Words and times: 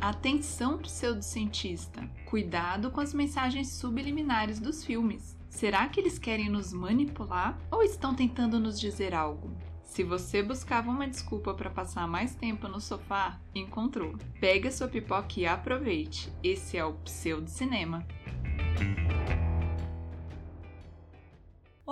Atenção, 0.00 0.78
pseudocientista! 0.78 2.08
Cuidado 2.24 2.90
com 2.90 3.02
as 3.02 3.12
mensagens 3.12 3.68
subliminares 3.72 4.58
dos 4.58 4.82
filmes. 4.82 5.36
Será 5.50 5.86
que 5.88 6.00
eles 6.00 6.18
querem 6.18 6.48
nos 6.48 6.72
manipular 6.72 7.58
ou 7.70 7.82
estão 7.82 8.14
tentando 8.14 8.58
nos 8.58 8.80
dizer 8.80 9.14
algo? 9.14 9.54
Se 9.84 10.02
você 10.02 10.42
buscava 10.42 10.88
uma 10.88 11.06
desculpa 11.06 11.52
para 11.52 11.68
passar 11.68 12.08
mais 12.08 12.34
tempo 12.34 12.66
no 12.66 12.80
sofá, 12.80 13.38
encontrou. 13.54 14.16
Pegue 14.40 14.68
a 14.68 14.72
sua 14.72 14.88
pipoca 14.88 15.38
e 15.38 15.44
aproveite. 15.44 16.32
Esse 16.42 16.78
é 16.78 16.84
o 16.84 16.94
Pseudo 16.94 17.50
Cinema. 17.50 18.06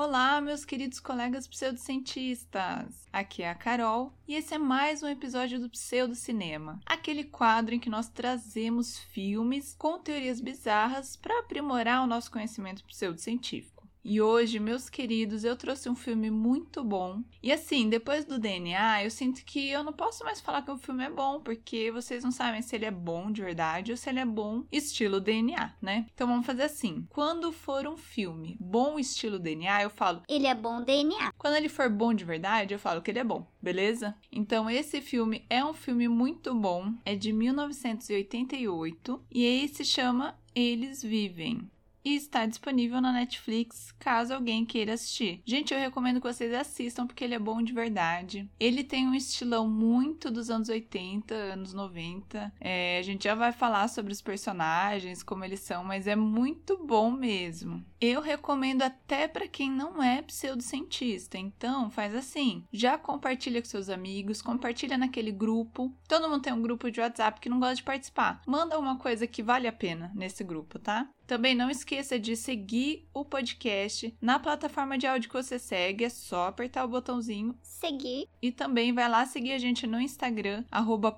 Olá, 0.00 0.40
meus 0.40 0.64
queridos 0.64 1.00
colegas 1.00 1.48
pseudocientistas! 1.48 3.04
Aqui 3.12 3.42
é 3.42 3.50
a 3.50 3.54
Carol 3.56 4.12
e 4.28 4.36
esse 4.36 4.54
é 4.54 4.58
mais 4.58 5.02
um 5.02 5.08
episódio 5.08 5.58
do 5.58 5.68
Pseudo 5.68 6.14
Cinema, 6.14 6.78
aquele 6.86 7.24
quadro 7.24 7.74
em 7.74 7.80
que 7.80 7.90
nós 7.90 8.08
trazemos 8.08 8.96
filmes 8.96 9.74
com 9.76 9.98
teorias 9.98 10.40
bizarras 10.40 11.16
para 11.16 11.40
aprimorar 11.40 12.04
o 12.04 12.06
nosso 12.06 12.30
conhecimento 12.30 12.84
pseudocientífico. 12.84 13.77
E 14.10 14.22
hoje, 14.22 14.58
meus 14.58 14.88
queridos, 14.88 15.44
eu 15.44 15.54
trouxe 15.54 15.86
um 15.86 15.94
filme 15.94 16.30
muito 16.30 16.82
bom. 16.82 17.22
E 17.42 17.52
assim, 17.52 17.90
depois 17.90 18.24
do 18.24 18.38
DNA, 18.38 19.04
eu 19.04 19.10
sinto 19.10 19.44
que 19.44 19.68
eu 19.68 19.84
não 19.84 19.92
posso 19.92 20.24
mais 20.24 20.40
falar 20.40 20.62
que 20.62 20.70
o 20.70 20.78
filme 20.78 21.04
é 21.04 21.10
bom, 21.10 21.42
porque 21.42 21.92
vocês 21.92 22.24
não 22.24 22.32
sabem 22.32 22.62
se 22.62 22.74
ele 22.74 22.86
é 22.86 22.90
bom 22.90 23.30
de 23.30 23.42
verdade 23.42 23.90
ou 23.90 23.98
se 23.98 24.08
ele 24.08 24.20
é 24.20 24.24
bom 24.24 24.64
estilo 24.72 25.20
DNA, 25.20 25.74
né? 25.82 26.06
Então 26.14 26.26
vamos 26.26 26.46
fazer 26.46 26.62
assim: 26.62 27.06
quando 27.10 27.52
for 27.52 27.86
um 27.86 27.98
filme 27.98 28.56
bom 28.58 28.98
estilo 28.98 29.38
DNA, 29.38 29.82
eu 29.82 29.90
falo 29.90 30.22
ele 30.26 30.46
é 30.46 30.54
bom 30.54 30.80
DNA. 30.80 31.30
Quando 31.36 31.56
ele 31.56 31.68
for 31.68 31.90
bom 31.90 32.14
de 32.14 32.24
verdade, 32.24 32.72
eu 32.72 32.78
falo 32.78 33.02
que 33.02 33.10
ele 33.10 33.18
é 33.18 33.24
bom, 33.24 33.46
beleza? 33.60 34.16
Então 34.32 34.70
esse 34.70 35.02
filme 35.02 35.44
é 35.50 35.62
um 35.62 35.74
filme 35.74 36.08
muito 36.08 36.54
bom, 36.54 36.94
é 37.04 37.14
de 37.14 37.30
1988 37.30 39.22
e 39.30 39.44
ele 39.44 39.68
se 39.68 39.84
chama 39.84 40.34
Eles 40.54 41.02
Vivem 41.02 41.70
e 42.08 42.16
está 42.16 42.46
disponível 42.46 43.00
na 43.02 43.12
Netflix 43.12 43.92
caso 43.98 44.32
alguém 44.32 44.64
queira 44.64 44.94
assistir. 44.94 45.42
Gente, 45.44 45.74
eu 45.74 45.80
recomendo 45.80 46.20
que 46.20 46.26
vocês 46.26 46.54
assistam 46.54 47.06
porque 47.06 47.22
ele 47.22 47.34
é 47.34 47.38
bom 47.38 47.62
de 47.62 47.72
verdade. 47.72 48.48
Ele 48.58 48.82
tem 48.82 49.06
um 49.06 49.14
estilão 49.14 49.68
muito 49.68 50.30
dos 50.30 50.48
anos 50.48 50.70
80, 50.70 51.34
anos 51.34 51.74
90. 51.74 52.52
É, 52.58 52.98
a 52.98 53.02
gente 53.02 53.24
já 53.24 53.34
vai 53.34 53.52
falar 53.52 53.88
sobre 53.88 54.12
os 54.12 54.22
personagens, 54.22 55.22
como 55.22 55.44
eles 55.44 55.60
são, 55.60 55.84
mas 55.84 56.06
é 56.06 56.16
muito 56.16 56.78
bom 56.78 57.10
mesmo. 57.10 57.84
Eu 58.00 58.22
recomendo 58.22 58.82
até 58.82 59.28
para 59.28 59.48
quem 59.48 59.70
não 59.70 60.02
é 60.02 60.22
pseudocientista. 60.22 61.36
Então, 61.36 61.90
faz 61.90 62.14
assim: 62.14 62.64
já 62.72 62.96
compartilha 62.96 63.60
com 63.60 63.68
seus 63.68 63.90
amigos, 63.90 64.40
compartilha 64.40 64.96
naquele 64.96 65.32
grupo. 65.32 65.92
Todo 66.08 66.28
mundo 66.28 66.42
tem 66.42 66.52
um 66.52 66.62
grupo 66.62 66.90
de 66.90 67.00
WhatsApp 67.00 67.40
que 67.40 67.48
não 67.48 67.60
gosta 67.60 67.76
de 67.76 67.82
participar. 67.82 68.40
Manda 68.46 68.78
uma 68.78 68.96
coisa 68.96 69.26
que 69.26 69.42
vale 69.42 69.66
a 69.66 69.72
pena 69.72 70.10
nesse 70.14 70.42
grupo, 70.42 70.78
tá? 70.78 71.08
Também 71.28 71.54
não 71.54 71.70
esqueça 71.70 72.18
de 72.18 72.34
seguir 72.34 73.06
o 73.12 73.22
podcast 73.22 74.16
na 74.18 74.38
plataforma 74.38 74.96
de 74.96 75.06
áudio 75.06 75.28
que 75.28 75.36
você 75.36 75.58
segue, 75.58 76.06
é 76.06 76.08
só 76.08 76.46
apertar 76.46 76.86
o 76.86 76.88
botãozinho 76.88 77.54
seguir. 77.62 78.26
E 78.40 78.50
também 78.50 78.94
vai 78.94 79.06
lá 79.10 79.26
seguir 79.26 79.52
a 79.52 79.58
gente 79.58 79.86
no 79.86 80.00
Instagram, 80.00 80.64
arroba 80.70 81.12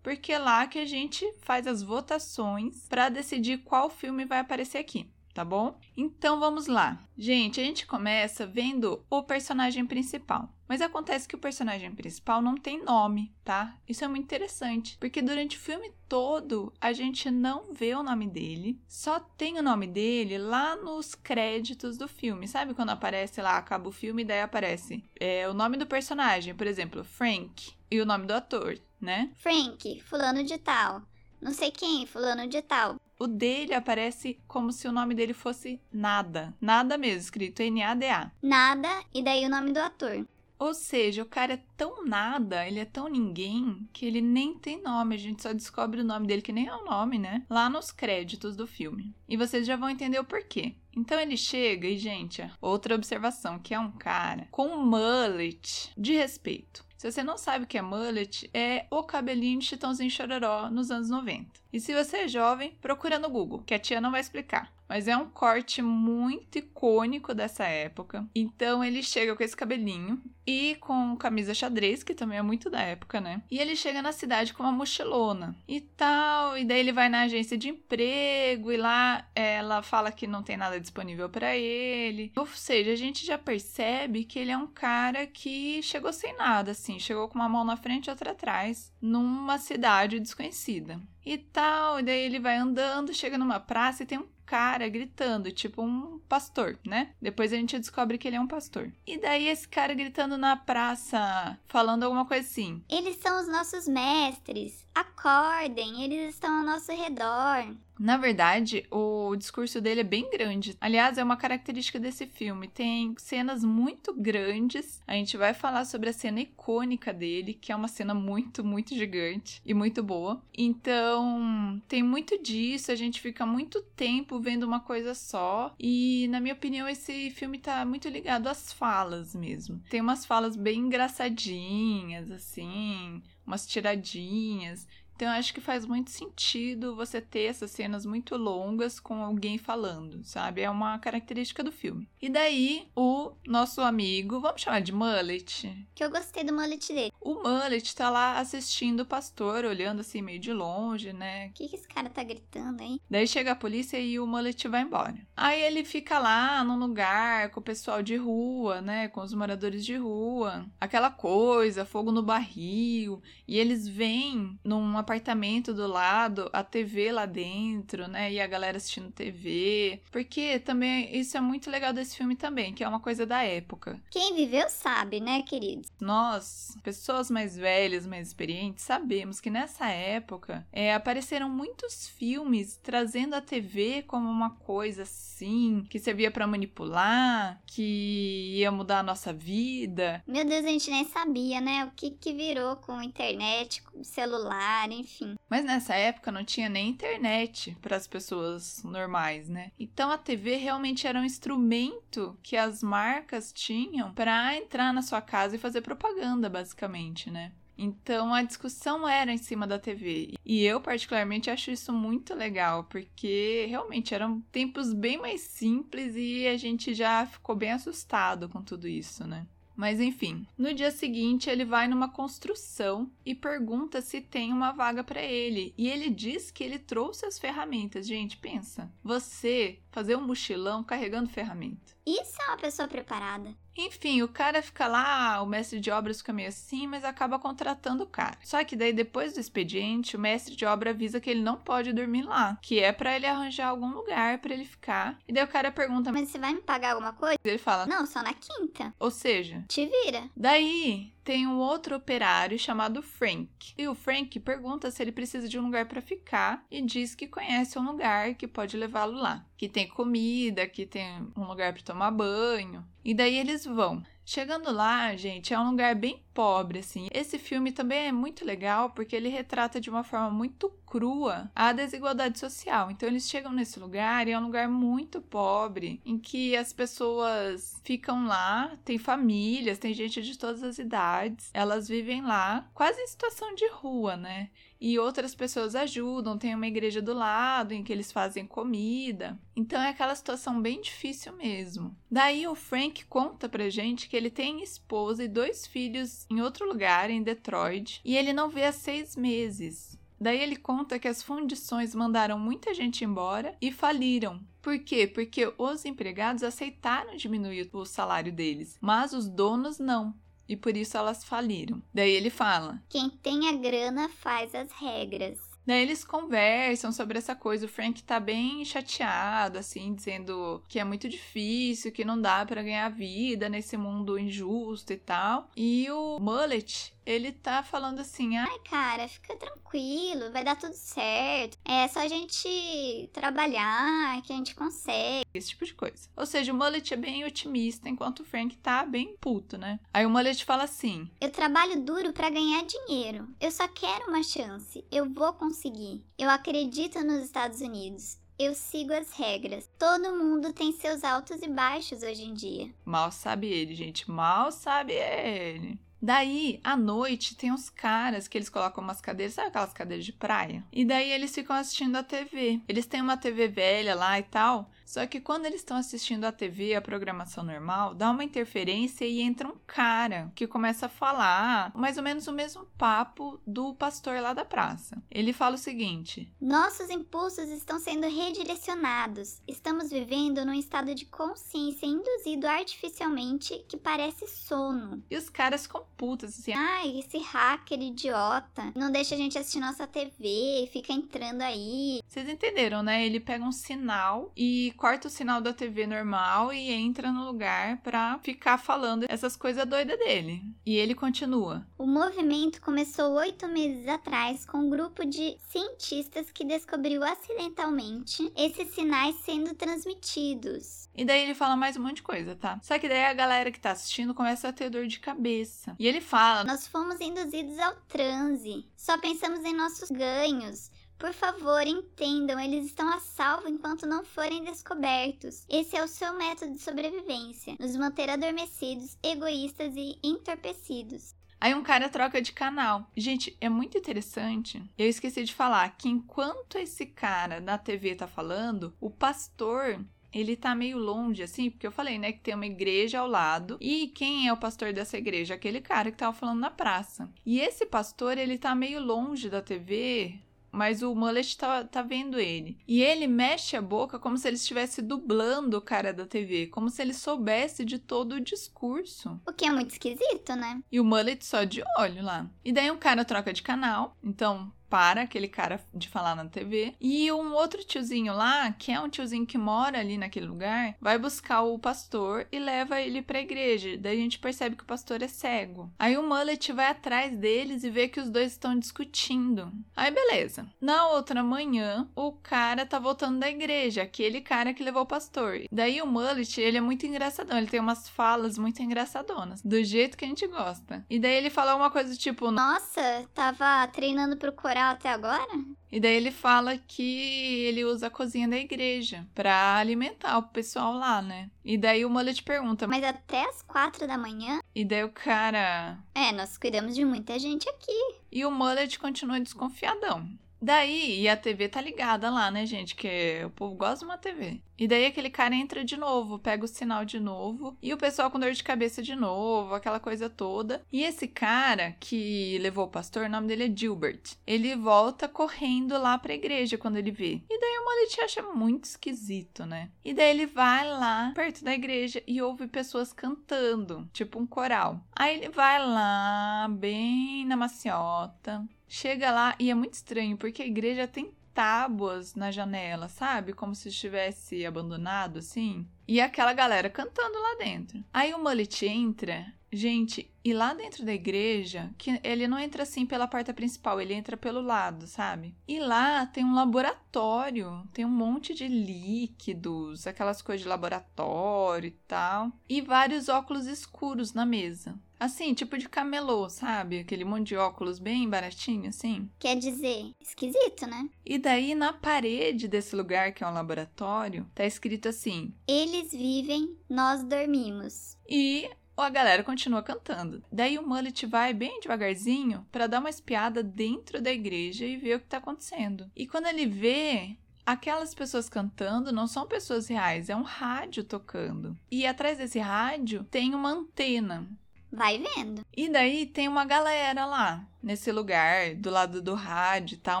porque 0.02 0.34
é 0.34 0.38
lá 0.38 0.66
que 0.66 0.78
a 0.78 0.84
gente 0.84 1.26
faz 1.40 1.66
as 1.66 1.82
votações 1.82 2.86
para 2.90 3.08
decidir 3.08 3.56
qual 3.64 3.88
filme 3.88 4.26
vai 4.26 4.40
aparecer 4.40 4.76
aqui 4.76 5.08
tá 5.38 5.44
bom? 5.44 5.78
Então 5.96 6.40
vamos 6.40 6.66
lá. 6.66 6.98
Gente, 7.16 7.60
a 7.60 7.64
gente 7.64 7.86
começa 7.86 8.44
vendo 8.44 9.04
o 9.08 9.22
personagem 9.22 9.86
principal. 9.86 10.52
Mas 10.66 10.80
acontece 10.80 11.28
que 11.28 11.36
o 11.36 11.38
personagem 11.38 11.94
principal 11.94 12.42
não 12.42 12.56
tem 12.56 12.82
nome, 12.82 13.32
tá? 13.44 13.76
Isso 13.88 14.04
é 14.04 14.08
muito 14.08 14.24
interessante, 14.24 14.98
porque 14.98 15.22
durante 15.22 15.56
o 15.56 15.60
filme 15.60 15.92
todo 16.08 16.72
a 16.80 16.92
gente 16.92 17.30
não 17.30 17.72
vê 17.72 17.94
o 17.94 18.02
nome 18.02 18.26
dele, 18.26 18.80
só 18.88 19.20
tem 19.20 19.60
o 19.60 19.62
nome 19.62 19.86
dele 19.86 20.38
lá 20.38 20.74
nos 20.74 21.14
créditos 21.14 21.96
do 21.96 22.08
filme. 22.08 22.48
Sabe 22.48 22.74
quando 22.74 22.90
aparece 22.90 23.40
lá, 23.40 23.58
acaba 23.58 23.88
o 23.88 23.92
filme 23.92 24.22
e 24.22 24.26
daí 24.26 24.42
aparece 24.42 25.04
é, 25.20 25.48
o 25.48 25.54
nome 25.54 25.76
do 25.76 25.86
personagem, 25.86 26.52
por 26.52 26.66
exemplo, 26.66 27.04
Frank, 27.04 27.74
e 27.88 28.00
o 28.00 28.04
nome 28.04 28.26
do 28.26 28.34
ator, 28.34 28.76
né? 29.00 29.30
Frank, 29.36 30.00
fulano 30.00 30.42
de 30.42 30.58
tal. 30.58 31.00
Não 31.40 31.54
sei 31.54 31.70
quem, 31.70 32.04
fulano 32.06 32.48
de 32.48 32.60
tal. 32.60 32.96
O 33.20 33.26
dele 33.26 33.74
aparece 33.74 34.38
como 34.46 34.70
se 34.70 34.86
o 34.86 34.92
nome 34.92 35.12
dele 35.12 35.32
fosse 35.32 35.80
Nada. 35.92 36.54
Nada 36.60 36.96
mesmo, 36.96 37.18
escrito 37.18 37.62
N-A-D-A. 37.62 38.30
Nada, 38.40 38.88
e 39.12 39.22
daí 39.22 39.44
o 39.44 39.50
nome 39.50 39.72
do 39.72 39.78
ator. 39.78 40.24
Ou 40.56 40.72
seja, 40.72 41.22
o 41.22 41.26
cara 41.26 41.54
é 41.54 41.62
tão 41.76 42.04
nada, 42.04 42.66
ele 42.66 42.78
é 42.78 42.84
tão 42.84 43.08
ninguém, 43.08 43.88
que 43.92 44.06
ele 44.06 44.20
nem 44.20 44.54
tem 44.54 44.80
nome. 44.80 45.16
A 45.16 45.18
gente 45.18 45.42
só 45.42 45.52
descobre 45.52 46.00
o 46.00 46.04
nome 46.04 46.28
dele, 46.28 46.42
que 46.42 46.52
nem 46.52 46.68
é 46.68 46.74
o 46.74 46.84
nome, 46.84 47.18
né? 47.18 47.44
Lá 47.50 47.68
nos 47.68 47.90
créditos 47.90 48.56
do 48.56 48.66
filme. 48.66 49.14
E 49.28 49.36
vocês 49.36 49.66
já 49.66 49.74
vão 49.74 49.90
entender 49.90 50.18
o 50.20 50.24
porquê. 50.24 50.74
Então 50.96 51.18
ele 51.18 51.36
chega 51.36 51.88
e, 51.88 51.96
gente, 51.96 52.48
outra 52.60 52.94
observação, 52.94 53.58
que 53.58 53.74
é 53.74 53.78
um 53.78 53.92
cara 53.92 54.48
com 54.50 54.66
um 54.66 54.84
mullet 54.84 55.92
de 55.96 56.14
respeito. 56.14 56.84
Se 56.96 57.12
você 57.12 57.22
não 57.22 57.38
sabe 57.38 57.64
o 57.64 57.68
que 57.68 57.78
é 57.78 57.82
mullet, 57.82 58.50
é 58.52 58.84
o 58.90 59.04
cabelinho 59.04 59.60
de 59.60 59.66
Chitãozinho 59.66 60.10
Chororó 60.10 60.68
nos 60.68 60.90
anos 60.90 61.08
90. 61.08 61.48
E 61.72 61.80
se 61.80 61.94
você 61.94 62.18
é 62.18 62.28
jovem, 62.28 62.76
procura 62.80 63.18
no 63.18 63.28
Google, 63.28 63.62
que 63.62 63.74
a 63.74 63.78
tia 63.78 64.00
não 64.00 64.10
vai 64.10 64.20
explicar. 64.20 64.72
Mas 64.88 65.06
é 65.06 65.14
um 65.14 65.28
corte 65.28 65.82
muito 65.82 66.58
icônico 66.58 67.34
dessa 67.34 67.64
época. 67.64 68.26
Então 68.34 68.82
ele 68.82 69.02
chega 69.02 69.36
com 69.36 69.42
esse 69.42 69.54
cabelinho 69.54 70.20
e 70.46 70.76
com 70.76 71.14
camisa 71.14 71.52
xadrez, 71.52 72.02
que 72.02 72.14
também 72.14 72.38
é 72.38 72.42
muito 72.42 72.70
da 72.70 72.80
época, 72.80 73.20
né? 73.20 73.42
E 73.50 73.58
ele 73.58 73.76
chega 73.76 74.00
na 74.00 74.12
cidade 74.12 74.54
com 74.54 74.62
uma 74.62 74.72
mochilona 74.72 75.54
e 75.68 75.82
tal. 75.82 76.56
E 76.56 76.64
daí 76.64 76.80
ele 76.80 76.92
vai 76.92 77.10
na 77.10 77.22
agência 77.22 77.58
de 77.58 77.68
emprego 77.68 78.72
e 78.72 78.78
lá 78.78 79.28
ela 79.34 79.82
fala 79.82 80.10
que 80.10 80.26
não 80.26 80.42
tem 80.42 80.56
nada 80.56 80.80
disponível 80.80 81.28
para 81.28 81.54
ele. 81.54 82.32
Ou 82.34 82.46
seja, 82.46 82.92
a 82.92 82.96
gente 82.96 83.26
já 83.26 83.36
percebe 83.36 84.24
que 84.24 84.38
ele 84.38 84.52
é 84.52 84.56
um 84.56 84.66
cara 84.66 85.26
que 85.26 85.82
chegou 85.82 86.14
sem 86.14 86.34
nada, 86.34 86.70
assim, 86.70 86.98
chegou 86.98 87.28
com 87.28 87.38
uma 87.38 87.48
mão 87.48 87.62
na 87.62 87.76
frente 87.76 88.06
e 88.06 88.10
outra 88.10 88.30
atrás, 88.30 88.90
numa 89.02 89.58
cidade 89.58 90.18
desconhecida. 90.18 90.98
E 91.28 91.36
tal, 91.36 92.00
e 92.00 92.02
daí 92.02 92.20
ele 92.20 92.40
vai 92.40 92.56
andando, 92.56 93.12
chega 93.12 93.36
numa 93.36 93.60
praça 93.60 94.02
e 94.02 94.06
tem 94.06 94.16
um 94.16 94.26
cara 94.46 94.88
gritando, 94.88 95.52
tipo 95.52 95.82
um 95.82 96.18
pastor, 96.26 96.78
né? 96.86 97.10
Depois 97.20 97.52
a 97.52 97.56
gente 97.56 97.78
descobre 97.78 98.16
que 98.16 98.26
ele 98.26 98.36
é 98.36 98.40
um 98.40 98.46
pastor. 98.46 98.90
E 99.06 99.18
daí 99.18 99.46
esse 99.46 99.68
cara 99.68 99.92
gritando 99.92 100.38
na 100.38 100.56
praça, 100.56 101.58
falando 101.66 102.04
alguma 102.04 102.24
coisa 102.24 102.48
assim: 102.48 102.82
Eles 102.88 103.16
são 103.16 103.38
os 103.42 103.46
nossos 103.46 103.86
mestres, 103.86 104.86
acordem, 104.94 106.02
eles 106.02 106.32
estão 106.32 106.60
ao 106.60 106.64
nosso 106.64 106.90
redor. 106.92 107.76
Na 107.98 108.16
verdade, 108.16 108.86
o 108.90 109.34
discurso 109.36 109.80
dele 109.80 110.00
é 110.00 110.04
bem 110.04 110.30
grande. 110.30 110.76
Aliás, 110.80 111.18
é 111.18 111.24
uma 111.24 111.36
característica 111.36 111.98
desse 111.98 112.26
filme. 112.26 112.68
Tem 112.68 113.14
cenas 113.18 113.64
muito 113.64 114.14
grandes. 114.14 115.00
A 115.06 115.14
gente 115.14 115.36
vai 115.36 115.52
falar 115.52 115.84
sobre 115.84 116.08
a 116.08 116.12
cena 116.12 116.40
icônica 116.40 117.12
dele, 117.12 117.54
que 117.54 117.72
é 117.72 117.76
uma 117.76 117.88
cena 117.88 118.14
muito, 118.14 118.64
muito 118.64 118.94
gigante 118.94 119.60
e 119.64 119.74
muito 119.74 120.02
boa. 120.02 120.42
Então, 120.56 121.80
tem 121.88 122.02
muito 122.02 122.40
disso. 122.42 122.92
A 122.92 122.96
gente 122.96 123.20
fica 123.20 123.44
muito 123.44 123.82
tempo 123.96 124.38
vendo 124.38 124.62
uma 124.62 124.80
coisa 124.80 125.14
só. 125.14 125.74
E, 125.78 126.28
na 126.28 126.40
minha 126.40 126.54
opinião, 126.54 126.88
esse 126.88 127.30
filme 127.30 127.58
tá 127.58 127.84
muito 127.84 128.08
ligado 128.08 128.48
às 128.48 128.72
falas 128.72 129.34
mesmo. 129.34 129.82
Tem 129.90 130.00
umas 130.00 130.24
falas 130.24 130.56
bem 130.56 130.80
engraçadinhas, 130.80 132.30
assim, 132.30 133.22
umas 133.46 133.66
tiradinhas. 133.66 134.86
Então 135.18 135.26
eu 135.26 135.34
acho 135.34 135.52
que 135.52 135.60
faz 135.60 135.84
muito 135.84 136.12
sentido 136.12 136.94
você 136.94 137.20
ter 137.20 137.46
essas 137.46 137.72
cenas 137.72 138.06
muito 138.06 138.36
longas 138.36 139.00
com 139.00 139.20
alguém 139.24 139.58
falando, 139.58 140.24
sabe? 140.24 140.60
É 140.60 140.70
uma 140.70 140.96
característica 141.00 141.60
do 141.60 141.72
filme. 141.72 142.08
E 142.22 142.28
daí, 142.28 142.86
o 142.94 143.32
nosso 143.44 143.80
amigo, 143.80 144.38
vamos 144.38 144.60
chamar 144.60 144.80
de 144.80 144.92
Mullet. 144.92 145.88
Que 145.92 146.04
eu 146.04 146.10
gostei 146.10 146.44
do 146.44 146.54
mullet 146.54 146.92
dele. 146.92 147.12
O 147.20 147.34
Mullet 147.34 147.96
tá 147.96 148.08
lá 148.08 148.38
assistindo 148.38 149.00
o 149.00 149.06
pastor, 149.06 149.64
olhando 149.64 150.02
assim 150.02 150.22
meio 150.22 150.38
de 150.38 150.52
longe, 150.52 151.12
né? 151.12 151.48
O 151.48 151.52
que, 151.52 151.68
que 151.68 151.74
esse 151.74 151.88
cara 151.88 152.08
tá 152.08 152.22
gritando 152.22 152.80
aí? 152.80 153.00
Daí 153.10 153.26
chega 153.26 153.50
a 153.50 153.56
polícia 153.56 153.98
e 153.98 154.20
o 154.20 154.26
Mullet 154.26 154.68
vai 154.68 154.82
embora. 154.82 155.18
Aí 155.36 155.60
ele 155.60 155.84
fica 155.84 156.20
lá 156.20 156.62
num 156.62 156.78
lugar 156.78 157.50
com 157.50 157.58
o 157.58 157.62
pessoal 157.62 158.04
de 158.04 158.14
rua, 158.14 158.80
né? 158.80 159.08
Com 159.08 159.22
os 159.22 159.34
moradores 159.34 159.84
de 159.84 159.96
rua. 159.96 160.64
Aquela 160.80 161.10
coisa, 161.10 161.84
fogo 161.84 162.12
no 162.12 162.22
barril. 162.22 163.20
E 163.48 163.58
eles 163.58 163.88
vêm 163.88 164.56
num 164.62 164.96
apartamento 165.08 165.72
do 165.72 165.86
lado, 165.86 166.50
a 166.52 166.62
TV 166.62 167.10
lá 167.10 167.24
dentro, 167.24 168.06
né? 168.06 168.30
E 168.30 168.40
a 168.40 168.46
galera 168.46 168.76
assistindo 168.76 169.10
TV. 169.10 170.02
Porque 170.12 170.58
também 170.58 171.16
isso 171.16 171.36
é 171.36 171.40
muito 171.40 171.70
legal 171.70 171.94
desse 171.94 172.16
filme 172.16 172.36
também, 172.36 172.74
que 172.74 172.84
é 172.84 172.88
uma 172.88 173.00
coisa 173.00 173.24
da 173.24 173.42
época. 173.42 173.98
Quem 174.10 174.34
viveu 174.34 174.68
sabe, 174.68 175.18
né, 175.18 175.42
queridos? 175.42 175.90
Nós, 175.98 176.76
pessoas 176.82 177.30
mais 177.30 177.56
velhas, 177.56 178.06
mais 178.06 178.28
experientes, 178.28 178.84
sabemos 178.84 179.40
que 179.40 179.48
nessa 179.48 179.88
época 179.88 180.66
é, 180.70 180.92
apareceram 180.94 181.48
muitos 181.48 182.06
filmes 182.08 182.78
trazendo 182.82 183.34
a 183.34 183.40
TV 183.40 184.02
como 184.02 184.28
uma 184.28 184.50
coisa 184.50 185.02
assim, 185.02 185.86
que 185.88 185.98
servia 185.98 186.30
para 186.30 186.46
manipular, 186.46 187.60
que 187.66 188.56
ia 188.56 188.70
mudar 188.70 188.98
a 188.98 189.02
nossa 189.02 189.32
vida. 189.32 190.22
Meu 190.26 190.44
Deus, 190.44 190.64
a 190.64 190.68
gente 190.68 190.90
nem 190.90 191.06
sabia, 191.06 191.60
né? 191.60 191.86
O 191.86 191.92
que, 191.96 192.10
que 192.10 192.34
virou 192.34 192.76
com 192.76 193.00
internet, 193.00 193.82
com 193.82 194.04
celular, 194.04 194.86
enfim. 195.00 195.36
Mas 195.48 195.64
nessa 195.64 195.94
época 195.94 196.32
não 196.32 196.44
tinha 196.44 196.68
nem 196.68 196.88
internet 196.88 197.76
para 197.80 197.96
as 197.96 198.06
pessoas 198.06 198.82
normais, 198.84 199.48
né? 199.48 199.72
Então 199.78 200.10
a 200.10 200.18
TV 200.18 200.56
realmente 200.56 201.06
era 201.06 201.20
um 201.20 201.24
instrumento 201.24 202.38
que 202.42 202.56
as 202.56 202.82
marcas 202.82 203.52
tinham 203.52 204.12
para 204.12 204.56
entrar 204.56 204.92
na 204.92 205.02
sua 205.02 205.20
casa 205.20 205.56
e 205.56 205.58
fazer 205.58 205.80
propaganda, 205.80 206.48
basicamente, 206.48 207.30
né? 207.30 207.52
Então 207.78 208.34
a 208.34 208.42
discussão 208.42 209.08
era 209.08 209.32
em 209.32 209.38
cima 209.38 209.64
da 209.64 209.78
TV. 209.78 210.34
E 210.44 210.64
eu, 210.64 210.80
particularmente, 210.80 211.48
acho 211.48 211.70
isso 211.70 211.92
muito 211.92 212.34
legal, 212.34 212.84
porque 212.84 213.66
realmente 213.68 214.12
eram 214.12 214.40
tempos 214.50 214.92
bem 214.92 215.16
mais 215.16 215.42
simples 215.42 216.16
e 216.16 216.48
a 216.48 216.56
gente 216.56 216.92
já 216.92 217.24
ficou 217.24 217.54
bem 217.54 217.70
assustado 217.70 218.48
com 218.48 218.60
tudo 218.60 218.88
isso, 218.88 219.24
né? 219.28 219.46
Mas 219.78 220.00
enfim, 220.00 220.44
no 220.58 220.74
dia 220.74 220.90
seguinte 220.90 221.48
ele 221.48 221.64
vai 221.64 221.86
numa 221.86 222.08
construção 222.08 223.08
e 223.24 223.32
pergunta 223.32 224.02
se 224.02 224.20
tem 224.20 224.52
uma 224.52 224.72
vaga 224.72 225.04
para 225.04 225.22
ele. 225.22 225.72
E 225.78 225.88
ele 225.88 226.10
diz 226.10 226.50
que 226.50 226.64
ele 226.64 226.80
trouxe 226.80 227.24
as 227.24 227.38
ferramentas. 227.38 228.04
Gente, 228.04 228.36
pensa. 228.38 228.90
Você 229.04 229.78
fazer 229.90 230.16
um 230.16 230.26
mochilão 230.26 230.82
carregando 230.84 231.28
ferramenta. 231.28 231.96
Isso 232.06 232.40
é 232.40 232.46
uma 232.46 232.56
pessoa 232.56 232.88
preparada. 232.88 233.54
Enfim, 233.76 234.22
o 234.22 234.28
cara 234.28 234.60
fica 234.60 234.88
lá, 234.88 235.40
o 235.40 235.46
mestre 235.46 235.78
de 235.78 235.90
obras 235.90 236.18
fica 236.18 236.32
meio 236.32 236.48
assim, 236.48 236.86
mas 236.86 237.04
acaba 237.04 237.38
contratando 237.38 238.02
o 238.02 238.06
cara. 238.08 238.36
Só 238.42 238.64
que 238.64 238.74
daí 238.74 238.92
depois 238.92 239.34
do 239.34 239.40
expediente, 239.40 240.16
o 240.16 240.18
mestre 240.18 240.56
de 240.56 240.64
obra 240.64 240.90
avisa 240.90 241.20
que 241.20 241.30
ele 241.30 241.42
não 241.42 241.56
pode 241.56 241.92
dormir 241.92 242.22
lá, 242.22 242.58
que 242.60 242.80
é 242.80 242.92
para 242.92 243.14
ele 243.14 243.26
arranjar 243.26 243.68
algum 243.68 243.90
lugar 243.90 244.38
para 244.38 244.52
ele 244.54 244.64
ficar. 244.64 245.18
E 245.28 245.32
daí 245.32 245.44
o 245.44 245.48
cara 245.48 245.70
pergunta: 245.70 246.10
"Mas 246.10 246.28
você 246.28 246.38
vai 246.38 246.54
me 246.54 246.60
pagar 246.60 246.92
alguma 246.92 247.12
coisa?" 247.12 247.38
Ele 247.44 247.58
fala: 247.58 247.86
"Não, 247.86 248.04
só 248.04 248.20
na 248.22 248.34
quinta." 248.34 248.92
Ou 248.98 249.10
seja, 249.10 249.64
te 249.68 249.86
vira. 249.86 250.28
Daí 250.36 251.12
tem 251.28 251.46
um 251.46 251.58
outro 251.58 251.94
operário 251.94 252.58
chamado 252.58 253.02
Frank. 253.02 253.74
E 253.76 253.86
o 253.86 253.94
Frank 253.94 254.40
pergunta 254.40 254.90
se 254.90 255.02
ele 255.02 255.12
precisa 255.12 255.46
de 255.46 255.58
um 255.58 255.64
lugar 255.66 255.84
para 255.84 256.00
ficar 256.00 256.64
e 256.70 256.80
diz 256.80 257.14
que 257.14 257.28
conhece 257.28 257.78
um 257.78 257.84
lugar 257.84 258.34
que 258.34 258.48
pode 258.48 258.78
levá-lo 258.78 259.12
lá, 259.12 259.44
que 259.54 259.68
tem 259.68 259.86
comida, 259.86 260.66
que 260.66 260.86
tem 260.86 261.28
um 261.36 261.44
lugar 261.44 261.74
para 261.74 261.82
tomar 261.82 262.12
banho. 262.12 262.82
E 263.04 263.12
daí 263.12 263.36
eles 263.36 263.66
vão. 263.66 264.02
Chegando 264.30 264.70
lá, 264.70 265.16
gente, 265.16 265.54
é 265.54 265.58
um 265.58 265.70
lugar 265.70 265.94
bem 265.94 266.22
pobre, 266.34 266.80
assim. 266.80 267.08
Esse 267.10 267.38
filme 267.38 267.72
também 267.72 268.08
é 268.08 268.12
muito 268.12 268.44
legal 268.44 268.90
porque 268.90 269.16
ele 269.16 269.30
retrata 269.30 269.80
de 269.80 269.88
uma 269.88 270.04
forma 270.04 270.28
muito 270.30 270.68
crua 270.84 271.50
a 271.56 271.72
desigualdade 271.72 272.38
social. 272.38 272.90
Então 272.90 273.08
eles 273.08 273.26
chegam 273.26 273.50
nesse 273.50 273.80
lugar 273.80 274.28
e 274.28 274.32
é 274.32 274.38
um 274.38 274.44
lugar 274.44 274.68
muito 274.68 275.22
pobre, 275.22 275.98
em 276.04 276.18
que 276.18 276.54
as 276.54 276.74
pessoas 276.74 277.80
ficam 277.82 278.26
lá, 278.26 278.76
tem 278.84 278.98
famílias, 278.98 279.78
tem 279.78 279.94
gente 279.94 280.20
de 280.20 280.36
todas 280.36 280.62
as 280.62 280.78
idades, 280.78 281.48
elas 281.54 281.88
vivem 281.88 282.20
lá, 282.20 282.68
quase 282.74 283.00
em 283.00 283.06
situação 283.06 283.54
de 283.54 283.66
rua, 283.70 284.14
né? 284.14 284.50
E 284.80 284.98
outras 284.98 285.34
pessoas 285.34 285.74
ajudam, 285.74 286.38
tem 286.38 286.54
uma 286.54 286.66
igreja 286.66 287.02
do 287.02 287.12
lado 287.12 287.72
em 287.72 287.82
que 287.82 287.92
eles 287.92 288.12
fazem 288.12 288.46
comida. 288.46 289.38
Então 289.56 289.80
é 289.80 289.88
aquela 289.88 290.14
situação 290.14 290.60
bem 290.60 290.80
difícil 290.80 291.32
mesmo. 291.34 291.96
Daí 292.10 292.46
o 292.46 292.54
Frank 292.54 293.04
conta 293.06 293.48
pra 293.48 293.68
gente 293.68 294.08
que 294.08 294.16
ele 294.16 294.30
tem 294.30 294.62
esposa 294.62 295.24
e 295.24 295.28
dois 295.28 295.66
filhos 295.66 296.26
em 296.30 296.40
outro 296.40 296.66
lugar, 296.66 297.10
em 297.10 297.22
Detroit, 297.22 298.00
e 298.04 298.16
ele 298.16 298.32
não 298.32 298.48
vê 298.48 298.64
há 298.64 298.72
seis 298.72 299.16
meses. 299.16 299.98
Daí 300.20 300.40
ele 300.40 300.56
conta 300.56 300.98
que 300.98 301.06
as 301.06 301.22
fundições 301.22 301.94
mandaram 301.94 302.38
muita 302.38 302.74
gente 302.74 303.04
embora 303.04 303.56
e 303.60 303.70
faliram. 303.70 304.40
Por 304.60 304.78
quê? 304.80 305.06
Porque 305.06 305.52
os 305.56 305.84
empregados 305.84 306.42
aceitaram 306.42 307.16
diminuir 307.16 307.70
o 307.72 307.84
salário 307.84 308.32
deles, 308.32 308.76
mas 308.80 309.12
os 309.12 309.28
donos 309.28 309.78
não 309.78 310.14
e 310.48 310.56
por 310.56 310.76
isso 310.76 310.96
elas 310.96 311.24
faliram. 311.24 311.82
Daí 311.92 312.10
ele 312.10 312.30
fala: 312.30 312.82
Quem 312.88 313.10
tem 313.10 313.48
a 313.48 313.52
grana 313.52 314.08
faz 314.08 314.54
as 314.54 314.72
regras. 314.72 315.48
Daí 315.68 315.82
eles 315.82 316.02
conversam 316.02 316.90
sobre 316.90 317.18
essa 317.18 317.34
coisa. 317.34 317.66
O 317.66 317.68
Frank 317.68 318.02
tá 318.02 318.18
bem 318.18 318.64
chateado, 318.64 319.58
assim, 319.58 319.92
dizendo 319.92 320.62
que 320.66 320.78
é 320.78 320.84
muito 320.84 321.06
difícil, 321.10 321.92
que 321.92 322.06
não 322.06 322.18
dá 322.18 322.46
para 322.46 322.62
ganhar 322.62 322.88
vida 322.88 323.50
nesse 323.50 323.76
mundo 323.76 324.18
injusto 324.18 324.94
e 324.94 324.96
tal. 324.96 325.50
E 325.54 325.86
o 325.90 326.18
Mullet, 326.18 326.94
ele 327.08 327.32
tá 327.32 327.62
falando 327.62 328.00
assim: 328.00 328.36
ah, 328.36 328.46
ai, 328.48 328.58
cara, 328.68 329.08
fica 329.08 329.34
tranquilo, 329.36 330.30
vai 330.30 330.44
dar 330.44 330.56
tudo 330.56 330.74
certo. 330.74 331.56
É 331.64 331.88
só 331.88 332.00
a 332.00 332.08
gente 332.08 333.08
trabalhar 333.12 334.20
que 334.22 334.32
a 334.32 334.36
gente 334.36 334.54
consegue. 334.54 335.24
Esse 335.32 335.48
tipo 335.48 335.64
de 335.64 335.74
coisa. 335.74 336.08
Ou 336.14 336.26
seja, 336.26 336.52
o 336.52 336.56
Mullet 336.56 336.92
é 336.92 336.96
bem 336.96 337.24
otimista, 337.24 337.88
enquanto 337.88 338.20
o 338.20 338.24
Frank 338.24 338.56
tá 338.58 338.84
bem 338.84 339.16
puto, 339.20 339.56
né? 339.56 339.80
Aí 339.92 340.04
o 340.04 340.10
Mullet 340.10 340.44
fala 340.44 340.64
assim: 340.64 341.10
Eu 341.20 341.30
trabalho 341.30 341.82
duro 341.82 342.12
para 342.12 342.28
ganhar 342.28 342.62
dinheiro. 342.64 343.26
Eu 343.40 343.50
só 343.50 343.66
quero 343.66 344.08
uma 344.08 344.22
chance. 344.22 344.84
Eu 344.92 345.08
vou 345.08 345.32
conseguir. 345.32 346.04
Eu 346.18 346.28
acredito 346.28 347.02
nos 347.02 347.24
Estados 347.24 347.60
Unidos. 347.62 348.18
Eu 348.38 348.54
sigo 348.54 348.92
as 348.92 349.12
regras. 349.14 349.68
Todo 349.78 350.14
mundo 350.14 350.52
tem 350.52 350.70
seus 350.72 351.02
altos 351.02 351.42
e 351.42 351.48
baixos 351.48 352.02
hoje 352.02 352.22
em 352.22 352.34
dia. 352.34 352.72
Mal 352.84 353.10
sabe 353.10 353.48
ele, 353.48 353.74
gente. 353.74 354.08
Mal 354.08 354.52
sabe 354.52 354.92
ele. 354.92 355.78
Daí, 356.00 356.60
à 356.62 356.76
noite, 356.76 357.36
tem 357.36 357.50
uns 357.52 357.68
caras 357.68 358.28
que 358.28 358.38
eles 358.38 358.48
colocam 358.48 358.82
umas 358.82 359.00
cadeiras, 359.00 359.34
sabe 359.34 359.48
aquelas 359.48 359.72
cadeiras 359.72 360.04
de 360.04 360.12
praia? 360.12 360.64
E 360.72 360.84
daí 360.84 361.10
eles 361.10 361.34
ficam 361.34 361.56
assistindo 361.56 361.96
a 361.96 362.02
TV. 362.04 362.60
Eles 362.68 362.86
têm 362.86 363.02
uma 363.02 363.16
TV 363.16 363.48
velha 363.48 363.94
lá 363.94 364.18
e 364.18 364.22
tal. 364.22 364.70
Só 364.88 365.06
que 365.06 365.20
quando 365.20 365.44
eles 365.44 365.60
estão 365.60 365.76
assistindo 365.76 366.24
a 366.24 366.32
TV, 366.32 366.74
a 366.74 366.80
programação 366.80 367.44
normal, 367.44 367.94
dá 367.94 368.10
uma 368.10 368.24
interferência 368.24 369.04
e 369.04 369.20
entra 369.20 369.46
um 369.46 369.56
cara 369.66 370.32
que 370.34 370.46
começa 370.46 370.86
a 370.86 370.88
falar 370.88 371.70
mais 371.74 371.98
ou 371.98 372.02
menos 372.02 372.26
o 372.26 372.32
mesmo 372.32 372.64
papo 372.78 373.38
do 373.46 373.74
pastor 373.74 374.18
lá 374.18 374.32
da 374.32 374.46
praça. 374.46 374.96
Ele 375.10 375.34
fala 375.34 375.56
o 375.56 375.58
seguinte: 375.58 376.32
Nossos 376.40 376.88
impulsos 376.88 377.50
estão 377.50 377.78
sendo 377.78 378.06
redirecionados. 378.08 379.42
Estamos 379.46 379.90
vivendo 379.90 380.42
num 380.46 380.54
estado 380.54 380.94
de 380.94 381.04
consciência 381.04 381.84
induzido 381.84 382.46
artificialmente 382.46 383.62
que 383.68 383.76
parece 383.76 384.26
sono. 384.26 385.04
E 385.10 385.18
os 385.18 385.28
caras 385.28 385.66
ficam 385.66 385.84
putas 385.98 386.38
assim. 386.38 386.54
Ai, 386.54 387.00
esse 387.00 387.18
hacker 387.18 387.78
idiota. 387.82 388.72
Não 388.74 388.90
deixa 388.90 389.14
a 389.14 389.18
gente 389.18 389.36
assistir 389.36 389.60
nossa 389.60 389.86
TV, 389.86 390.66
fica 390.72 390.94
entrando 390.94 391.42
aí. 391.42 392.00
Vocês 392.08 392.26
entenderam, 392.26 392.82
né? 392.82 393.04
Ele 393.04 393.20
pega 393.20 393.44
um 393.44 393.52
sinal 393.52 394.32
e 394.34 394.72
corta 394.78 395.08
o 395.08 395.10
sinal 395.10 395.40
da 395.40 395.52
TV 395.52 395.88
normal 395.88 396.52
e 396.52 396.70
entra 396.70 397.10
no 397.10 397.26
lugar 397.26 397.78
pra 397.78 398.18
ficar 398.22 398.56
falando 398.56 399.06
essas 399.08 399.36
coisas 399.36 399.66
doidas 399.66 399.98
dele. 399.98 400.40
E 400.64 400.76
ele 400.76 400.94
continua. 400.94 401.66
O 401.76 401.84
movimento 401.84 402.60
começou 402.62 403.10
oito 403.14 403.48
meses 403.48 403.88
atrás 403.88 404.46
com 404.46 404.58
um 404.58 404.70
grupo 404.70 405.04
de 405.04 405.36
cientistas 405.48 406.30
que 406.30 406.44
descobriu 406.44 407.02
acidentalmente 407.02 408.32
esses 408.36 408.72
sinais 408.72 409.16
sendo 409.16 409.52
transmitidos. 409.54 410.88
E 410.94 411.04
daí 411.04 411.22
ele 411.22 411.34
fala 411.34 411.56
mais 411.56 411.76
um 411.76 411.82
monte 411.82 411.96
de 411.96 412.02
coisa, 412.02 412.36
tá? 412.36 412.60
Só 412.62 412.78
que 412.78 412.88
daí 412.88 413.04
a 413.04 413.14
galera 413.14 413.50
que 413.50 413.60
tá 413.60 413.72
assistindo 413.72 414.14
começa 414.14 414.48
a 414.48 414.52
ter 414.52 414.70
dor 414.70 414.86
de 414.86 415.00
cabeça. 415.00 415.74
E 415.76 415.88
ele 415.88 416.00
fala: 416.00 416.44
Nós 416.44 416.68
fomos 416.68 417.00
induzidos 417.00 417.58
ao 417.58 417.74
transe. 417.88 418.64
Só 418.76 418.96
pensamos 418.98 419.44
em 419.44 419.56
nossos 419.56 419.90
ganhos. 419.90 420.70
Por 420.98 421.12
favor, 421.12 421.64
entendam, 421.64 422.40
eles 422.40 422.66
estão 422.66 422.88
a 422.88 422.98
salvo 422.98 423.48
enquanto 423.48 423.86
não 423.86 424.04
forem 424.04 424.42
descobertos. 424.42 425.44
Esse 425.48 425.76
é 425.76 425.84
o 425.84 425.88
seu 425.88 426.12
método 426.14 426.52
de 426.52 426.58
sobrevivência: 426.58 427.56
nos 427.60 427.76
manter 427.76 428.10
adormecidos, 428.10 428.98
egoístas 429.02 429.74
e 429.76 429.96
entorpecidos. 430.02 431.14
Aí 431.40 431.54
um 431.54 431.62
cara 431.62 431.88
troca 431.88 432.20
de 432.20 432.32
canal. 432.32 432.90
Gente, 432.96 433.36
é 433.40 433.48
muito 433.48 433.78
interessante. 433.78 434.60
Eu 434.76 434.88
esqueci 434.88 435.22
de 435.22 435.32
falar 435.32 435.68
que 435.76 435.88
enquanto 435.88 436.58
esse 436.58 436.84
cara 436.84 437.38
na 437.38 437.56
TV 437.56 437.94
tá 437.94 438.08
falando, 438.08 438.74
o 438.80 438.90
pastor 438.90 439.78
ele 440.12 440.36
tá 440.36 440.54
meio 440.54 440.78
longe, 440.78 441.22
assim, 441.22 441.50
porque 441.50 441.66
eu 441.66 441.70
falei, 441.70 441.98
né, 441.98 442.12
que 442.12 442.20
tem 442.20 442.34
uma 442.34 442.46
igreja 442.46 443.00
ao 443.00 443.06
lado. 443.06 443.56
E 443.60 443.88
quem 443.88 444.26
é 444.26 444.32
o 444.32 444.38
pastor 444.38 444.72
dessa 444.72 444.96
igreja? 444.96 445.34
Aquele 445.34 445.60
cara 445.60 445.90
que 445.90 445.98
tava 445.98 446.16
falando 446.16 446.40
na 446.40 446.50
praça. 446.50 447.08
E 447.24 447.40
esse 447.40 447.66
pastor, 447.66 448.16
ele 448.16 448.38
tá 448.38 448.54
meio 448.54 448.80
longe 448.80 449.28
da 449.28 449.42
TV, 449.42 450.18
mas 450.58 450.82
o 450.82 450.92
Mullet 450.92 451.38
tá, 451.38 451.62
tá 451.62 451.82
vendo 451.82 452.18
ele. 452.18 452.58
E 452.66 452.82
ele 452.82 453.06
mexe 453.06 453.56
a 453.56 453.62
boca 453.62 453.96
como 453.96 454.18
se 454.18 454.26
ele 454.26 454.34
estivesse 454.34 454.82
dublando 454.82 455.56
o 455.56 455.62
cara 455.62 455.92
da 455.92 456.04
TV, 456.04 456.48
como 456.48 456.68
se 456.68 456.82
ele 456.82 456.92
soubesse 456.92 457.64
de 457.64 457.78
todo 457.78 458.14
o 458.14 458.20
discurso. 458.20 459.20
O 459.24 459.32
que 459.32 459.46
é 459.46 459.52
muito 459.52 459.70
esquisito, 459.70 460.34
né? 460.34 460.60
E 460.70 460.80
o 460.80 460.84
Mullet 460.84 461.24
só 461.24 461.44
de 461.44 461.62
olho 461.78 462.02
lá. 462.02 462.28
E 462.44 462.52
daí 462.52 462.72
um 462.72 462.76
cara 462.76 463.04
troca 463.04 463.32
de 463.32 463.40
canal, 463.40 463.96
então 464.02 464.52
para 464.68 465.02
aquele 465.02 465.28
cara 465.28 465.60
de 465.74 465.88
falar 465.88 466.14
na 466.14 466.26
TV. 466.26 466.74
E 466.80 467.10
um 467.12 467.34
outro 467.34 467.64
tiozinho 467.64 468.14
lá, 468.14 468.52
que 468.52 468.70
é 468.72 468.80
um 468.80 468.88
tiozinho 468.88 469.26
que 469.26 469.38
mora 469.38 469.78
ali 469.78 469.96
naquele 469.96 470.26
lugar, 470.26 470.74
vai 470.80 470.98
buscar 470.98 471.42
o 471.42 471.58
pastor 471.58 472.26
e 472.30 472.38
leva 472.38 472.80
ele 472.80 473.02
pra 473.02 473.20
igreja. 473.20 473.76
Daí 473.78 473.98
a 473.98 474.02
gente 474.02 474.18
percebe 474.18 474.56
que 474.56 474.62
o 474.62 474.66
pastor 474.66 475.02
é 475.02 475.08
cego. 475.08 475.70
Aí 475.78 475.96
o 475.96 476.02
Mullet 476.02 476.52
vai 476.52 476.66
atrás 476.66 477.16
deles 477.16 477.64
e 477.64 477.70
vê 477.70 477.88
que 477.88 478.00
os 478.00 478.10
dois 478.10 478.32
estão 478.32 478.58
discutindo. 478.58 479.52
Aí 479.74 479.90
beleza. 479.90 480.46
Na 480.60 480.88
outra 480.88 481.22
manhã, 481.22 481.88
o 481.94 482.12
cara 482.12 482.66
tá 482.66 482.78
voltando 482.78 483.18
da 483.18 483.28
igreja, 483.28 483.82
aquele 483.82 484.20
cara 484.20 484.52
que 484.52 484.62
levou 484.62 484.82
o 484.82 484.86
pastor. 484.86 485.42
Daí 485.50 485.80
o 485.80 485.86
Mullet, 485.86 486.40
ele 486.40 486.58
é 486.58 486.60
muito 486.60 486.86
engraçadão, 486.86 487.38
ele 487.38 487.46
tem 487.46 487.60
umas 487.60 487.88
falas 487.88 488.36
muito 488.36 488.62
engraçadonas, 488.62 489.42
do 489.42 489.62
jeito 489.62 489.96
que 489.96 490.04
a 490.04 490.08
gente 490.08 490.26
gosta. 490.26 490.84
E 490.90 490.98
daí 490.98 491.14
ele 491.14 491.30
fala 491.30 491.56
uma 491.56 491.70
coisa 491.70 491.96
tipo: 491.96 492.30
Nossa, 492.30 493.06
tava 493.14 493.66
treinando 493.68 494.16
pro 494.16 494.32
coral 494.32 494.57
moral 494.58 494.72
até 494.72 494.90
agora? 494.90 495.28
E 495.70 495.78
daí 495.78 495.96
ele 495.96 496.10
fala 496.10 496.58
que 496.58 497.44
ele 497.44 497.64
usa 497.64 497.86
a 497.86 497.90
cozinha 497.90 498.26
da 498.26 498.36
igreja 498.36 499.06
pra 499.14 499.56
alimentar 499.56 500.18
o 500.18 500.22
pessoal 500.24 500.72
lá, 500.72 501.00
né? 501.00 501.30
E 501.44 501.56
daí 501.56 501.84
o 501.84 501.90
Mullet 501.90 502.22
pergunta. 502.22 502.66
Mas 502.66 502.82
até 502.82 503.24
as 503.28 503.42
quatro 503.42 503.86
da 503.86 503.96
manhã? 503.96 504.40
E 504.54 504.64
daí 504.64 504.82
o 504.82 504.90
cara. 504.90 505.78
É, 505.94 506.10
nós 506.12 506.36
cuidamos 506.36 506.74
de 506.74 506.84
muita 506.84 507.18
gente 507.18 507.48
aqui. 507.48 507.96
E 508.10 508.24
o 508.24 508.30
Mullet 508.30 508.78
continua 508.78 509.20
desconfiadão. 509.20 510.08
Daí, 510.40 511.00
e 511.00 511.08
a 511.08 511.16
TV 511.16 511.48
tá 511.48 511.60
ligada 511.60 512.08
lá, 512.10 512.30
né, 512.30 512.46
gente? 512.46 512.74
Que 512.74 513.22
o 513.24 513.30
povo 513.30 513.54
gosta 513.54 513.80
de 513.80 513.84
uma 513.84 513.98
TV. 513.98 514.40
E 514.58 514.66
daí 514.66 514.86
aquele 514.86 515.08
cara 515.08 515.34
entra 515.34 515.64
de 515.64 515.76
novo, 515.76 516.18
pega 516.18 516.44
o 516.44 516.48
sinal 516.48 516.84
de 516.84 516.98
novo, 516.98 517.56
e 517.62 517.72
o 517.72 517.76
pessoal 517.76 518.10
com 518.10 518.18
dor 518.18 518.32
de 518.32 518.42
cabeça 518.42 518.82
de 518.82 518.96
novo, 518.96 519.54
aquela 519.54 519.78
coisa 519.78 520.10
toda. 520.10 520.64
E 520.72 520.82
esse 520.82 521.06
cara 521.06 521.76
que 521.78 522.38
levou 522.38 522.66
o 522.66 522.70
pastor, 522.70 523.04
o 523.04 523.08
nome 523.08 523.28
dele 523.28 523.44
é 523.44 523.56
Gilbert. 523.56 524.16
Ele 524.26 524.56
volta 524.56 525.06
correndo 525.06 525.78
lá 525.78 525.96
pra 525.96 526.14
igreja 526.14 526.58
quando 526.58 526.76
ele 526.76 526.90
vê. 526.90 527.22
E 527.30 527.40
daí 527.40 527.58
o 527.58 527.64
Molet 527.64 528.00
acha 528.00 528.22
muito 528.22 528.64
esquisito, 528.64 529.46
né? 529.46 529.70
E 529.84 529.94
daí 529.94 530.10
ele 530.10 530.26
vai 530.26 530.68
lá 530.68 531.12
perto 531.14 531.44
da 531.44 531.54
igreja 531.54 532.02
e 532.06 532.20
ouve 532.20 532.48
pessoas 532.48 532.92
cantando, 532.92 533.88
tipo 533.92 534.18
um 534.18 534.26
coral. 534.26 534.80
Aí 534.94 535.16
ele 535.16 535.28
vai 535.28 535.64
lá, 535.64 536.48
bem 536.50 537.24
na 537.26 537.36
maciota, 537.36 538.44
Chega 538.68 539.10
lá 539.10 539.34
e 539.38 539.50
é 539.50 539.54
muito 539.54 539.74
estranho, 539.74 540.16
porque 540.16 540.42
a 540.42 540.46
igreja 540.46 540.86
tem 540.86 541.12
tábuas 541.32 542.16
na 542.16 542.32
janela, 542.32 542.88
sabe? 542.88 543.32
Como 543.32 543.54
se 543.54 543.68
estivesse 543.68 544.44
abandonado, 544.44 545.20
assim. 545.20 545.66
E 545.86 546.00
aquela 546.00 546.32
galera 546.32 546.68
cantando 546.68 547.16
lá 547.16 547.36
dentro. 547.38 547.82
Aí 547.92 548.12
o 548.12 548.18
Mullet 548.18 548.66
entra, 548.66 549.32
gente, 549.52 550.12
e 550.24 550.34
lá 550.34 550.52
dentro 550.52 550.84
da 550.84 550.92
igreja, 550.92 551.70
que 551.78 552.00
ele 552.02 552.26
não 552.26 552.38
entra 552.38 552.64
assim 552.64 552.84
pela 552.84 553.06
porta 553.06 553.32
principal, 553.32 553.80
ele 553.80 553.94
entra 553.94 554.16
pelo 554.16 554.40
lado, 554.40 554.86
sabe? 554.88 555.34
E 555.46 555.60
lá 555.60 556.06
tem 556.06 556.24
um 556.24 556.34
laboratório, 556.34 557.62
tem 557.72 557.84
um 557.84 557.88
monte 557.88 558.34
de 558.34 558.48
líquidos, 558.48 559.86
aquelas 559.86 560.20
coisas 560.20 560.42
de 560.42 560.48
laboratório 560.48 561.68
e 561.68 561.78
tal, 561.86 562.32
e 562.48 562.60
vários 562.60 563.08
óculos 563.08 563.46
escuros 563.46 564.12
na 564.12 564.26
mesa. 564.26 564.78
Assim, 564.98 565.32
tipo 565.32 565.56
de 565.56 565.68
camelô, 565.68 566.28
sabe? 566.28 566.80
Aquele 566.80 567.04
monte 567.04 567.28
de 567.28 567.36
óculos 567.36 567.78
bem 567.78 568.08
baratinho, 568.08 568.68
assim. 568.68 569.08
Quer 569.18 569.36
dizer, 569.36 569.92
esquisito, 570.00 570.66
né? 570.66 570.88
E 571.04 571.18
daí, 571.18 571.54
na 571.54 571.72
parede 571.72 572.48
desse 572.48 572.74
lugar, 572.74 573.12
que 573.12 573.22
é 573.22 573.28
um 573.28 573.32
laboratório, 573.32 574.26
tá 574.34 574.44
escrito 574.44 574.88
assim: 574.88 575.32
Eles 575.46 575.92
vivem, 575.92 576.56
nós 576.68 577.04
dormimos. 577.04 577.96
E 578.08 578.50
a 578.76 578.90
galera 578.90 579.22
continua 579.24 579.62
cantando. 579.62 580.22
Daí 580.30 580.58
o 580.58 580.66
Mullet 580.66 581.06
vai 581.06 581.32
bem 581.32 581.60
devagarzinho 581.60 582.46
para 582.50 582.66
dar 582.66 582.80
uma 582.80 582.90
espiada 582.90 583.42
dentro 583.42 584.00
da 584.00 584.12
igreja 584.12 584.64
e 584.64 584.76
ver 584.76 584.96
o 584.96 585.00
que 585.00 585.06
tá 585.06 585.18
acontecendo. 585.18 585.90
E 585.96 586.06
quando 586.06 586.26
ele 586.26 586.46
vê, 586.46 587.16
aquelas 587.44 587.94
pessoas 587.94 588.28
cantando 588.28 588.92
não 588.92 589.06
são 589.06 589.26
pessoas 589.26 589.68
reais, 589.68 590.08
é 590.08 590.16
um 590.16 590.22
rádio 590.22 590.84
tocando. 590.84 591.56
E 591.70 591.86
atrás 591.86 592.18
desse 592.18 592.38
rádio 592.38 593.04
tem 593.10 593.34
uma 593.34 593.50
antena. 593.50 594.28
Vai 594.70 594.98
vendo. 594.98 595.44
E 595.56 595.68
daí 595.68 596.06
tem 596.06 596.28
uma 596.28 596.44
galera 596.44 597.06
lá, 597.06 597.44
nesse 597.62 597.90
lugar, 597.90 598.54
do 598.54 598.70
lado 598.70 599.02
do 599.02 599.14
rádio 599.14 599.74
e 599.74 599.78
tal, 599.78 600.00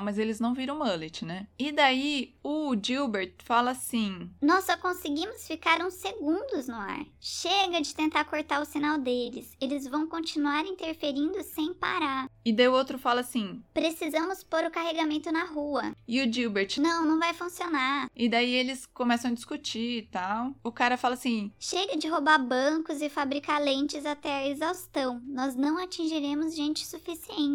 mas 0.00 0.18
eles 0.18 0.40
não 0.40 0.54
viram 0.54 0.78
mullet, 0.78 1.24
né? 1.24 1.46
E 1.58 1.72
daí 1.72 2.34
o 2.42 2.74
Gilbert 2.80 3.34
fala 3.44 3.72
assim: 3.72 4.30
Nós 4.40 4.64
só 4.64 4.76
conseguimos 4.76 5.46
ficar 5.46 5.80
uns 5.80 5.94
segundos 5.94 6.68
no 6.68 6.76
ar. 6.76 7.04
Chega 7.20 7.80
de 7.80 7.94
tentar 7.94 8.24
cortar 8.24 8.60
o 8.60 8.64
sinal 8.64 8.98
deles. 8.98 9.56
Eles 9.60 9.86
vão 9.86 10.06
continuar 10.06 10.64
interferindo 10.66 11.42
sem 11.42 11.74
parar. 11.74 12.28
E 12.44 12.52
daí 12.52 12.68
o 12.68 12.72
outro 12.72 12.98
fala 12.98 13.20
assim: 13.20 13.62
Precisamos 13.74 14.42
pôr 14.42 14.64
o 14.64 14.70
carregamento 14.70 15.30
na 15.32 15.44
rua. 15.44 15.92
E 16.06 16.22
o 16.22 16.32
Gilbert: 16.32 16.78
Não, 16.78 17.04
não 17.04 17.18
vai 17.18 17.34
funcionar. 17.34 18.08
E 18.14 18.28
daí 18.28 18.54
eles 18.54 18.86
começam 18.86 19.30
a 19.30 19.34
discutir 19.34 19.98
e 19.98 20.02
tal. 20.02 20.54
O 20.62 20.72
cara 20.72 20.96
fala 20.96 21.14
assim: 21.14 21.52
Chega 21.58 21.96
de 21.96 22.08
roubar 22.08 22.38
bancos 22.38 23.00
e 23.02 23.08
fabricar 23.08 23.60
lentes 23.60 24.06
até 24.06 24.32
a 24.38 24.48
exaustão. 24.48 25.20
Nós 25.26 25.54
não 25.54 25.78
atingiremos 25.78 26.54
gente 26.54 26.86
suficiente. 26.86 27.47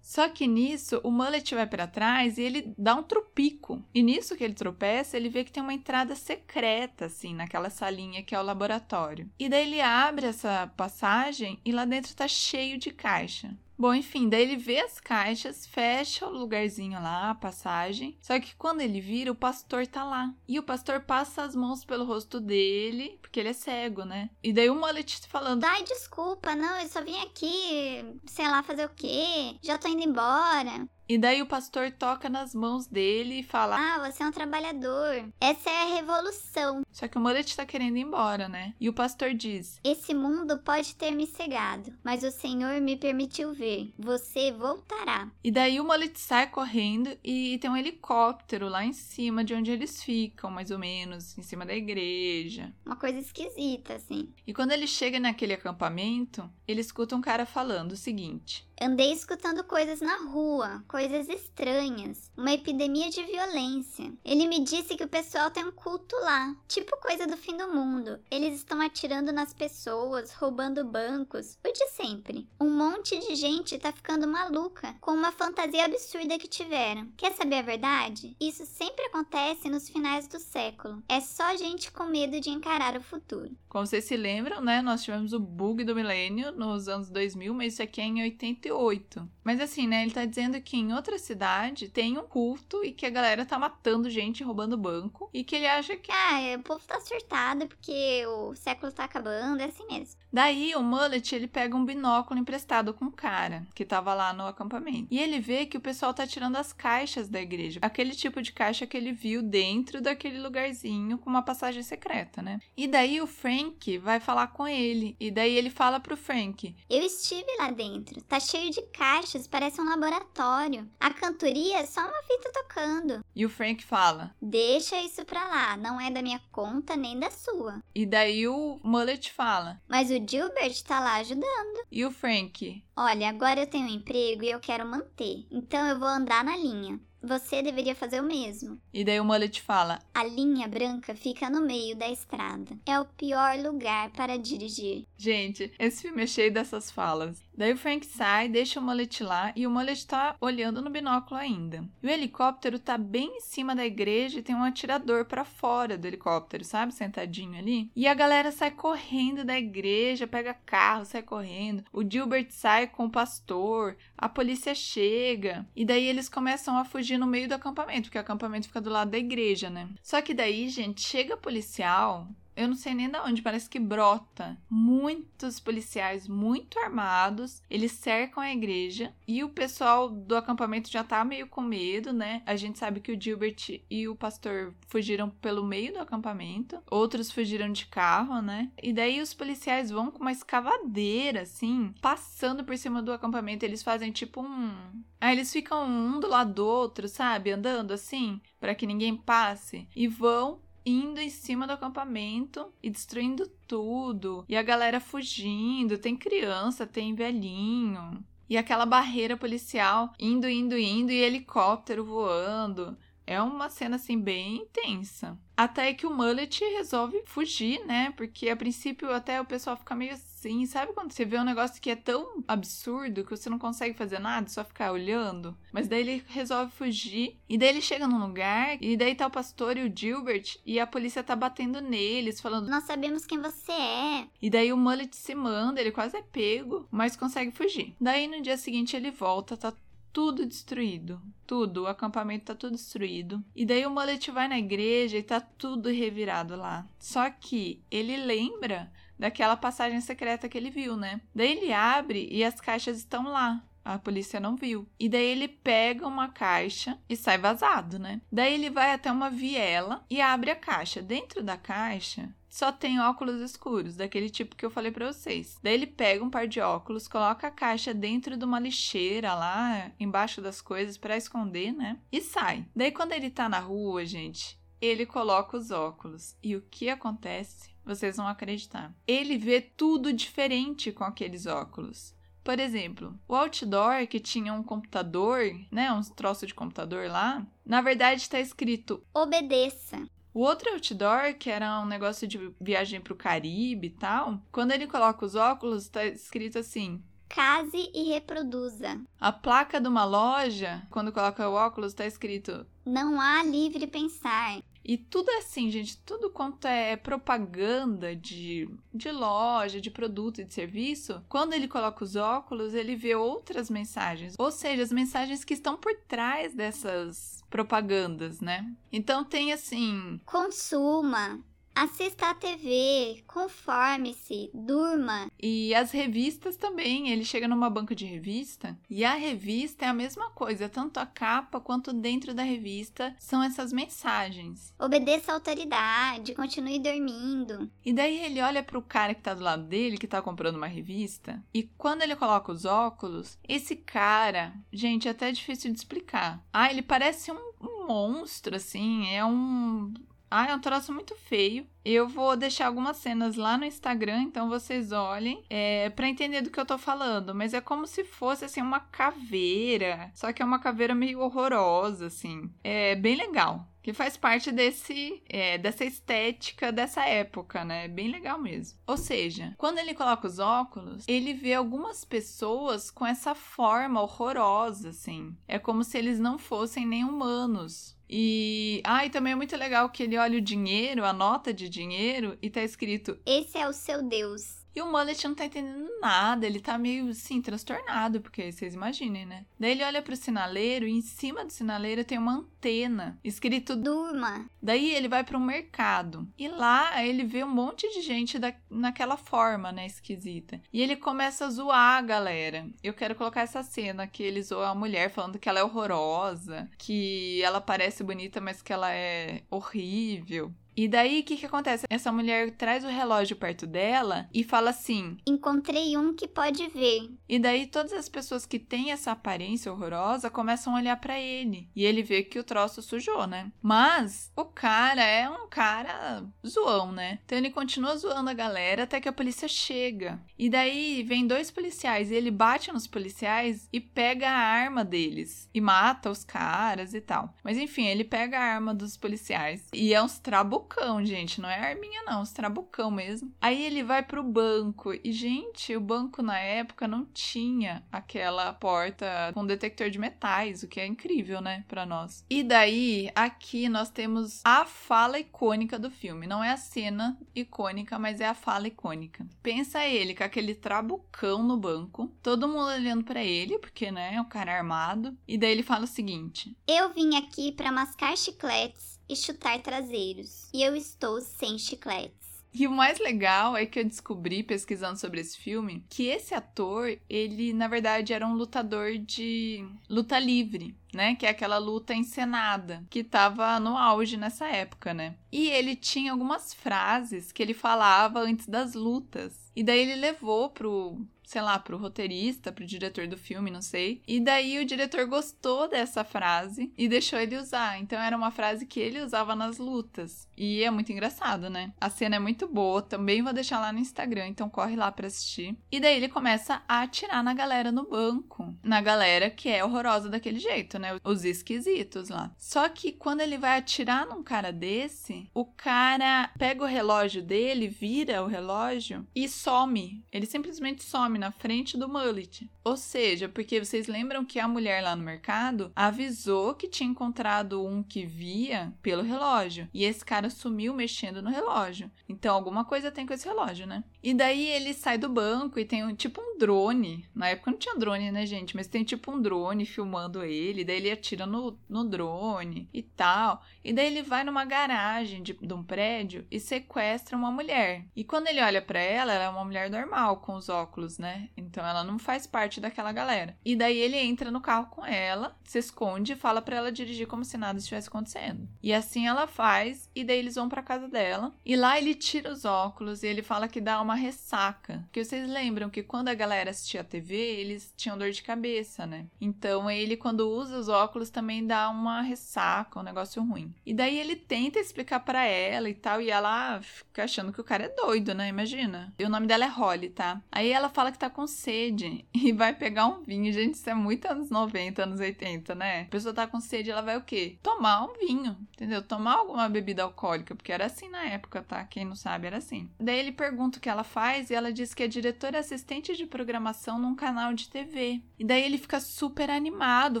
Só 0.00 0.26
que 0.28 0.46
nisso, 0.46 1.00
o 1.04 1.10
Mullet 1.10 1.54
vai 1.54 1.66
para 1.66 1.86
trás 1.86 2.38
e 2.38 2.42
ele 2.42 2.72
dá 2.78 2.94
um 2.94 3.02
trupico. 3.02 3.84
E 3.94 4.02
nisso 4.02 4.36
que 4.36 4.42
ele 4.42 4.54
tropeça, 4.54 5.16
ele 5.16 5.28
vê 5.28 5.44
que 5.44 5.52
tem 5.52 5.62
uma 5.62 5.74
entrada 5.74 6.14
secreta, 6.14 7.04
assim, 7.04 7.34
naquela 7.34 7.68
salinha 7.68 8.22
que 8.22 8.34
é 8.34 8.40
o 8.40 8.42
laboratório. 8.42 9.30
E 9.38 9.48
daí 9.50 9.66
ele 9.66 9.82
abre 9.82 10.26
essa 10.26 10.66
passagem 10.76 11.60
e 11.62 11.72
lá 11.72 11.84
dentro 11.84 12.16
tá 12.16 12.26
cheio 12.26 12.78
de 12.78 12.90
caixa. 12.90 13.54
Bom, 13.78 13.94
enfim, 13.94 14.28
daí 14.28 14.42
ele 14.42 14.56
vê 14.56 14.80
as 14.80 14.98
caixas, 14.98 15.64
fecha 15.64 16.26
o 16.26 16.30
lugarzinho 16.30 17.00
lá, 17.00 17.30
a 17.30 17.34
passagem. 17.34 18.18
Só 18.20 18.38
que 18.40 18.56
quando 18.56 18.80
ele 18.80 19.00
vira, 19.00 19.30
o 19.30 19.36
pastor 19.36 19.86
tá 19.86 20.02
lá. 20.02 20.34
E 20.48 20.58
o 20.58 20.64
pastor 20.64 21.00
passa 21.02 21.42
as 21.42 21.54
mãos 21.54 21.84
pelo 21.84 22.04
rosto 22.04 22.40
dele, 22.40 23.16
porque 23.22 23.38
ele 23.38 23.50
é 23.50 23.52
cego, 23.52 24.04
né? 24.04 24.30
E 24.42 24.52
daí 24.52 24.68
o 24.68 24.74
Mullet 24.74 25.28
falando: 25.28 25.62
Ai, 25.62 25.84
desculpa, 25.84 26.56
não, 26.56 26.80
eu 26.80 26.88
só 26.88 27.02
vim 27.04 27.20
aqui, 27.20 28.04
sei 28.26 28.48
lá, 28.48 28.64
fazer 28.64 28.84
o 28.84 28.94
quê? 28.96 29.56
Já 29.62 29.78
tô 29.78 29.86
indo 29.86 30.02
embora. 30.02 30.88
E 31.08 31.16
daí 31.16 31.40
o 31.40 31.46
pastor 31.46 31.90
toca 31.90 32.28
nas 32.28 32.54
mãos 32.54 32.86
dele 32.86 33.40
e 33.40 33.42
fala: 33.42 33.76
Ah, 33.78 33.98
você 34.06 34.22
é 34.22 34.26
um 34.26 34.30
trabalhador. 34.30 35.32
Essa 35.40 35.70
é 35.70 35.82
a 35.82 35.96
revolução. 35.96 36.82
Só 36.92 37.08
que 37.08 37.16
o 37.16 37.20
Mullet 37.20 37.56
tá 37.56 37.64
querendo 37.64 37.96
ir 37.96 38.02
embora, 38.02 38.46
né? 38.46 38.74
E 38.78 38.90
o 38.90 38.92
pastor 38.92 39.32
diz: 39.32 39.80
Esse 39.82 40.12
mundo 40.12 40.58
pode 40.58 40.94
ter 40.96 41.10
me 41.12 41.26
cegado, 41.26 41.94
mas 42.04 42.22
o 42.24 42.30
Senhor 42.30 42.78
me 42.82 42.94
permitiu 42.94 43.54
ver. 43.54 43.90
Você 43.98 44.52
voltará. 44.52 45.30
E 45.42 45.50
daí 45.50 45.80
o 45.80 45.84
Mullet 45.84 46.20
sai 46.20 46.50
correndo 46.50 47.16
e 47.24 47.56
tem 47.56 47.70
um 47.70 47.76
helicóptero 47.76 48.68
lá 48.68 48.84
em 48.84 48.92
cima 48.92 49.42
de 49.42 49.54
onde 49.54 49.70
eles 49.70 50.02
ficam, 50.02 50.50
mais 50.50 50.70
ou 50.70 50.78
menos, 50.78 51.38
em 51.38 51.42
cima 51.42 51.64
da 51.64 51.74
igreja. 51.74 52.70
Uma 52.84 52.96
coisa 52.96 53.18
esquisita, 53.18 53.94
assim. 53.94 54.30
E 54.46 54.52
quando 54.52 54.72
ele 54.72 54.86
chega 54.86 55.18
naquele 55.18 55.54
acampamento, 55.54 56.50
ele 56.66 56.82
escuta 56.82 57.16
um 57.16 57.22
cara 57.22 57.46
falando 57.46 57.92
o 57.92 57.96
seguinte: 57.96 58.68
Andei 58.80 59.12
escutando 59.12 59.64
coisas 59.64 60.00
na 60.00 60.18
rua, 60.18 60.84
coisas 60.86 60.97
estranhas, 61.28 62.30
uma 62.36 62.52
epidemia 62.52 63.08
de 63.10 63.22
violência. 63.22 64.12
Ele 64.24 64.46
me 64.46 64.64
disse 64.64 64.96
que 64.96 65.04
o 65.04 65.08
pessoal 65.08 65.50
tem 65.50 65.64
um 65.64 65.72
culto 65.72 66.16
lá, 66.16 66.56
tipo 66.66 66.96
coisa 67.00 67.26
do 67.26 67.36
fim 67.36 67.56
do 67.56 67.68
mundo. 67.68 68.18
Eles 68.30 68.56
estão 68.56 68.80
atirando 68.80 69.32
nas 69.32 69.54
pessoas, 69.54 70.32
roubando 70.32 70.84
bancos, 70.84 71.58
o 71.64 71.72
de 71.72 71.88
sempre. 71.90 72.48
Um 72.60 72.70
monte 72.70 73.18
de 73.18 73.34
gente 73.34 73.78
tá 73.78 73.92
ficando 73.92 74.26
maluca 74.26 74.96
com 75.00 75.12
uma 75.12 75.32
fantasia 75.32 75.84
absurda 75.84 76.38
que 76.38 76.48
tiveram. 76.48 77.08
Quer 77.16 77.32
saber 77.34 77.56
a 77.56 77.62
verdade? 77.62 78.36
Isso 78.40 78.66
sempre 78.66 79.04
acontece 79.06 79.68
nos 79.68 79.88
finais 79.88 80.26
do 80.26 80.38
século. 80.38 81.02
É 81.08 81.20
só 81.20 81.56
gente 81.56 81.92
com 81.92 82.04
medo 82.04 82.40
de 82.40 82.50
encarar 82.50 82.96
o 82.96 83.02
futuro. 83.02 83.50
Como 83.68 83.86
vocês 83.86 84.04
se 84.04 84.16
lembram, 84.16 84.60
né? 84.60 84.82
Nós 84.82 85.02
tivemos 85.02 85.32
o 85.32 85.40
bug 85.40 85.84
do 85.84 85.94
milênio 85.94 86.52
nos 86.52 86.88
anos 86.88 87.10
2000, 87.10 87.54
mas 87.54 87.74
isso 87.74 87.82
aqui 87.82 88.00
é 88.00 88.04
em 88.04 88.22
88. 88.22 89.28
Mas 89.48 89.62
assim, 89.62 89.86
né? 89.86 90.02
Ele 90.02 90.10
tá 90.10 90.26
dizendo 90.26 90.60
que 90.60 90.76
em 90.76 90.92
outra 90.92 91.18
cidade 91.18 91.88
tem 91.88 92.18
um 92.18 92.22
culto 92.22 92.84
e 92.84 92.92
que 92.92 93.06
a 93.06 93.10
galera 93.10 93.46
tá 93.46 93.58
matando 93.58 94.10
gente, 94.10 94.44
roubando 94.44 94.76
banco 94.76 95.30
e 95.32 95.42
que 95.42 95.56
ele 95.56 95.66
acha 95.66 95.96
que. 95.96 96.12
Ah, 96.12 96.54
o 96.58 96.62
povo 96.62 96.84
tá 96.86 97.00
surtado 97.00 97.66
porque 97.66 98.26
o 98.26 98.54
século 98.54 98.92
tá 98.92 99.04
acabando, 99.04 99.62
é 99.62 99.64
assim 99.64 99.86
mesmo. 99.86 100.20
Daí 100.30 100.74
o 100.74 100.82
Mullet 100.82 101.34
ele 101.34 101.48
pega 101.48 101.74
um 101.74 101.84
binóculo 101.86 102.38
emprestado 102.38 102.92
com 102.92 103.06
um 103.06 103.10
cara 103.10 103.66
que 103.74 103.84
tava 103.84 104.12
lá 104.12 104.34
no 104.34 104.46
acampamento. 104.46 105.08
E 105.10 105.18
ele 105.18 105.40
vê 105.40 105.64
que 105.64 105.78
o 105.78 105.80
pessoal 105.80 106.12
tá 106.12 106.26
tirando 106.26 106.56
as 106.56 106.72
caixas 106.72 107.30
da 107.30 107.40
igreja. 107.40 107.80
Aquele 107.80 108.14
tipo 108.14 108.42
de 108.42 108.52
caixa 108.52 108.86
que 108.86 108.98
ele 108.98 109.12
viu 109.12 109.42
dentro 109.42 110.02
daquele 110.02 110.38
lugarzinho 110.38 111.16
com 111.16 111.30
uma 111.30 111.40
passagem 111.40 111.82
secreta, 111.82 112.42
né? 112.42 112.60
E 112.76 112.86
daí 112.86 113.22
o 113.22 113.26
Frank 113.26 113.96
vai 113.96 114.20
falar 114.20 114.48
com 114.48 114.68
ele. 114.68 115.16
E 115.18 115.30
daí 115.30 115.56
ele 115.56 115.70
fala 115.70 115.98
pro 115.98 116.16
Frank: 116.16 116.76
Eu 116.90 117.02
estive 117.02 117.56
lá 117.56 117.70
dentro. 117.70 118.20
Tá 118.22 118.38
cheio 118.38 118.70
de 118.70 118.82
caixas, 118.82 119.37
parece 119.46 119.80
um 119.80 119.88
laboratório. 119.88 120.88
A 120.98 121.10
cantoria 121.12 121.78
é 121.78 121.86
só 121.86 122.00
uma 122.00 122.22
fita 122.22 122.50
tocando. 122.52 123.24
E 123.34 123.44
o 123.44 123.50
Frank 123.50 123.84
fala: 123.84 124.34
Deixa 124.40 125.00
isso 125.00 125.24
pra 125.24 125.46
lá, 125.48 125.76
não 125.76 126.00
é 126.00 126.10
da 126.10 126.22
minha 126.22 126.40
conta 126.50 126.96
nem 126.96 127.18
da 127.18 127.30
sua. 127.30 127.82
E 127.94 128.04
daí 128.06 128.48
o 128.48 128.80
Mullet 128.82 129.32
fala: 129.32 129.80
Mas 129.86 130.10
o 130.10 130.14
Gilbert 130.14 130.82
tá 130.82 131.00
lá 131.00 131.16
ajudando. 131.16 131.84
E 131.90 132.04
o 132.04 132.10
Frank? 132.10 132.82
Olha, 132.96 133.28
agora 133.28 133.60
eu 133.60 133.66
tenho 133.66 133.86
um 133.86 133.94
emprego 133.94 134.42
e 134.44 134.50
eu 134.50 134.60
quero 134.60 134.86
manter. 134.86 135.46
Então 135.50 135.86
eu 135.86 135.98
vou 135.98 136.08
andar 136.08 136.42
na 136.42 136.56
linha. 136.56 136.98
Você 137.22 137.62
deveria 137.62 137.96
fazer 137.96 138.20
o 138.20 138.24
mesmo. 138.24 138.80
E 138.92 139.04
daí 139.04 139.18
o 139.18 139.24
Mullet 139.24 139.60
fala: 139.60 139.98
A 140.14 140.24
linha 140.24 140.68
branca 140.68 141.14
fica 141.16 141.50
no 141.50 141.60
meio 141.60 141.96
da 141.96 142.08
estrada. 142.08 142.78
É 142.86 142.98
o 142.98 143.04
pior 143.04 143.58
lugar 143.58 144.10
para 144.10 144.38
dirigir. 144.38 145.04
Gente, 145.16 145.72
esse 145.78 146.02
filme 146.02 146.22
é 146.22 146.26
cheio 146.26 146.52
dessas 146.52 146.90
falas. 146.90 147.42
Daí 147.58 147.72
o 147.72 147.76
Frank 147.76 148.06
sai, 148.06 148.48
deixa 148.48 148.78
o 148.78 148.82
mullet 148.82 149.20
lá 149.24 149.52
e 149.56 149.66
o 149.66 149.70
mullet 149.70 150.06
tá 150.06 150.36
olhando 150.40 150.80
no 150.80 150.88
binóculo 150.88 151.40
ainda. 151.40 151.84
E 152.00 152.06
o 152.06 152.10
helicóptero 152.10 152.78
tá 152.78 152.96
bem 152.96 153.38
em 153.38 153.40
cima 153.40 153.74
da 153.74 153.84
igreja 153.84 154.38
e 154.38 154.42
tem 154.44 154.54
um 154.54 154.62
atirador 154.62 155.24
para 155.24 155.44
fora 155.44 155.98
do 155.98 156.06
helicóptero, 156.06 156.64
sabe? 156.64 156.94
Sentadinho 156.94 157.58
ali. 157.58 157.90
E 157.96 158.06
a 158.06 158.14
galera 158.14 158.52
sai 158.52 158.70
correndo 158.70 159.44
da 159.44 159.58
igreja, 159.58 160.24
pega 160.24 160.54
carro, 160.54 161.04
sai 161.04 161.20
correndo. 161.20 161.82
O 161.92 162.08
Gilbert 162.08 162.46
sai 162.50 162.86
com 162.86 163.06
o 163.06 163.10
pastor, 163.10 163.96
a 164.16 164.28
polícia 164.28 164.72
chega. 164.72 165.66
E 165.74 165.84
daí 165.84 166.04
eles 166.04 166.28
começam 166.28 166.78
a 166.78 166.84
fugir 166.84 167.18
no 167.18 167.26
meio 167.26 167.48
do 167.48 167.54
acampamento, 167.54 168.02
porque 168.02 168.18
o 168.18 168.20
acampamento 168.20 168.68
fica 168.68 168.80
do 168.80 168.88
lado 168.88 169.10
da 169.10 169.18
igreja, 169.18 169.68
né? 169.68 169.88
Só 170.00 170.22
que 170.22 170.32
daí, 170.32 170.68
gente, 170.68 171.00
chega 171.00 171.36
policial 171.36 172.28
eu 172.58 172.66
não 172.66 172.74
sei 172.74 172.92
nem 172.92 173.08
de 173.08 173.16
onde, 173.18 173.40
parece 173.40 173.70
que 173.70 173.78
brota. 173.78 174.58
Muitos 174.68 175.60
policiais 175.60 176.26
muito 176.26 176.76
armados, 176.80 177.62
eles 177.70 177.92
cercam 177.92 178.42
a 178.42 178.52
igreja 178.52 179.14
e 179.28 179.44
o 179.44 179.48
pessoal 179.48 180.10
do 180.10 180.34
acampamento 180.34 180.90
já 180.90 181.04
tá 181.04 181.24
meio 181.24 181.46
com 181.46 181.60
medo, 181.60 182.12
né? 182.12 182.42
A 182.44 182.56
gente 182.56 182.76
sabe 182.76 182.98
que 182.98 183.12
o 183.12 183.20
Gilbert 183.20 183.80
e 183.88 184.08
o 184.08 184.16
pastor 184.16 184.74
fugiram 184.88 185.30
pelo 185.30 185.64
meio 185.64 185.92
do 185.92 186.00
acampamento, 186.00 186.82
outros 186.90 187.30
fugiram 187.30 187.70
de 187.70 187.86
carro, 187.86 188.42
né? 188.42 188.72
E 188.82 188.92
daí 188.92 189.20
os 189.20 189.32
policiais 189.32 189.88
vão 189.88 190.10
com 190.10 190.18
uma 190.18 190.32
escavadeira, 190.32 191.42
assim, 191.42 191.94
passando 192.02 192.64
por 192.64 192.76
cima 192.76 193.00
do 193.00 193.12
acampamento. 193.12 193.64
Eles 193.64 193.84
fazem 193.84 194.10
tipo 194.10 194.42
um. 194.42 194.74
Aí 195.20 195.36
eles 195.36 195.52
ficam 195.52 195.86
um 195.86 196.18
do 196.18 196.26
lado 196.26 196.54
do 196.54 196.66
outro, 196.66 197.06
sabe? 197.06 197.52
Andando 197.52 197.92
assim, 197.92 198.40
para 198.58 198.74
que 198.74 198.86
ninguém 198.86 199.16
passe. 199.16 199.86
E 199.94 200.08
vão 200.08 200.60
indo 200.88 201.20
em 201.20 201.30
cima 201.30 201.66
do 201.66 201.72
acampamento 201.72 202.72
e 202.82 202.90
destruindo 202.90 203.46
tudo. 203.66 204.44
E 204.48 204.56
a 204.56 204.62
galera 204.62 205.00
fugindo, 205.00 205.98
tem 205.98 206.16
criança, 206.16 206.86
tem 206.86 207.14
velhinho. 207.14 208.24
E 208.48 208.56
aquela 208.56 208.86
barreira 208.86 209.36
policial 209.36 210.12
indo, 210.18 210.48
indo, 210.48 210.76
indo 210.78 211.12
e 211.12 211.20
helicóptero 211.20 212.04
voando. 212.04 212.96
É 213.26 213.42
uma 213.42 213.68
cena 213.68 213.96
assim 213.96 214.18
bem 214.18 214.62
intensa. 214.62 215.38
Até 215.54 215.92
que 215.92 216.06
o 216.06 216.14
Mullet 216.14 216.64
resolve 216.64 217.22
fugir, 217.26 217.84
né? 217.84 218.10
Porque 218.16 218.48
a 218.48 218.56
princípio 218.56 219.12
até 219.12 219.38
o 219.38 219.44
pessoal 219.44 219.76
fica 219.76 219.94
meio 219.94 220.14
assim, 220.38 220.64
sabe 220.66 220.92
quando 220.92 221.12
você 221.12 221.24
vê 221.24 221.38
um 221.38 221.44
negócio 221.44 221.82
que 221.82 221.90
é 221.90 221.96
tão 221.96 222.44
absurdo 222.46 223.24
que 223.24 223.30
você 223.30 223.50
não 223.50 223.58
consegue 223.58 223.96
fazer 223.96 224.20
nada, 224.20 224.48
só 224.48 224.64
ficar 224.64 224.92
olhando? 224.92 225.56
Mas 225.72 225.88
daí 225.88 226.00
ele 226.00 226.24
resolve 226.28 226.70
fugir 226.72 227.36
e 227.48 227.58
daí 227.58 227.70
ele 227.70 227.80
chega 227.80 228.06
num 228.06 228.20
lugar 228.20 228.78
e 228.80 228.96
daí 228.96 229.14
tá 229.14 229.26
o 229.26 229.30
pastor 229.30 229.76
e 229.76 229.86
o 229.86 229.92
Gilbert 229.94 230.56
e 230.64 230.78
a 230.78 230.86
polícia 230.86 231.24
tá 231.24 231.34
batendo 231.34 231.80
neles, 231.80 232.40
falando: 232.40 232.68
Nós 232.68 232.84
sabemos 232.84 233.26
quem 233.26 233.40
você 233.40 233.72
é. 233.72 234.28
E 234.40 234.48
daí 234.48 234.72
o 234.72 234.76
Mullet 234.76 235.14
se 235.14 235.34
manda, 235.34 235.80
ele 235.80 235.90
quase 235.90 236.16
é 236.16 236.22
pego, 236.22 236.86
mas 236.90 237.16
consegue 237.16 237.50
fugir. 237.50 237.94
Daí 238.00 238.28
no 238.28 238.40
dia 238.40 238.56
seguinte 238.56 238.94
ele 238.96 239.10
volta, 239.10 239.56
tá 239.56 239.72
tudo 240.12 240.46
destruído. 240.46 241.20
Tudo, 241.46 241.82
o 241.82 241.86
acampamento 241.86 242.46
tá 242.46 242.54
tudo 242.54 242.72
destruído. 242.72 243.42
E 243.54 243.64
daí 243.64 243.86
o 243.86 243.90
Mullet 243.90 244.30
vai 244.30 244.48
na 244.48 244.58
igreja 244.58 245.16
e 245.16 245.22
tá 245.22 245.40
tudo 245.40 245.90
revirado 245.90 246.56
lá. 246.56 246.86
Só 246.98 247.28
que 247.30 247.82
ele 247.90 248.16
lembra 248.16 248.90
daquela 249.18 249.56
passagem 249.56 250.00
secreta 250.00 250.48
que 250.48 250.56
ele 250.56 250.70
viu, 250.70 250.96
né? 250.96 251.20
Daí 251.34 251.52
ele 251.52 251.72
abre 251.72 252.28
e 252.30 252.44
as 252.44 252.60
caixas 252.60 252.98
estão 252.98 253.24
lá. 253.24 253.62
A 253.84 253.98
polícia 253.98 254.38
não 254.38 254.54
viu. 254.54 254.86
E 255.00 255.08
daí 255.08 255.24
ele 255.24 255.48
pega 255.48 256.06
uma 256.06 256.28
caixa 256.28 256.98
e 257.08 257.16
sai 257.16 257.38
vazado, 257.38 257.98
né? 257.98 258.20
Daí 258.30 258.52
ele 258.52 258.68
vai 258.68 258.92
até 258.92 259.10
uma 259.10 259.30
viela 259.30 260.04
e 260.10 260.20
abre 260.20 260.50
a 260.50 260.56
caixa. 260.56 261.00
Dentro 261.00 261.42
da 261.42 261.56
caixa 261.56 262.28
só 262.50 262.72
tem 262.72 263.00
óculos 263.00 263.40
escuros, 263.40 263.96
daquele 263.96 264.28
tipo 264.28 264.56
que 264.56 264.64
eu 264.64 264.70
falei 264.70 264.90
para 264.90 265.12
vocês. 265.12 265.58
Daí 265.62 265.74
ele 265.74 265.86
pega 265.86 266.24
um 266.24 266.30
par 266.30 266.48
de 266.48 266.60
óculos, 266.60 267.08
coloca 267.08 267.46
a 267.46 267.50
caixa 267.50 267.94
dentro 267.94 268.36
de 268.36 268.44
uma 268.44 268.58
lixeira 268.58 269.34
lá, 269.34 269.90
embaixo 269.98 270.40
das 270.40 270.60
coisas 270.60 270.98
para 270.98 271.16
esconder, 271.16 271.72
né? 271.72 271.98
E 272.10 272.20
sai. 272.20 272.66
Daí 272.74 272.90
quando 272.90 273.12
ele 273.12 273.30
tá 273.30 273.48
na 273.48 273.58
rua, 273.58 274.04
gente, 274.04 274.58
ele 274.80 275.06
coloca 275.06 275.56
os 275.56 275.70
óculos. 275.70 276.36
E 276.42 276.56
o 276.56 276.62
que 276.62 276.88
acontece? 276.88 277.70
Vocês 277.84 278.16
vão 278.16 278.26
acreditar. 278.26 278.94
Ele 279.06 279.38
vê 279.38 279.60
tudo 279.60 280.12
diferente 280.12 280.92
com 280.92 281.04
aqueles 281.04 281.46
óculos. 281.46 282.14
Por 282.44 282.58
exemplo, 282.58 283.18
o 283.28 283.34
outdoor 283.34 284.06
que 284.06 284.18
tinha 284.18 284.54
um 284.54 284.62
computador, 284.62 285.40
né, 285.70 285.92
um 285.92 286.00
troço 286.02 286.46
de 286.46 286.54
computador 286.54 287.10
lá, 287.10 287.46
na 287.64 287.82
verdade 287.82 288.22
está 288.22 288.40
escrito 288.40 289.02
obedeça. 289.12 290.08
O 290.32 290.40
outro 290.40 290.72
outdoor, 290.72 291.34
que 291.34 291.50
era 291.50 291.80
um 291.80 291.86
negócio 291.86 292.26
de 292.26 292.52
viagem 292.60 293.00
para 293.00 293.12
o 293.12 293.16
Caribe 293.16 293.88
e 293.88 293.90
tal, 293.90 294.40
quando 294.52 294.72
ele 294.72 294.86
coloca 294.86 295.26
os 295.26 295.34
óculos, 295.34 295.84
está 295.84 296.04
escrito 296.06 296.58
assim: 296.58 297.02
Case 297.28 297.90
e 297.94 298.04
reproduza. 298.04 298.98
A 299.20 299.30
placa 299.30 299.78
de 299.78 299.86
uma 299.86 300.04
loja, 300.04 300.86
quando 300.90 301.12
coloca 301.12 301.48
o 301.48 301.52
óculos, 301.52 301.92
está 301.92 302.06
escrito: 302.06 302.66
Não 302.86 303.20
há 303.20 303.42
livre 303.42 303.86
pensar. 303.86 304.62
E 304.88 304.96
tudo 304.96 305.30
é 305.30 305.36
assim, 305.36 305.70
gente, 305.70 305.98
tudo 305.98 306.30
quanto 306.30 306.66
é 306.66 306.96
propaganda 306.96 308.16
de, 308.16 308.66
de 308.94 309.12
loja, 309.12 309.82
de 309.82 309.90
produto 309.90 310.40
e 310.40 310.44
de 310.44 310.54
serviço, 310.54 311.22
quando 311.28 311.52
ele 311.52 311.68
coloca 311.68 312.02
os 312.02 312.16
óculos, 312.16 312.72
ele 312.72 312.96
vê 312.96 313.14
outras 313.14 313.68
mensagens. 313.68 314.34
Ou 314.38 314.50
seja, 314.50 314.82
as 314.82 314.90
mensagens 314.90 315.44
que 315.44 315.52
estão 315.52 315.76
por 315.76 315.94
trás 316.08 316.54
dessas 316.54 317.44
propagandas, 317.50 318.40
né? 318.40 318.72
Então 318.90 319.22
tem 319.22 319.52
assim. 319.52 320.18
Consuma, 320.24 321.38
Assista 321.80 322.30
a 322.30 322.34
TV, 322.34 323.22
conforme-se, 323.24 324.50
durma. 324.52 325.30
E 325.40 325.72
as 325.76 325.92
revistas 325.92 326.56
também. 326.56 327.08
Ele 327.08 327.24
chega 327.24 327.46
numa 327.46 327.70
banca 327.70 327.94
de 327.94 328.04
revista 328.04 328.76
e 328.90 329.04
a 329.04 329.14
revista 329.14 329.84
é 329.84 329.88
a 329.88 329.94
mesma 329.94 330.28
coisa, 330.30 330.68
tanto 330.68 330.98
a 330.98 331.06
capa 331.06 331.60
quanto 331.60 331.92
dentro 331.92 332.34
da 332.34 332.42
revista 332.42 333.14
são 333.16 333.40
essas 333.40 333.72
mensagens. 333.72 334.74
Obedeça 334.76 335.30
à 335.30 335.36
autoridade, 335.36 336.34
continue 336.34 336.80
dormindo. 336.80 337.70
E 337.84 337.92
daí 337.92 338.24
ele 338.24 338.42
olha 338.42 338.64
para 338.64 338.76
o 338.76 338.82
cara 338.82 339.14
que 339.14 339.22
tá 339.22 339.32
do 339.32 339.44
lado 339.44 339.62
dele, 339.62 339.98
que 339.98 340.08
tá 340.08 340.20
comprando 340.20 340.56
uma 340.56 340.66
revista, 340.66 341.40
e 341.54 341.62
quando 341.62 342.02
ele 342.02 342.16
coloca 342.16 342.50
os 342.50 342.64
óculos, 342.64 343.38
esse 343.48 343.76
cara, 343.76 344.52
gente, 344.72 345.06
é 345.06 345.12
até 345.12 345.30
difícil 345.30 345.70
de 345.70 345.78
explicar. 345.78 346.44
Ah, 346.52 346.72
ele 346.72 346.82
parece 346.82 347.30
um, 347.30 347.52
um 347.60 347.86
monstro, 347.86 348.56
assim, 348.56 349.14
é 349.14 349.24
um 349.24 349.94
ah, 350.30 350.48
é 350.48 350.54
um 350.54 350.60
troço 350.60 350.92
muito 350.92 351.14
feio. 351.14 351.66
Eu 351.84 352.06
vou 352.08 352.36
deixar 352.36 352.66
algumas 352.66 352.98
cenas 352.98 353.36
lá 353.36 353.56
no 353.56 353.64
Instagram, 353.64 354.22
então 354.22 354.48
vocês 354.48 354.92
olhem 354.92 355.42
é, 355.48 355.88
para 355.90 356.08
entender 356.08 356.42
do 356.42 356.50
que 356.50 356.60
eu 356.60 356.66
tô 356.66 356.76
falando. 356.76 357.34
Mas 357.34 357.54
é 357.54 357.60
como 357.60 357.86
se 357.86 358.04
fosse 358.04 358.44
assim 358.44 358.60
uma 358.60 358.80
caveira, 358.80 360.10
só 360.14 360.32
que 360.32 360.42
é 360.42 360.44
uma 360.44 360.58
caveira 360.58 360.94
meio 360.94 361.20
horrorosa, 361.20 362.06
assim. 362.06 362.50
É 362.62 362.94
bem 362.94 363.16
legal 363.16 363.66
que 363.88 363.92
faz 363.94 364.18
parte 364.18 364.52
desse 364.52 365.22
é, 365.26 365.56
dessa 365.56 365.82
estética 365.82 366.70
dessa 366.70 367.06
época, 367.06 367.64
né? 367.64 367.88
Bem 367.88 368.10
legal 368.10 368.38
mesmo. 368.38 368.78
Ou 368.86 368.98
seja, 368.98 369.54
quando 369.56 369.78
ele 369.78 369.94
coloca 369.94 370.26
os 370.26 370.38
óculos, 370.38 371.04
ele 371.08 371.32
vê 371.32 371.54
algumas 371.54 372.04
pessoas 372.04 372.90
com 372.90 373.06
essa 373.06 373.34
forma 373.34 374.02
horrorosa, 374.02 374.90
assim. 374.90 375.34
É 375.48 375.58
como 375.58 375.82
se 375.82 375.96
eles 375.96 376.18
não 376.20 376.36
fossem 376.36 376.86
nem 376.86 377.02
humanos. 377.02 377.97
E, 378.08 378.80
ah, 378.84 379.04
e 379.04 379.10
também 379.10 379.32
é 379.32 379.36
muito 379.36 379.56
legal 379.56 379.90
que 379.90 380.02
ele 380.02 380.16
olha 380.16 380.38
o 380.38 380.42
dinheiro, 380.42 381.04
a 381.04 381.12
nota 381.12 381.52
de 381.52 381.68
dinheiro, 381.68 382.38
e 382.40 382.48
tá 382.48 382.62
escrito: 382.62 383.18
Esse 383.26 383.58
é 383.58 383.68
o 383.68 383.72
seu 383.72 384.02
Deus. 384.02 384.57
E 384.78 384.80
o 384.80 384.86
Mullet 384.86 385.26
não 385.26 385.34
tá 385.34 385.44
entendendo 385.44 385.90
nada, 386.00 386.46
ele 386.46 386.60
tá 386.60 386.78
meio, 386.78 387.08
assim, 387.08 387.42
transtornado, 387.42 388.20
porque 388.20 388.52
vocês 388.52 388.74
imaginem, 388.74 389.26
né? 389.26 389.44
Daí 389.58 389.72
ele 389.72 389.82
olha 389.82 390.00
pro 390.00 390.14
sinaleiro 390.14 390.86
e 390.86 390.92
em 390.92 391.02
cima 391.02 391.44
do 391.44 391.52
sinaleiro 391.52 392.04
tem 392.04 392.16
uma 392.16 392.36
antena 392.36 393.18
escrito 393.24 393.74
Durma. 393.74 394.48
Daí 394.62 394.94
ele 394.94 395.08
vai 395.08 395.24
para 395.24 395.36
um 395.36 395.44
mercado 395.44 396.28
e 396.38 396.46
lá 396.46 397.04
ele 397.04 397.24
vê 397.24 397.42
um 397.42 397.52
monte 397.52 397.92
de 397.92 398.02
gente 398.02 398.38
da, 398.38 398.54
naquela 398.70 399.16
forma, 399.16 399.72
né, 399.72 399.84
esquisita. 399.84 400.60
E 400.72 400.80
ele 400.80 400.94
começa 400.94 401.46
a 401.46 401.50
zoar 401.50 401.98
a 401.98 402.02
galera. 402.02 402.70
Eu 402.80 402.94
quero 402.94 403.16
colocar 403.16 403.40
essa 403.40 403.64
cena 403.64 404.06
que 404.06 404.22
ele 404.22 404.40
zoa 404.44 404.68
a 404.68 404.76
mulher 404.76 405.10
falando 405.10 405.40
que 405.40 405.48
ela 405.48 405.58
é 405.58 405.64
horrorosa, 405.64 406.70
que 406.78 407.42
ela 407.42 407.60
parece 407.60 408.04
bonita, 408.04 408.40
mas 408.40 408.62
que 408.62 408.72
ela 408.72 408.92
é 408.94 409.42
horrível. 409.50 410.54
E 410.78 410.86
daí, 410.86 411.18
o 411.18 411.24
que 411.24 411.36
que 411.36 411.44
acontece? 411.44 411.86
Essa 411.90 412.12
mulher 412.12 412.52
traz 412.52 412.84
o 412.84 412.88
relógio 412.88 413.34
perto 413.34 413.66
dela 413.66 414.28
e 414.32 414.44
fala 414.44 414.70
assim: 414.70 415.16
Encontrei 415.26 415.96
um 415.96 416.14
que 416.14 416.28
pode 416.28 416.68
ver. 416.68 417.10
E 417.28 417.36
daí, 417.36 417.66
todas 417.66 417.92
as 417.92 418.08
pessoas 418.08 418.46
que 418.46 418.60
têm 418.60 418.92
essa 418.92 419.10
aparência 419.10 419.72
horrorosa 419.72 420.30
começam 420.30 420.72
a 420.72 420.78
olhar 420.78 420.96
para 421.00 421.18
ele. 421.18 421.68
E 421.74 421.84
ele 421.84 422.00
vê 422.00 422.22
que 422.22 422.38
o 422.38 422.44
troço 422.44 422.80
sujou, 422.80 423.26
né? 423.26 423.50
Mas 423.60 424.30
o 424.36 424.44
cara 424.44 425.02
é 425.02 425.28
um 425.28 425.48
cara 425.48 426.24
zoão, 426.46 426.92
né? 426.92 427.18
Então 427.24 427.36
ele 427.36 427.50
continua 427.50 427.96
zoando 427.96 428.30
a 428.30 428.34
galera 428.34 428.84
até 428.84 429.00
que 429.00 429.08
a 429.08 429.12
polícia 429.12 429.48
chega. 429.48 430.20
E 430.38 430.48
daí 430.48 431.02
vem 431.02 431.26
dois 431.26 431.50
policiais 431.50 432.12
e 432.12 432.14
ele 432.14 432.30
bate 432.30 432.72
nos 432.72 432.86
policiais 432.86 433.68
e 433.72 433.80
pega 433.80 434.30
a 434.30 434.38
arma 434.38 434.84
deles 434.84 435.50
e 435.52 435.60
mata 435.60 436.08
os 436.08 436.22
caras 436.22 436.94
e 436.94 437.00
tal. 437.00 437.34
Mas 437.42 437.58
enfim, 437.58 437.86
ele 437.86 438.04
pega 438.04 438.38
a 438.38 438.54
arma 438.54 438.72
dos 438.72 438.96
policiais 438.96 439.66
e 439.74 439.92
é 439.92 440.00
uns 440.00 440.20
trabucos 440.20 440.67
trabucão, 440.68 441.04
gente. 441.04 441.40
Não 441.40 441.48
é 441.48 441.70
arminha, 441.70 442.02
não. 442.04 442.22
Os 442.22 442.32
trabucão 442.32 442.90
mesmo. 442.90 443.32
Aí 443.40 443.64
ele 443.64 443.82
vai 443.82 444.02
pro 444.02 444.22
banco. 444.22 444.92
E, 445.02 445.12
gente, 445.12 445.74
o 445.74 445.80
banco 445.80 446.22
na 446.22 446.38
época 446.38 446.86
não 446.86 447.06
tinha 447.06 447.82
aquela 447.90 448.52
porta 448.52 449.32
com 449.32 449.46
detector 449.46 449.90
de 449.90 449.98
metais, 449.98 450.62
o 450.62 450.68
que 450.68 450.80
é 450.80 450.86
incrível, 450.86 451.40
né, 451.40 451.64
para 451.66 451.86
nós. 451.86 452.24
E 452.28 452.42
daí, 452.42 453.10
aqui 453.14 453.68
nós 453.68 453.90
temos 453.90 454.42
a 454.44 454.64
fala 454.64 455.18
icônica 455.18 455.78
do 455.78 455.90
filme. 455.90 456.26
Não 456.26 456.44
é 456.44 456.50
a 456.50 456.56
cena 456.56 457.18
icônica, 457.34 457.98
mas 457.98 458.20
é 458.20 458.26
a 458.26 458.34
fala 458.34 458.68
icônica. 458.68 459.26
Pensa 459.42 459.84
ele 459.86 460.14
com 460.14 460.24
aquele 460.24 460.54
trabucão 460.54 461.42
no 461.42 461.56
banco, 461.56 462.12
todo 462.22 462.48
mundo 462.48 462.66
olhando 462.66 463.04
para 463.04 463.24
ele, 463.24 463.58
porque, 463.58 463.90
né, 463.90 464.14
é 464.14 464.20
o 464.20 464.26
cara 464.26 464.56
armado. 464.56 465.16
E 465.26 465.38
daí 465.38 465.52
ele 465.52 465.62
fala 465.62 465.84
o 465.84 465.88
seguinte: 465.88 466.56
Eu 466.66 466.92
vim 466.92 467.16
aqui 467.16 467.52
para 467.52 467.72
mascar 467.72 468.16
chicletes 468.16 468.97
e 469.08 469.16
chutar 469.16 469.60
traseiros. 469.60 470.48
E 470.52 470.62
eu 470.62 470.76
estou 470.76 471.20
sem 471.20 471.58
chicletes. 471.58 472.18
E 472.52 472.66
o 472.66 472.70
mais 472.70 472.98
legal 472.98 473.56
é 473.56 473.66
que 473.66 473.78
eu 473.78 473.84
descobri 473.84 474.42
pesquisando 474.42 474.98
sobre 474.98 475.20
esse 475.20 475.36
filme 475.38 475.84
que 475.88 476.06
esse 476.06 476.34
ator, 476.34 476.98
ele 477.08 477.52
na 477.52 477.68
verdade 477.68 478.12
era 478.12 478.26
um 478.26 478.34
lutador 478.34 478.96
de 478.96 479.64
luta 479.88 480.18
livre, 480.18 480.74
né? 480.92 481.14
Que 481.14 481.26
é 481.26 481.28
aquela 481.28 481.58
luta 481.58 481.94
encenada 481.94 482.84
que 482.88 483.04
tava 483.04 483.60
no 483.60 483.76
auge 483.76 484.16
nessa 484.16 484.46
época, 484.46 484.94
né? 484.94 485.14
E 485.30 485.48
ele 485.50 485.76
tinha 485.76 486.10
algumas 486.10 486.54
frases 486.54 487.30
que 487.32 487.42
ele 487.42 487.54
falava 487.54 488.20
antes 488.20 488.46
das 488.46 488.74
lutas. 488.74 489.52
E 489.54 489.62
daí 489.62 489.80
ele 489.80 489.96
levou 489.96 490.48
pro 490.50 490.98
sei 491.28 491.42
lá, 491.42 491.58
pro 491.58 491.76
roteirista, 491.76 492.50
pro 492.50 492.64
diretor 492.64 493.06
do 493.06 493.18
filme, 493.18 493.50
não 493.50 493.60
sei. 493.60 494.00
E 494.08 494.18
daí 494.18 494.58
o 494.58 494.64
diretor 494.64 495.04
gostou 495.04 495.68
dessa 495.68 496.02
frase 496.02 496.72
e 496.76 496.88
deixou 496.88 497.18
ele 497.18 497.36
usar. 497.36 497.78
Então 497.78 498.00
era 498.00 498.16
uma 498.16 498.30
frase 498.30 498.64
que 498.64 498.80
ele 498.80 499.02
usava 499.02 499.36
nas 499.36 499.58
lutas. 499.58 500.26
E 500.34 500.62
é 500.64 500.70
muito 500.70 500.90
engraçado, 500.90 501.50
né? 501.50 501.74
A 501.78 501.90
cena 501.90 502.16
é 502.16 502.18
muito 502.18 502.48
boa, 502.48 502.80
também 502.80 503.20
vou 503.20 503.34
deixar 503.34 503.60
lá 503.60 503.70
no 503.70 503.78
Instagram, 503.78 504.28
então 504.28 504.48
corre 504.48 504.74
lá 504.74 504.90
para 504.90 505.06
assistir. 505.06 505.54
E 505.70 505.78
daí 505.78 505.96
ele 505.96 506.08
começa 506.08 506.62
a 506.66 506.80
atirar 506.80 507.22
na 507.22 507.34
galera 507.34 507.70
no 507.70 507.86
banco, 507.86 508.56
na 508.62 508.80
galera 508.80 509.28
que 509.28 509.50
é 509.50 509.62
horrorosa 509.62 510.08
daquele 510.08 510.38
jeito, 510.38 510.78
né? 510.78 510.96
Os 511.04 511.26
esquisitos 511.26 512.08
lá. 512.08 512.32
Só 512.38 512.70
que 512.70 512.90
quando 512.90 513.20
ele 513.20 513.36
vai 513.36 513.58
atirar 513.58 514.06
num 514.06 514.22
cara 514.22 514.50
desse, 514.50 515.28
o 515.34 515.44
cara 515.44 516.30
pega 516.38 516.64
o 516.64 516.66
relógio 516.66 517.22
dele, 517.22 517.68
vira 517.68 518.24
o 518.24 518.26
relógio 518.26 519.06
e 519.14 519.28
some. 519.28 520.02
Ele 520.10 520.24
simplesmente 520.24 520.82
some 520.82 521.17
na 521.18 521.30
frente 521.30 521.76
do 521.76 521.88
mullet. 521.88 522.48
Ou 522.64 522.76
seja, 522.76 523.28
porque 523.28 523.64
vocês 523.64 523.86
lembram 523.86 524.24
que 524.24 524.38
a 524.38 524.46
mulher 524.46 524.82
lá 524.82 524.94
no 524.94 525.02
mercado 525.02 525.72
avisou 525.74 526.54
que 526.54 526.68
tinha 526.68 526.88
encontrado 526.88 527.64
um 527.64 527.82
que 527.82 528.04
via 528.04 528.72
pelo 528.82 529.02
relógio. 529.02 529.68
E 529.72 529.84
esse 529.84 530.04
cara 530.04 530.30
sumiu 530.30 530.74
mexendo 530.74 531.22
no 531.22 531.30
relógio. 531.30 531.90
Então 532.08 532.34
alguma 532.34 532.64
coisa 532.64 532.90
tem 532.90 533.06
com 533.06 533.14
esse 533.14 533.26
relógio, 533.26 533.66
né? 533.66 533.82
E 534.02 534.14
daí 534.14 534.46
ele 534.46 534.74
sai 534.74 534.98
do 534.98 535.08
banco 535.08 535.58
e 535.58 535.64
tem 535.64 535.84
um, 535.84 535.94
tipo 535.94 536.20
um 536.20 536.38
drone. 536.38 537.06
Na 537.14 537.28
época 537.28 537.50
não 537.50 537.58
tinha 537.58 537.74
drone, 537.74 538.12
né, 538.12 538.26
gente? 538.26 538.54
Mas 538.54 538.66
tem 538.66 538.84
tipo 538.84 539.10
um 539.10 539.20
drone 539.20 539.64
filmando 539.64 540.22
ele. 540.22 540.64
Daí 540.64 540.76
ele 540.76 540.90
atira 540.90 541.26
no, 541.26 541.58
no 541.68 541.84
drone 541.84 542.68
e 542.72 542.82
tal. 542.82 543.42
E 543.64 543.72
daí 543.72 543.86
ele 543.86 544.02
vai 544.02 544.24
numa 544.24 544.44
garagem 544.44 545.22
de, 545.22 545.32
de 545.32 545.54
um 545.54 545.62
prédio 545.62 546.26
e 546.30 546.38
sequestra 546.38 547.16
uma 547.16 547.30
mulher. 547.30 547.84
E 547.96 548.04
quando 548.04 548.28
ele 548.28 548.42
olha 548.42 548.62
para 548.62 548.78
ela, 548.78 549.12
ela 549.12 549.24
é 549.24 549.28
uma 549.28 549.44
mulher 549.44 549.70
normal, 549.70 550.18
com 550.18 550.34
os 550.34 550.48
óculos, 550.48 550.98
né? 550.98 551.07
Então 551.36 551.66
ela 551.66 551.84
não 551.84 551.98
faz 551.98 552.26
parte 552.26 552.60
daquela 552.60 552.92
galera. 552.92 553.36
E 553.44 553.54
daí 553.54 553.78
ele 553.78 553.96
entra 553.96 554.30
no 554.30 554.40
carro 554.40 554.66
com 554.66 554.84
ela, 554.84 555.36
se 555.44 555.58
esconde 555.58 556.12
e 556.12 556.16
fala 556.16 556.42
para 556.42 556.56
ela 556.56 556.72
dirigir 556.72 557.06
como 557.06 557.24
se 557.24 557.36
nada 557.36 557.58
estivesse 557.58 557.88
acontecendo. 557.88 558.48
E 558.62 558.72
assim 558.72 559.06
ela 559.06 559.26
faz, 559.26 559.90
e 559.94 560.04
daí 560.04 560.18
eles 560.18 560.34
vão 560.34 560.48
para 560.48 560.62
casa 560.62 560.88
dela. 560.88 561.32
E 561.44 561.56
lá 561.56 561.78
ele 561.78 561.94
tira 561.94 562.32
os 562.32 562.44
óculos 562.44 563.02
e 563.02 563.06
ele 563.06 563.22
fala 563.22 563.48
que 563.48 563.60
dá 563.60 563.80
uma 563.80 563.94
ressaca. 563.94 564.82
Porque 564.86 565.04
vocês 565.04 565.28
lembram 565.28 565.70
que 565.70 565.82
quando 565.82 566.08
a 566.08 566.14
galera 566.14 566.50
assistia 566.50 566.80
a 566.80 566.84
TV, 566.84 567.14
eles 567.14 567.72
tinham 567.76 567.98
dor 567.98 568.10
de 568.10 568.22
cabeça, 568.22 568.86
né? 568.86 569.06
Então 569.20 569.70
ele, 569.70 569.96
quando 569.96 570.28
usa 570.28 570.58
os 570.58 570.68
óculos, 570.68 571.10
também 571.10 571.46
dá 571.46 571.68
uma 571.70 572.02
ressaca, 572.02 572.80
um 572.80 572.82
negócio 572.82 573.22
ruim. 573.22 573.54
E 573.64 573.72
daí 573.72 573.98
ele 573.98 574.16
tenta 574.16 574.58
explicar 574.58 575.00
para 575.00 575.24
ela 575.24 575.68
e 575.68 575.74
tal, 575.74 576.00
e 576.00 576.10
ela 576.10 576.60
fica 576.60 577.04
achando 577.04 577.32
que 577.32 577.40
o 577.40 577.44
cara 577.44 577.64
é 577.64 577.68
doido, 577.68 578.14
né? 578.14 578.28
Imagina. 578.28 578.92
E 578.98 579.04
o 579.04 579.08
nome 579.08 579.26
dela 579.26 579.44
é 579.44 579.48
Holly, 579.48 579.90
tá? 579.90 580.20
Aí 580.30 580.50
ela 580.50 580.68
fala 580.68 580.92
que 580.92 580.97
tá 580.98 581.10
com 581.10 581.26
sede 581.26 582.04
e 582.14 582.32
vai 582.32 582.54
pegar 582.54 582.86
um 582.86 583.02
vinho. 583.02 583.32
Gente, 583.32 583.54
isso 583.54 583.68
é 583.68 583.74
muito 583.74 584.06
anos 584.06 584.30
90, 584.30 584.82
anos 584.82 585.00
80, 585.00 585.54
né? 585.54 585.82
A 585.82 585.84
pessoa 585.86 586.14
tá 586.14 586.26
com 586.26 586.40
sede, 586.40 586.70
ela 586.70 586.82
vai 586.82 586.96
o 586.96 587.02
quê? 587.02 587.38
Tomar 587.42 587.84
um 587.84 587.94
vinho, 587.98 588.36
entendeu? 588.52 588.82
Tomar 588.82 589.14
alguma 589.14 589.48
bebida 589.48 589.82
alcoólica, 589.82 590.34
porque 590.34 590.52
era 590.52 590.66
assim 590.66 590.88
na 590.88 591.04
época, 591.04 591.42
tá? 591.42 591.64
Quem 591.64 591.84
não 591.84 591.96
sabe, 591.96 592.26
era 592.26 592.38
assim. 592.38 592.70
Daí 592.78 592.98
ele 592.98 593.12
pergunta 593.12 593.58
o 593.58 593.60
que 593.60 593.68
ela 593.68 593.84
faz 593.84 594.30
e 594.30 594.34
ela 594.34 594.52
diz 594.52 594.74
que 594.74 594.82
é 594.82 594.88
diretora 594.88 595.38
assistente 595.38 595.96
de 595.96 596.06
programação 596.06 596.78
num 596.78 596.94
canal 596.94 597.32
de 597.32 597.48
TV. 597.48 598.02
E 598.18 598.24
daí 598.24 598.42
ele 598.42 598.58
fica 598.58 598.80
super 598.80 599.30
animado, 599.30 600.00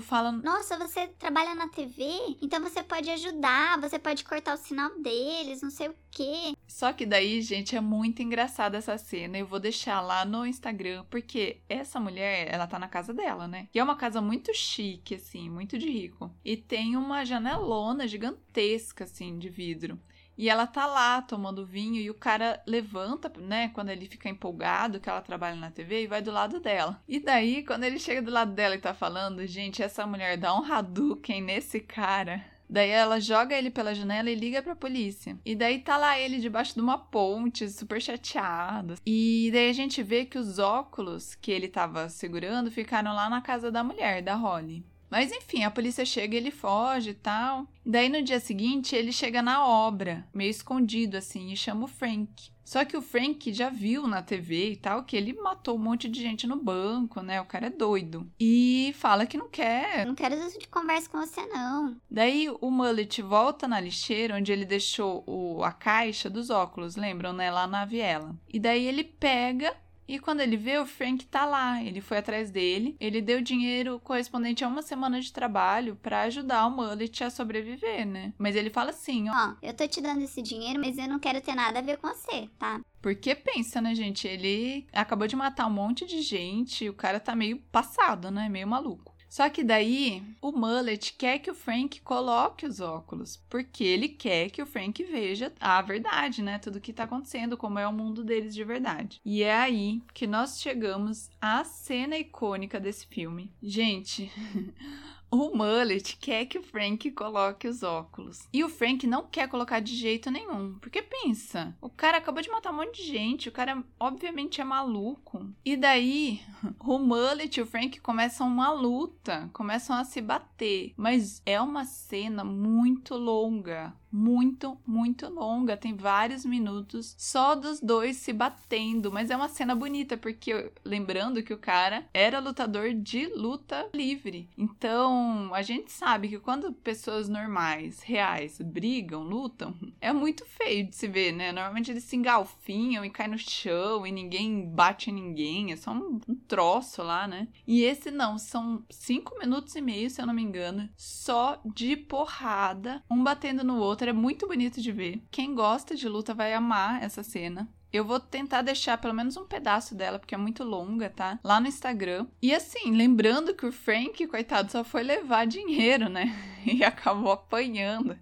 falando: 0.00 0.42
Nossa, 0.42 0.76
você 0.76 1.06
trabalha 1.18 1.54
na 1.54 1.68
TV? 1.68 2.04
Então 2.42 2.60
você 2.62 2.82
pode 2.82 3.10
ajudar, 3.10 3.80
você 3.80 3.98
pode 3.98 4.24
cortar 4.24 4.54
o 4.54 4.58
sinal 4.58 4.98
deles, 5.00 5.62
não 5.62 5.70
sei 5.70 5.88
o 5.88 5.94
quê. 6.10 6.54
Só 6.66 6.92
que 6.92 7.06
daí, 7.06 7.40
gente, 7.42 7.76
é 7.76 7.80
muito 7.80 8.22
engraçada 8.22 8.76
essa 8.76 8.98
cena. 8.98 9.38
Eu 9.38 9.46
vou 9.46 9.60
deixar 9.60 10.00
lá 10.00 10.24
no 10.24 10.46
Instagram, 10.46 10.87
porque 11.10 11.60
essa 11.68 11.98
mulher, 12.00 12.48
ela 12.52 12.66
tá 12.66 12.78
na 12.78 12.88
casa 12.88 13.12
dela, 13.12 13.46
né? 13.46 13.68
E 13.74 13.78
é 13.78 13.84
uma 13.84 13.96
casa 13.96 14.20
muito 14.20 14.52
chique, 14.54 15.14
assim, 15.14 15.48
muito 15.48 15.78
de 15.78 15.90
rico. 15.90 16.30
E 16.44 16.56
tem 16.56 16.96
uma 16.96 17.24
janelona 17.24 18.06
gigantesca, 18.06 19.04
assim, 19.04 19.38
de 19.38 19.48
vidro. 19.48 19.98
E 20.38 20.48
ela 20.48 20.68
tá 20.68 20.86
lá 20.86 21.20
tomando 21.20 21.66
vinho 21.66 22.00
e 22.00 22.08
o 22.08 22.14
cara 22.14 22.62
levanta, 22.64 23.28
né, 23.40 23.70
quando 23.70 23.88
ele 23.90 24.06
fica 24.06 24.28
empolgado 24.28 25.00
que 25.00 25.08
ela 25.08 25.20
trabalha 25.20 25.56
na 25.56 25.68
TV 25.68 26.04
e 26.04 26.06
vai 26.06 26.22
do 26.22 26.30
lado 26.30 26.60
dela. 26.60 27.02
E 27.08 27.18
daí, 27.18 27.64
quando 27.64 27.82
ele 27.82 27.98
chega 27.98 28.22
do 28.22 28.30
lado 28.30 28.52
dela 28.52 28.76
e 28.76 28.80
tá 28.80 28.94
falando, 28.94 29.44
gente, 29.48 29.82
essa 29.82 30.06
mulher 30.06 30.36
dá 30.36 30.54
um 30.54 30.64
Hadouken 30.64 31.42
nesse 31.42 31.80
cara. 31.80 32.44
Daí 32.68 32.90
ela 32.90 33.18
joga 33.20 33.56
ele 33.56 33.70
pela 33.70 33.94
janela 33.94 34.30
e 34.30 34.34
liga 34.34 34.62
pra 34.62 34.76
polícia. 34.76 35.38
E 35.44 35.54
daí 35.54 35.78
tá 35.80 35.96
lá 35.96 36.18
ele 36.18 36.38
debaixo 36.38 36.74
de 36.74 36.80
uma 36.80 36.98
ponte, 36.98 37.68
super 37.68 38.00
chateado. 38.00 38.94
E 39.06 39.50
daí 39.52 39.70
a 39.70 39.72
gente 39.72 40.02
vê 40.02 40.24
que 40.24 40.38
os 40.38 40.58
óculos 40.58 41.34
que 41.34 41.50
ele 41.50 41.68
tava 41.68 42.08
segurando 42.08 42.70
ficaram 42.70 43.14
lá 43.14 43.30
na 43.30 43.40
casa 43.40 43.70
da 43.70 43.82
mulher, 43.82 44.22
da 44.22 44.34
Holly. 44.34 44.84
Mas 45.10 45.32
enfim, 45.32 45.64
a 45.64 45.70
polícia 45.70 46.04
chega, 46.04 46.36
ele 46.36 46.50
foge 46.50 47.10
e 47.10 47.14
tal. 47.14 47.66
Daí 47.84 48.08
no 48.08 48.22
dia 48.22 48.40
seguinte 48.40 48.94
ele 48.94 49.12
chega 49.12 49.40
na 49.42 49.66
obra, 49.66 50.26
meio 50.34 50.50
escondido 50.50 51.16
assim, 51.16 51.50
e 51.52 51.56
chama 51.56 51.84
o 51.84 51.88
Frank. 51.88 52.50
Só 52.68 52.84
que 52.84 52.98
o 52.98 53.00
Frank 53.00 53.50
já 53.50 53.70
viu 53.70 54.06
na 54.06 54.20
TV 54.20 54.72
e 54.72 54.76
tal 54.76 55.02
que 55.02 55.16
ele 55.16 55.32
matou 55.32 55.74
um 55.74 55.78
monte 55.78 56.06
de 56.06 56.20
gente 56.20 56.46
no 56.46 56.62
banco, 56.62 57.22
né? 57.22 57.40
O 57.40 57.46
cara 57.46 57.68
é 57.68 57.70
doido. 57.70 58.30
E 58.38 58.94
fala 58.98 59.24
que 59.24 59.38
não 59.38 59.48
quer. 59.48 60.04
Não 60.04 60.14
quero 60.14 60.34
isso 60.34 60.58
de 60.58 60.68
conversa 60.68 61.08
com 61.08 61.18
você, 61.18 61.46
não. 61.46 61.96
Daí 62.10 62.50
o 62.60 62.70
Mullet 62.70 63.22
volta 63.22 63.66
na 63.66 63.80
lixeira 63.80 64.36
onde 64.36 64.52
ele 64.52 64.66
deixou 64.66 65.24
o, 65.26 65.64
a 65.64 65.72
caixa 65.72 66.28
dos 66.28 66.50
óculos, 66.50 66.94
lembram, 66.94 67.32
né? 67.32 67.50
Lá 67.50 67.66
na 67.66 67.86
viela. 67.86 68.36
E 68.52 68.60
daí 68.60 68.84
ele 68.84 69.02
pega 69.02 69.74
e 70.08 70.18
quando 70.18 70.40
ele 70.40 70.56
vê, 70.56 70.78
o 70.78 70.86
Frank 70.86 71.26
tá 71.26 71.44
lá. 71.44 71.82
Ele 71.82 72.00
foi 72.00 72.16
atrás 72.18 72.50
dele. 72.50 72.96
Ele 72.98 73.20
deu 73.20 73.42
dinheiro 73.42 74.00
correspondente 74.00 74.64
a 74.64 74.68
uma 74.68 74.80
semana 74.80 75.20
de 75.20 75.32
trabalho 75.32 75.96
para 75.96 76.22
ajudar 76.22 76.66
o 76.66 76.70
Mullet 76.70 77.24
a 77.24 77.30
sobreviver, 77.30 78.06
né? 78.06 78.32
Mas 78.38 78.56
ele 78.56 78.70
fala 78.70 78.90
assim: 78.90 79.28
ó. 79.28 79.32
Ó, 79.34 79.54
eu 79.62 79.74
tô 79.74 79.86
te 79.86 80.00
dando 80.00 80.22
esse 80.22 80.40
dinheiro, 80.40 80.80
mas 80.80 80.96
eu 80.96 81.06
não 81.06 81.18
quero 81.18 81.40
ter 81.40 81.54
nada 81.54 81.78
a 81.78 81.82
ver 81.82 81.98
com 81.98 82.08
você, 82.08 82.48
tá? 82.58 82.80
Porque 83.02 83.34
pensa, 83.34 83.80
né, 83.80 83.94
gente? 83.94 84.26
Ele 84.26 84.86
acabou 84.92 85.28
de 85.28 85.36
matar 85.36 85.66
um 85.66 85.70
monte 85.70 86.06
de 86.06 86.22
gente. 86.22 86.88
O 86.88 86.94
cara 86.94 87.20
tá 87.20 87.36
meio 87.36 87.58
passado, 87.70 88.30
né? 88.30 88.48
Meio 88.48 88.66
maluco. 88.66 89.17
Só 89.28 89.48
que 89.50 89.62
daí 89.62 90.22
o 90.40 90.50
Mullet 90.52 91.12
quer 91.12 91.38
que 91.38 91.50
o 91.50 91.54
Frank 91.54 92.00
coloque 92.00 92.66
os 92.66 92.80
óculos, 92.80 93.36
porque 93.48 93.84
ele 93.84 94.08
quer 94.08 94.50
que 94.50 94.62
o 94.62 94.66
Frank 94.66 95.02
veja 95.04 95.52
a 95.60 95.80
verdade, 95.82 96.42
né? 96.42 96.58
Tudo 96.58 96.80
que 96.80 96.92
tá 96.92 97.04
acontecendo, 97.04 97.56
como 97.56 97.78
é 97.78 97.86
o 97.86 97.92
mundo 97.92 98.24
deles 98.24 98.54
de 98.54 98.64
verdade. 98.64 99.20
E 99.24 99.42
é 99.42 99.54
aí 99.54 100.00
que 100.14 100.26
nós 100.26 100.60
chegamos 100.60 101.30
à 101.40 101.62
cena 101.64 102.16
icônica 102.16 102.80
desse 102.80 103.06
filme. 103.06 103.52
Gente. 103.62 104.30
O 105.30 105.54
Mullet 105.54 106.16
quer 106.16 106.46
que 106.46 106.58
o 106.58 106.62
Frank 106.62 107.10
coloque 107.10 107.68
os 107.68 107.82
óculos. 107.82 108.48
E 108.50 108.64
o 108.64 108.68
Frank 108.68 109.06
não 109.06 109.26
quer 109.26 109.46
colocar 109.48 109.80
de 109.80 109.94
jeito 109.94 110.30
nenhum. 110.30 110.78
Porque 110.80 111.02
pensa, 111.02 111.76
o 111.82 111.90
cara 111.90 112.16
acabou 112.16 112.42
de 112.42 112.50
matar 112.50 112.72
um 112.72 112.76
monte 112.76 113.02
de 113.02 113.08
gente, 113.08 113.48
o 113.48 113.52
cara 113.52 113.84
obviamente 114.00 114.60
é 114.60 114.64
maluco. 114.64 115.46
E 115.64 115.76
daí, 115.76 116.40
o 116.80 116.98
Mullet 116.98 117.58
e 117.58 117.62
o 117.62 117.66
Frank 117.66 118.00
começam 118.00 118.48
uma 118.48 118.72
luta, 118.72 119.50
começam 119.52 119.96
a 119.96 120.04
se 120.04 120.22
bater. 120.22 120.94
Mas 120.96 121.42
é 121.44 121.60
uma 121.60 121.84
cena 121.84 122.42
muito 122.42 123.14
longa 123.14 123.94
muito, 124.10 124.78
muito 124.86 125.28
longa. 125.28 125.76
Tem 125.76 125.94
vários 125.94 126.44
minutos 126.44 127.14
só 127.18 127.54
dos 127.54 127.80
dois 127.80 128.16
se 128.16 128.32
batendo. 128.32 129.10
Mas 129.12 129.30
é 129.30 129.36
uma 129.36 129.48
cena 129.48 129.74
bonita, 129.74 130.16
porque 130.16 130.70
lembrando 130.84 131.42
que 131.42 131.52
o 131.52 131.58
cara 131.58 132.06
era 132.12 132.40
lutador 132.40 132.92
de 132.94 133.26
luta 133.34 133.88
livre. 133.94 134.48
Então, 134.56 135.52
a 135.54 135.62
gente 135.62 135.92
sabe 135.92 136.28
que 136.28 136.38
quando 136.38 136.72
pessoas 136.72 137.28
normais, 137.28 138.00
reais, 138.00 138.60
brigam, 138.60 139.22
lutam, 139.22 139.74
é 140.00 140.12
muito 140.12 140.44
feio 140.44 140.88
de 140.88 140.96
se 140.96 141.06
ver, 141.06 141.32
né? 141.32 141.52
Normalmente 141.52 141.90
eles 141.90 142.04
se 142.04 142.16
engalfinham 142.16 143.04
e 143.04 143.10
caem 143.10 143.30
no 143.30 143.38
chão 143.38 144.06
e 144.06 144.12
ninguém 144.12 144.66
bate 144.68 145.10
ninguém. 145.12 145.72
É 145.72 145.76
só 145.76 145.92
um, 145.92 146.20
um 146.28 146.34
troço 146.34 147.02
lá, 147.02 147.26
né? 147.26 147.48
E 147.66 147.82
esse 147.82 148.10
não, 148.10 148.38
são 148.38 148.84
cinco 148.90 149.38
minutos 149.38 149.74
e 149.74 149.80
meio, 149.80 150.10
se 150.10 150.20
eu 150.20 150.26
não 150.26 150.34
me 150.34 150.42
engano, 150.42 150.88
só 150.96 151.60
de 151.64 151.96
porrada, 151.96 153.02
um 153.10 153.22
batendo 153.22 153.64
no 153.64 153.78
outro. 153.78 153.97
É 154.06 154.12
muito 154.12 154.46
bonito 154.46 154.80
de 154.80 154.92
ver. 154.92 155.22
Quem 155.30 155.54
gosta 155.54 155.96
de 155.96 156.08
luta 156.08 156.34
vai 156.34 156.54
amar 156.54 157.02
essa 157.02 157.22
cena. 157.22 157.68
Eu 157.90 158.04
vou 158.04 158.20
tentar 158.20 158.60
deixar 158.60 158.98
pelo 158.98 159.14
menos 159.14 159.36
um 159.36 159.46
pedaço 159.46 159.94
dela, 159.94 160.18
porque 160.18 160.34
é 160.34 160.38
muito 160.38 160.62
longa, 160.62 161.08
tá? 161.08 161.38
Lá 161.42 161.58
no 161.58 161.66
Instagram. 161.66 162.26
E 162.42 162.54
assim, 162.54 162.94
lembrando 162.94 163.54
que 163.54 163.64
o 163.64 163.72
Frank, 163.72 164.26
coitado, 164.26 164.70
só 164.70 164.84
foi 164.84 165.02
levar 165.02 165.46
dinheiro, 165.46 166.08
né? 166.08 166.36
E 166.78 166.84
acabou 166.84 167.32
apanhando. 167.32 168.16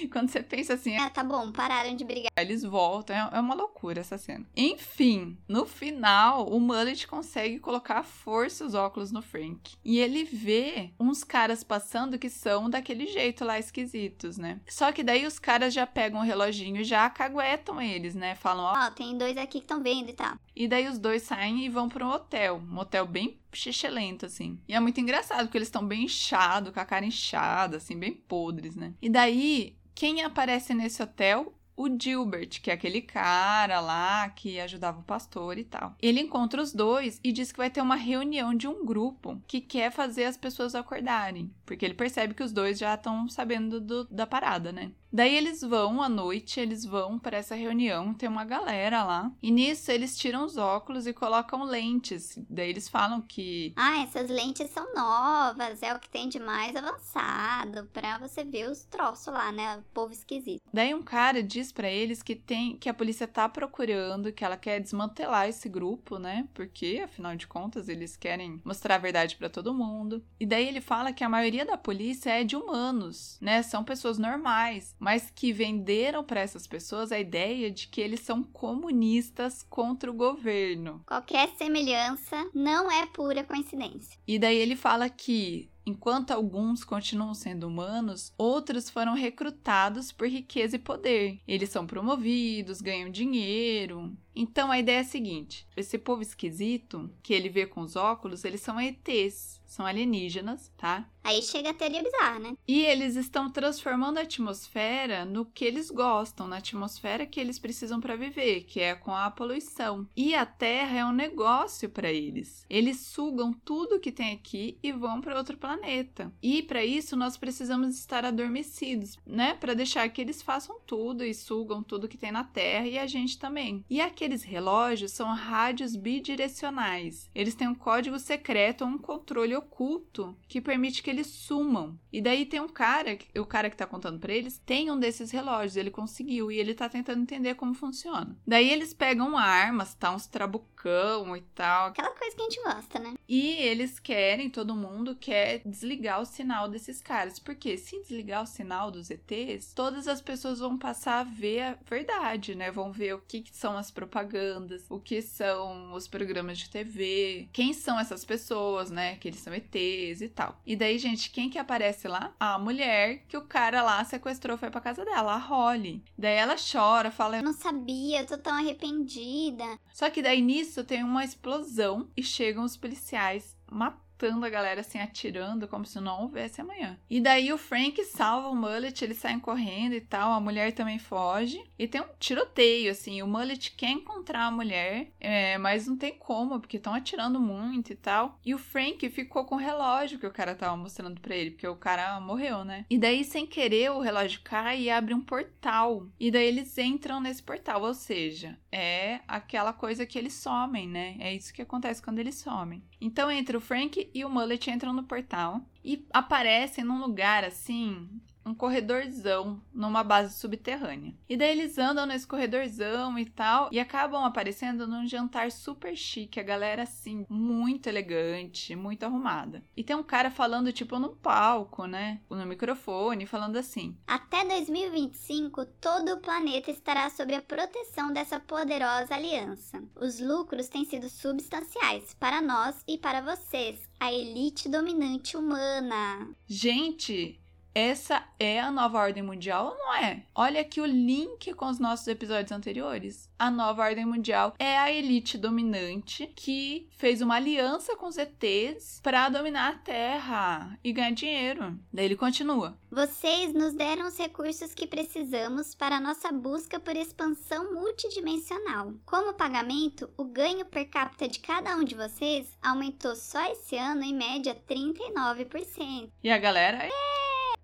E 0.00 0.08
quando 0.12 0.28
você 0.28 0.42
pensa 0.42 0.74
assim. 0.74 0.96
Ah, 0.96 1.08
tá 1.08 1.24
bom, 1.24 1.50
pararam 1.52 1.94
de 1.96 2.04
brigar. 2.04 2.30
Eles 2.36 2.62
voltam, 2.62 3.16
é, 3.16 3.30
é 3.32 3.40
uma 3.40 3.54
loucura 3.54 4.00
essa 4.00 4.18
cena. 4.18 4.44
Enfim, 4.54 5.38
no 5.48 5.64
final, 5.64 6.46
o 6.48 6.60
Mullet 6.60 7.06
consegue 7.06 7.58
colocar 7.58 8.00
à 8.00 8.02
força 8.02 8.64
os 8.64 8.74
óculos 8.74 9.10
no 9.10 9.22
Frank. 9.22 9.76
E 9.82 9.98
ele 9.98 10.24
vê 10.24 10.90
uns 11.00 11.24
caras 11.24 11.64
passando 11.64 12.18
que 12.18 12.28
são 12.28 12.68
daquele 12.68 13.06
jeito 13.06 13.44
lá 13.44 13.58
esquisitos, 13.58 14.36
né? 14.36 14.60
Só 14.68 14.92
que 14.92 15.02
daí 15.02 15.24
os 15.24 15.38
caras 15.38 15.72
já 15.72 15.86
pegam 15.86 16.20
o 16.20 16.24
reloginho 16.24 16.80
e 16.80 16.84
já 16.84 17.08
caguetam 17.08 17.80
eles, 17.80 18.14
né? 18.14 18.34
Falam, 18.34 18.64
ó. 18.64 18.90
Tem 18.90 19.04
tem 19.04 19.18
dois 19.18 19.36
aqui 19.36 19.58
que 19.58 19.64
estão 19.64 19.82
vendo 19.82 20.08
e 20.08 20.12
tal. 20.12 20.36
E 20.56 20.66
daí 20.66 20.88
os 20.88 20.98
dois 20.98 21.22
saem 21.22 21.64
e 21.64 21.68
vão 21.68 21.88
para 21.88 22.06
um 22.06 22.10
hotel. 22.10 22.60
Um 22.70 22.78
hotel 22.78 23.06
bem 23.06 23.38
xixelento, 23.54 24.26
assim. 24.26 24.58
E 24.68 24.74
é 24.74 24.80
muito 24.80 25.00
engraçado, 25.00 25.46
porque 25.46 25.58
eles 25.58 25.68
estão 25.68 25.86
bem 25.86 26.04
inchados, 26.04 26.72
com 26.72 26.80
a 26.80 26.84
cara 26.84 27.04
inchada, 27.04 27.76
assim, 27.76 27.98
bem 27.98 28.12
podres, 28.12 28.76
né? 28.76 28.94
E 29.00 29.08
daí, 29.08 29.76
quem 29.94 30.22
aparece 30.22 30.74
nesse 30.74 31.02
hotel? 31.02 31.54
o 31.76 31.88
Gilbert, 32.00 32.60
que 32.62 32.70
é 32.70 32.74
aquele 32.74 33.02
cara 33.02 33.80
lá 33.80 34.28
que 34.30 34.60
ajudava 34.60 35.00
o 35.00 35.04
pastor 35.04 35.58
e 35.58 35.64
tal. 35.64 35.96
Ele 36.00 36.20
encontra 36.20 36.62
os 36.62 36.72
dois 36.72 37.20
e 37.22 37.32
diz 37.32 37.50
que 37.50 37.58
vai 37.58 37.70
ter 37.70 37.80
uma 37.80 37.96
reunião 37.96 38.54
de 38.54 38.68
um 38.68 38.84
grupo 38.84 39.40
que 39.46 39.60
quer 39.60 39.90
fazer 39.90 40.24
as 40.24 40.36
pessoas 40.36 40.74
acordarem, 40.74 41.52
porque 41.66 41.84
ele 41.84 41.94
percebe 41.94 42.34
que 42.34 42.42
os 42.42 42.52
dois 42.52 42.78
já 42.78 42.94
estão 42.94 43.28
sabendo 43.28 43.80
do, 43.80 44.04
da 44.04 44.26
parada, 44.26 44.72
né? 44.72 44.92
Daí 45.14 45.36
eles 45.36 45.60
vão 45.60 46.02
à 46.02 46.08
noite, 46.08 46.58
eles 46.58 46.84
vão 46.84 47.20
para 47.20 47.36
essa 47.36 47.54
reunião, 47.54 48.12
tem 48.12 48.28
uma 48.28 48.44
galera 48.44 49.04
lá. 49.04 49.30
E 49.40 49.48
nisso 49.48 49.92
eles 49.92 50.18
tiram 50.18 50.44
os 50.44 50.56
óculos 50.56 51.06
e 51.06 51.12
colocam 51.12 51.62
lentes. 51.62 52.36
Daí 52.50 52.68
eles 52.68 52.88
falam 52.88 53.20
que. 53.22 53.72
Ah, 53.76 54.02
essas 54.02 54.28
lentes 54.28 54.68
são 54.70 54.92
novas, 54.92 55.80
é 55.84 55.94
o 55.94 56.00
que 56.00 56.08
tem 56.08 56.28
de 56.28 56.40
mais 56.40 56.74
avançado 56.74 57.88
para 57.92 58.18
você 58.18 58.42
ver 58.42 58.68
os 58.68 58.86
troços 58.86 59.32
lá, 59.32 59.52
né? 59.52 59.76
O 59.76 59.82
povo 59.94 60.12
esquisito. 60.12 60.60
Daí 60.72 60.92
um 60.92 61.02
cara 61.02 61.44
diz 61.44 61.70
para 61.70 61.88
eles 61.88 62.20
que 62.20 62.34
tem 62.34 62.76
que 62.76 62.88
a 62.88 62.94
polícia 62.94 63.28
tá 63.28 63.48
procurando, 63.48 64.32
que 64.32 64.44
ela 64.44 64.56
quer 64.56 64.80
desmantelar 64.80 65.48
esse 65.48 65.68
grupo, 65.68 66.18
né? 66.18 66.48
Porque 66.52 67.00
afinal 67.04 67.36
de 67.36 67.46
contas 67.46 67.88
eles 67.88 68.16
querem 68.16 68.60
mostrar 68.64 68.96
a 68.96 68.98
verdade 68.98 69.36
para 69.36 69.48
todo 69.48 69.72
mundo. 69.72 70.24
E 70.40 70.44
daí 70.44 70.66
ele 70.66 70.80
fala 70.80 71.12
que 71.12 71.22
a 71.22 71.28
maioria 71.28 71.64
da 71.64 71.78
polícia 71.78 72.30
é 72.30 72.42
de 72.42 72.56
humanos, 72.56 73.38
né? 73.40 73.62
São 73.62 73.84
pessoas 73.84 74.18
normais 74.18 74.96
mas 75.04 75.30
que 75.30 75.52
venderam 75.52 76.24
para 76.24 76.40
essas 76.40 76.66
pessoas 76.66 77.12
a 77.12 77.20
ideia 77.20 77.70
de 77.70 77.88
que 77.88 78.00
eles 78.00 78.20
são 78.20 78.42
comunistas 78.42 79.62
contra 79.62 80.10
o 80.10 80.14
governo. 80.14 81.02
Qualquer 81.06 81.50
semelhança 81.58 82.48
não 82.54 82.90
é 82.90 83.04
pura 83.04 83.44
coincidência. 83.44 84.18
E 84.26 84.38
daí 84.38 84.56
ele 84.56 84.74
fala 84.74 85.10
que 85.10 85.68
Enquanto 85.86 86.30
alguns 86.30 86.82
continuam 86.82 87.34
sendo 87.34 87.68
humanos, 87.68 88.32
outros 88.38 88.88
foram 88.88 89.12
recrutados 89.12 90.10
por 90.10 90.26
riqueza 90.26 90.76
e 90.76 90.78
poder. 90.78 91.38
Eles 91.46 91.68
são 91.68 91.86
promovidos, 91.86 92.80
ganham 92.80 93.10
dinheiro. 93.10 94.16
Então 94.34 94.70
a 94.70 94.78
ideia 94.78 94.98
é 94.98 95.00
a 95.00 95.04
seguinte: 95.04 95.66
esse 95.76 95.98
povo 95.98 96.22
esquisito 96.22 97.10
que 97.22 97.34
ele 97.34 97.48
vê 97.48 97.66
com 97.66 97.80
os 97.80 97.96
óculos, 97.96 98.44
eles 98.44 98.60
são 98.60 98.80
ETs 98.80 99.62
são 99.74 99.84
alienígenas, 99.84 100.72
tá? 100.76 101.08
Aí 101.22 101.42
chega 101.42 101.70
a 101.70 101.74
teoria 101.74 102.02
bizarra, 102.02 102.38
né? 102.38 102.56
E 102.68 102.84
eles 102.84 103.16
estão 103.16 103.50
transformando 103.50 104.18
a 104.18 104.22
atmosfera 104.22 105.24
no 105.24 105.46
que 105.46 105.64
eles 105.64 105.90
gostam, 105.90 106.46
na 106.46 106.58
atmosfera 106.58 107.24
que 107.24 107.40
eles 107.40 107.58
precisam 107.58 107.98
para 107.98 108.14
viver, 108.14 108.64
que 108.64 108.78
é 108.78 108.94
com 108.94 109.10
a 109.10 109.30
poluição. 109.30 110.06
E 110.14 110.34
a 110.34 110.44
Terra 110.44 110.98
é 110.98 111.04
um 111.04 111.12
negócio 111.12 111.88
para 111.88 112.12
eles. 112.12 112.66
Eles 112.68 112.98
sugam 112.98 113.52
tudo 113.52 113.98
que 113.98 114.12
tem 114.12 114.34
aqui 114.34 114.78
e 114.82 114.92
vão 114.92 115.20
para 115.20 115.36
outro 115.36 115.56
planeta. 115.56 116.30
E 116.42 116.62
para 116.62 116.84
isso 116.84 117.16
nós 117.16 117.38
precisamos 117.38 117.98
estar 117.98 118.24
adormecidos, 118.24 119.18
né? 119.26 119.54
Para 119.54 119.74
deixar 119.74 120.08
que 120.10 120.20
eles 120.20 120.42
façam 120.42 120.78
tudo 120.86 121.24
e 121.24 121.32
sugam 121.32 121.82
tudo 121.82 122.08
que 122.08 122.18
tem 122.18 122.30
na 122.30 122.44
Terra 122.44 122.86
e 122.86 122.98
a 122.98 123.06
gente 123.06 123.38
também. 123.38 123.82
E 123.88 123.98
aqueles 124.24 124.42
relógios 124.42 125.12
são 125.12 125.34
rádios 125.34 125.94
bidirecionais. 125.94 127.28
Eles 127.34 127.54
têm 127.54 127.68
um 127.68 127.74
código 127.74 128.18
secreto, 128.18 128.82
um 128.82 128.96
controle 128.96 129.54
oculto 129.54 130.34
que 130.48 130.62
permite 130.62 131.02
que 131.02 131.10
eles 131.10 131.26
sumam. 131.26 131.98
E 132.10 132.22
daí 132.22 132.46
tem 132.46 132.58
um 132.58 132.68
cara, 132.68 133.18
o 133.36 133.44
cara 133.44 133.68
que 133.68 133.76
tá 133.76 133.86
contando 133.86 134.18
para 134.18 134.32
eles, 134.32 134.58
tem 134.64 134.90
um 134.90 134.98
desses 134.98 135.30
relógios, 135.30 135.76
ele 135.76 135.90
conseguiu 135.90 136.50
e 136.50 136.58
ele 136.58 136.72
tá 136.72 136.88
tentando 136.88 137.20
entender 137.20 137.54
como 137.54 137.74
funciona. 137.74 138.34
Daí 138.46 138.70
eles 138.70 138.94
pegam 138.94 139.36
armas, 139.36 139.94
tá 139.94 140.10
uns 140.10 140.26
trabucão 140.26 141.36
e 141.36 141.42
tal. 141.54 141.88
Aquela 141.88 142.10
coisa 142.10 142.34
que 142.34 142.40
a 142.40 142.44
gente 142.44 142.62
gosta, 142.62 142.98
né? 142.98 143.14
E 143.28 143.52
eles 143.56 143.98
querem, 143.98 144.48
todo 144.48 144.74
mundo 144.74 145.14
quer 145.14 145.60
desligar 145.66 146.22
o 146.22 146.26
sinal 146.26 146.66
desses 146.66 147.02
caras, 147.02 147.38
porque 147.38 147.76
se 147.76 148.00
desligar 148.00 148.42
o 148.42 148.46
sinal 148.46 148.90
dos 148.90 149.10
ETs, 149.10 149.74
todas 149.74 150.08
as 150.08 150.22
pessoas 150.22 150.60
vão 150.60 150.78
passar 150.78 151.20
a 151.20 151.24
ver 151.24 151.60
a 151.60 151.78
verdade, 151.86 152.54
né? 152.54 152.70
Vão 152.70 152.90
ver 152.90 153.14
o 153.14 153.20
que, 153.20 153.42
que 153.42 153.54
são 153.54 153.76
as 153.76 153.90
propagandas, 154.14 154.86
o 154.88 155.00
que 155.00 155.20
são 155.20 155.92
os 155.92 156.06
programas 156.06 156.58
de 156.58 156.70
TV, 156.70 157.48
quem 157.52 157.72
são 157.72 157.98
essas 157.98 158.24
pessoas, 158.24 158.88
né? 158.88 159.16
Que 159.16 159.26
eles 159.26 159.40
são 159.40 159.52
ETs 159.52 160.20
e 160.20 160.28
tal. 160.28 160.60
E 160.64 160.76
daí, 160.76 160.98
gente, 160.98 161.30
quem 161.30 161.50
que 161.50 161.58
aparece 161.58 162.06
lá? 162.06 162.32
A 162.38 162.56
mulher 162.56 163.24
que 163.28 163.36
o 163.36 163.42
cara 163.42 163.82
lá 163.82 164.04
sequestrou 164.04 164.56
foi 164.56 164.70
pra 164.70 164.80
casa 164.80 165.04
dela, 165.04 165.34
a 165.34 165.38
Holly. 165.38 166.04
Daí 166.16 166.36
ela 166.36 166.54
chora, 166.54 167.10
fala: 167.10 167.38
Eu 167.38 167.42
não 167.42 167.52
sabia, 167.52 168.20
eu 168.20 168.26
tô 168.26 168.38
tão 168.38 168.54
arrependida. 168.54 169.64
Só 169.92 170.08
que 170.08 170.22
daí 170.22 170.40
nisso 170.40 170.84
tem 170.84 171.02
uma 171.02 171.24
explosão 171.24 172.08
e 172.16 172.22
chegam 172.22 172.62
os 172.62 172.76
policiais 172.76 173.56
matando 173.68 174.03
matando 174.14 174.46
a 174.46 174.50
galera 174.50 174.80
assim, 174.80 174.98
atirando, 174.98 175.68
como 175.68 175.84
se 175.84 176.00
não 176.00 176.22
houvesse 176.22 176.60
amanhã. 176.60 176.98
E 177.10 177.20
daí 177.20 177.52
o 177.52 177.58
Frank 177.58 178.02
salva 178.04 178.48
o 178.48 178.54
Mullet, 178.54 179.04
eles 179.04 179.18
saem 179.18 179.40
correndo 179.40 179.94
e 179.94 180.00
tal, 180.00 180.32
a 180.32 180.40
mulher 180.40 180.72
também 180.72 180.98
foge. 180.98 181.62
E 181.78 181.86
tem 181.86 182.00
um 182.00 182.08
tiroteio, 182.18 182.90
assim, 182.90 183.20
o 183.22 183.26
Mullet 183.26 183.72
quer 183.72 183.90
encontrar 183.90 184.46
a 184.46 184.50
mulher, 184.50 185.08
é, 185.20 185.58
mas 185.58 185.86
não 185.86 185.96
tem 185.96 186.14
como, 186.14 186.60
porque 186.60 186.76
estão 186.76 186.94
atirando 186.94 187.40
muito 187.40 187.92
e 187.92 187.96
tal. 187.96 188.38
E 188.44 188.54
o 188.54 188.58
Frank 188.58 189.08
ficou 189.10 189.44
com 189.44 189.56
o 189.56 189.58
relógio 189.58 190.18
que 190.18 190.26
o 190.26 190.32
cara 190.32 190.54
tava 190.54 190.76
mostrando 190.76 191.20
pra 191.20 191.34
ele, 191.34 191.50
porque 191.50 191.66
o 191.66 191.76
cara 191.76 192.20
morreu, 192.20 192.64
né? 192.64 192.86
E 192.88 192.98
daí, 192.98 193.24
sem 193.24 193.46
querer, 193.46 193.90
o 193.90 194.00
relógio 194.00 194.40
cai 194.42 194.82
e 194.82 194.90
abre 194.90 195.14
um 195.14 195.20
portal. 195.20 196.06
E 196.18 196.30
daí 196.30 196.46
eles 196.46 196.76
entram 196.78 197.20
nesse 197.20 197.42
portal, 197.42 197.82
ou 197.82 197.94
seja, 197.94 198.58
é 198.70 199.20
aquela 199.26 199.72
coisa 199.72 200.06
que 200.06 200.18
eles 200.18 200.34
somem, 200.34 200.88
né? 200.88 201.16
É 201.18 201.34
isso 201.34 201.52
que 201.52 201.62
acontece 201.62 202.02
quando 202.02 202.18
eles 202.18 202.36
somem. 202.36 202.82
Então 203.00 203.30
entra 203.30 203.58
o 203.58 203.60
Frank 203.60 204.03
e 204.12 204.24
o 204.24 204.30
Mullet 204.30 204.70
entram 204.70 204.92
no 204.92 205.04
portal 205.04 205.60
e 205.84 206.06
aparecem 206.12 206.84
num 206.84 207.00
lugar 207.00 207.44
assim 207.44 208.08
um 208.44 208.54
corredorzão 208.54 209.60
numa 209.72 210.04
base 210.04 210.38
subterrânea. 210.38 211.14
E 211.28 211.36
daí 211.36 211.50
eles 211.50 211.78
andam 211.78 212.06
nesse 212.06 212.26
corredorzão 212.26 213.18
e 213.18 213.24
tal 213.24 213.68
e 213.72 213.80
acabam 213.80 214.24
aparecendo 214.24 214.86
num 214.86 215.06
jantar 215.06 215.50
super 215.50 215.96
chique, 215.96 216.38
a 216.38 216.42
galera 216.42 216.82
assim, 216.82 217.24
muito 217.28 217.88
elegante, 217.88 218.76
muito 218.76 219.04
arrumada. 219.04 219.62
E 219.76 219.82
tem 219.82 219.96
um 219.96 220.02
cara 220.02 220.30
falando 220.30 220.72
tipo 220.72 220.98
num 220.98 221.14
palco, 221.14 221.86
né, 221.86 222.20
no 222.28 222.44
microfone, 222.46 223.26
falando 223.26 223.56
assim: 223.56 223.96
"Até 224.06 224.44
2025, 224.44 225.64
todo 225.80 226.14
o 226.14 226.20
planeta 226.20 226.70
estará 226.70 227.08
sob 227.10 227.34
a 227.34 227.42
proteção 227.42 228.12
dessa 228.12 228.38
poderosa 228.38 229.14
aliança. 229.14 229.82
Os 229.96 230.20
lucros 230.20 230.68
têm 230.68 230.84
sido 230.84 231.08
substanciais 231.08 232.14
para 232.14 232.42
nós 232.42 232.82
e 232.86 232.98
para 232.98 233.20
vocês, 233.20 233.80
a 233.98 234.12
elite 234.12 234.68
dominante 234.68 235.36
humana." 235.36 236.28
Gente, 236.46 237.40
essa 237.74 238.22
é 238.38 238.60
a 238.60 238.70
nova 238.70 238.98
ordem 238.98 239.22
mundial 239.22 239.66
ou 239.66 239.74
não 239.76 239.94
é? 239.94 240.22
Olha 240.32 240.60
aqui 240.60 240.80
o 240.80 240.86
link 240.86 241.52
com 241.54 241.66
os 241.66 241.80
nossos 241.80 242.06
episódios 242.06 242.52
anteriores. 242.52 243.28
A 243.36 243.50
nova 243.50 243.82
ordem 243.82 244.06
mundial 244.06 244.54
é 244.60 244.78
a 244.78 244.92
elite 244.92 245.36
dominante 245.36 246.32
que 246.36 246.88
fez 246.92 247.20
uma 247.20 247.34
aliança 247.34 247.96
com 247.96 248.06
os 248.06 248.16
ETs 248.16 249.00
para 249.02 249.28
dominar 249.28 249.72
a 249.72 249.78
Terra 249.78 250.78
e 250.84 250.92
ganhar 250.92 251.10
dinheiro. 251.10 251.76
Daí 251.92 252.04
ele 252.04 252.16
continua. 252.16 252.78
Vocês 252.90 253.52
nos 253.52 253.72
deram 253.72 254.06
os 254.06 254.16
recursos 254.16 254.72
que 254.72 254.86
precisamos 254.86 255.74
para 255.74 255.96
a 255.96 256.00
nossa 256.00 256.30
busca 256.30 256.78
por 256.78 256.94
expansão 256.94 257.74
multidimensional. 257.74 258.94
Como 259.04 259.34
pagamento, 259.34 260.08
o 260.16 260.24
ganho 260.24 260.64
per 260.64 260.88
capita 260.88 261.26
de 261.26 261.40
cada 261.40 261.74
um 261.76 261.82
de 261.82 261.96
vocês 261.96 262.56
aumentou 262.62 263.16
só 263.16 263.44
esse 263.50 263.76
ano 263.76 264.04
em 264.04 264.14
média 264.14 264.56
39%. 264.68 266.08
E 266.22 266.30
a 266.30 266.38
galera 266.38 266.88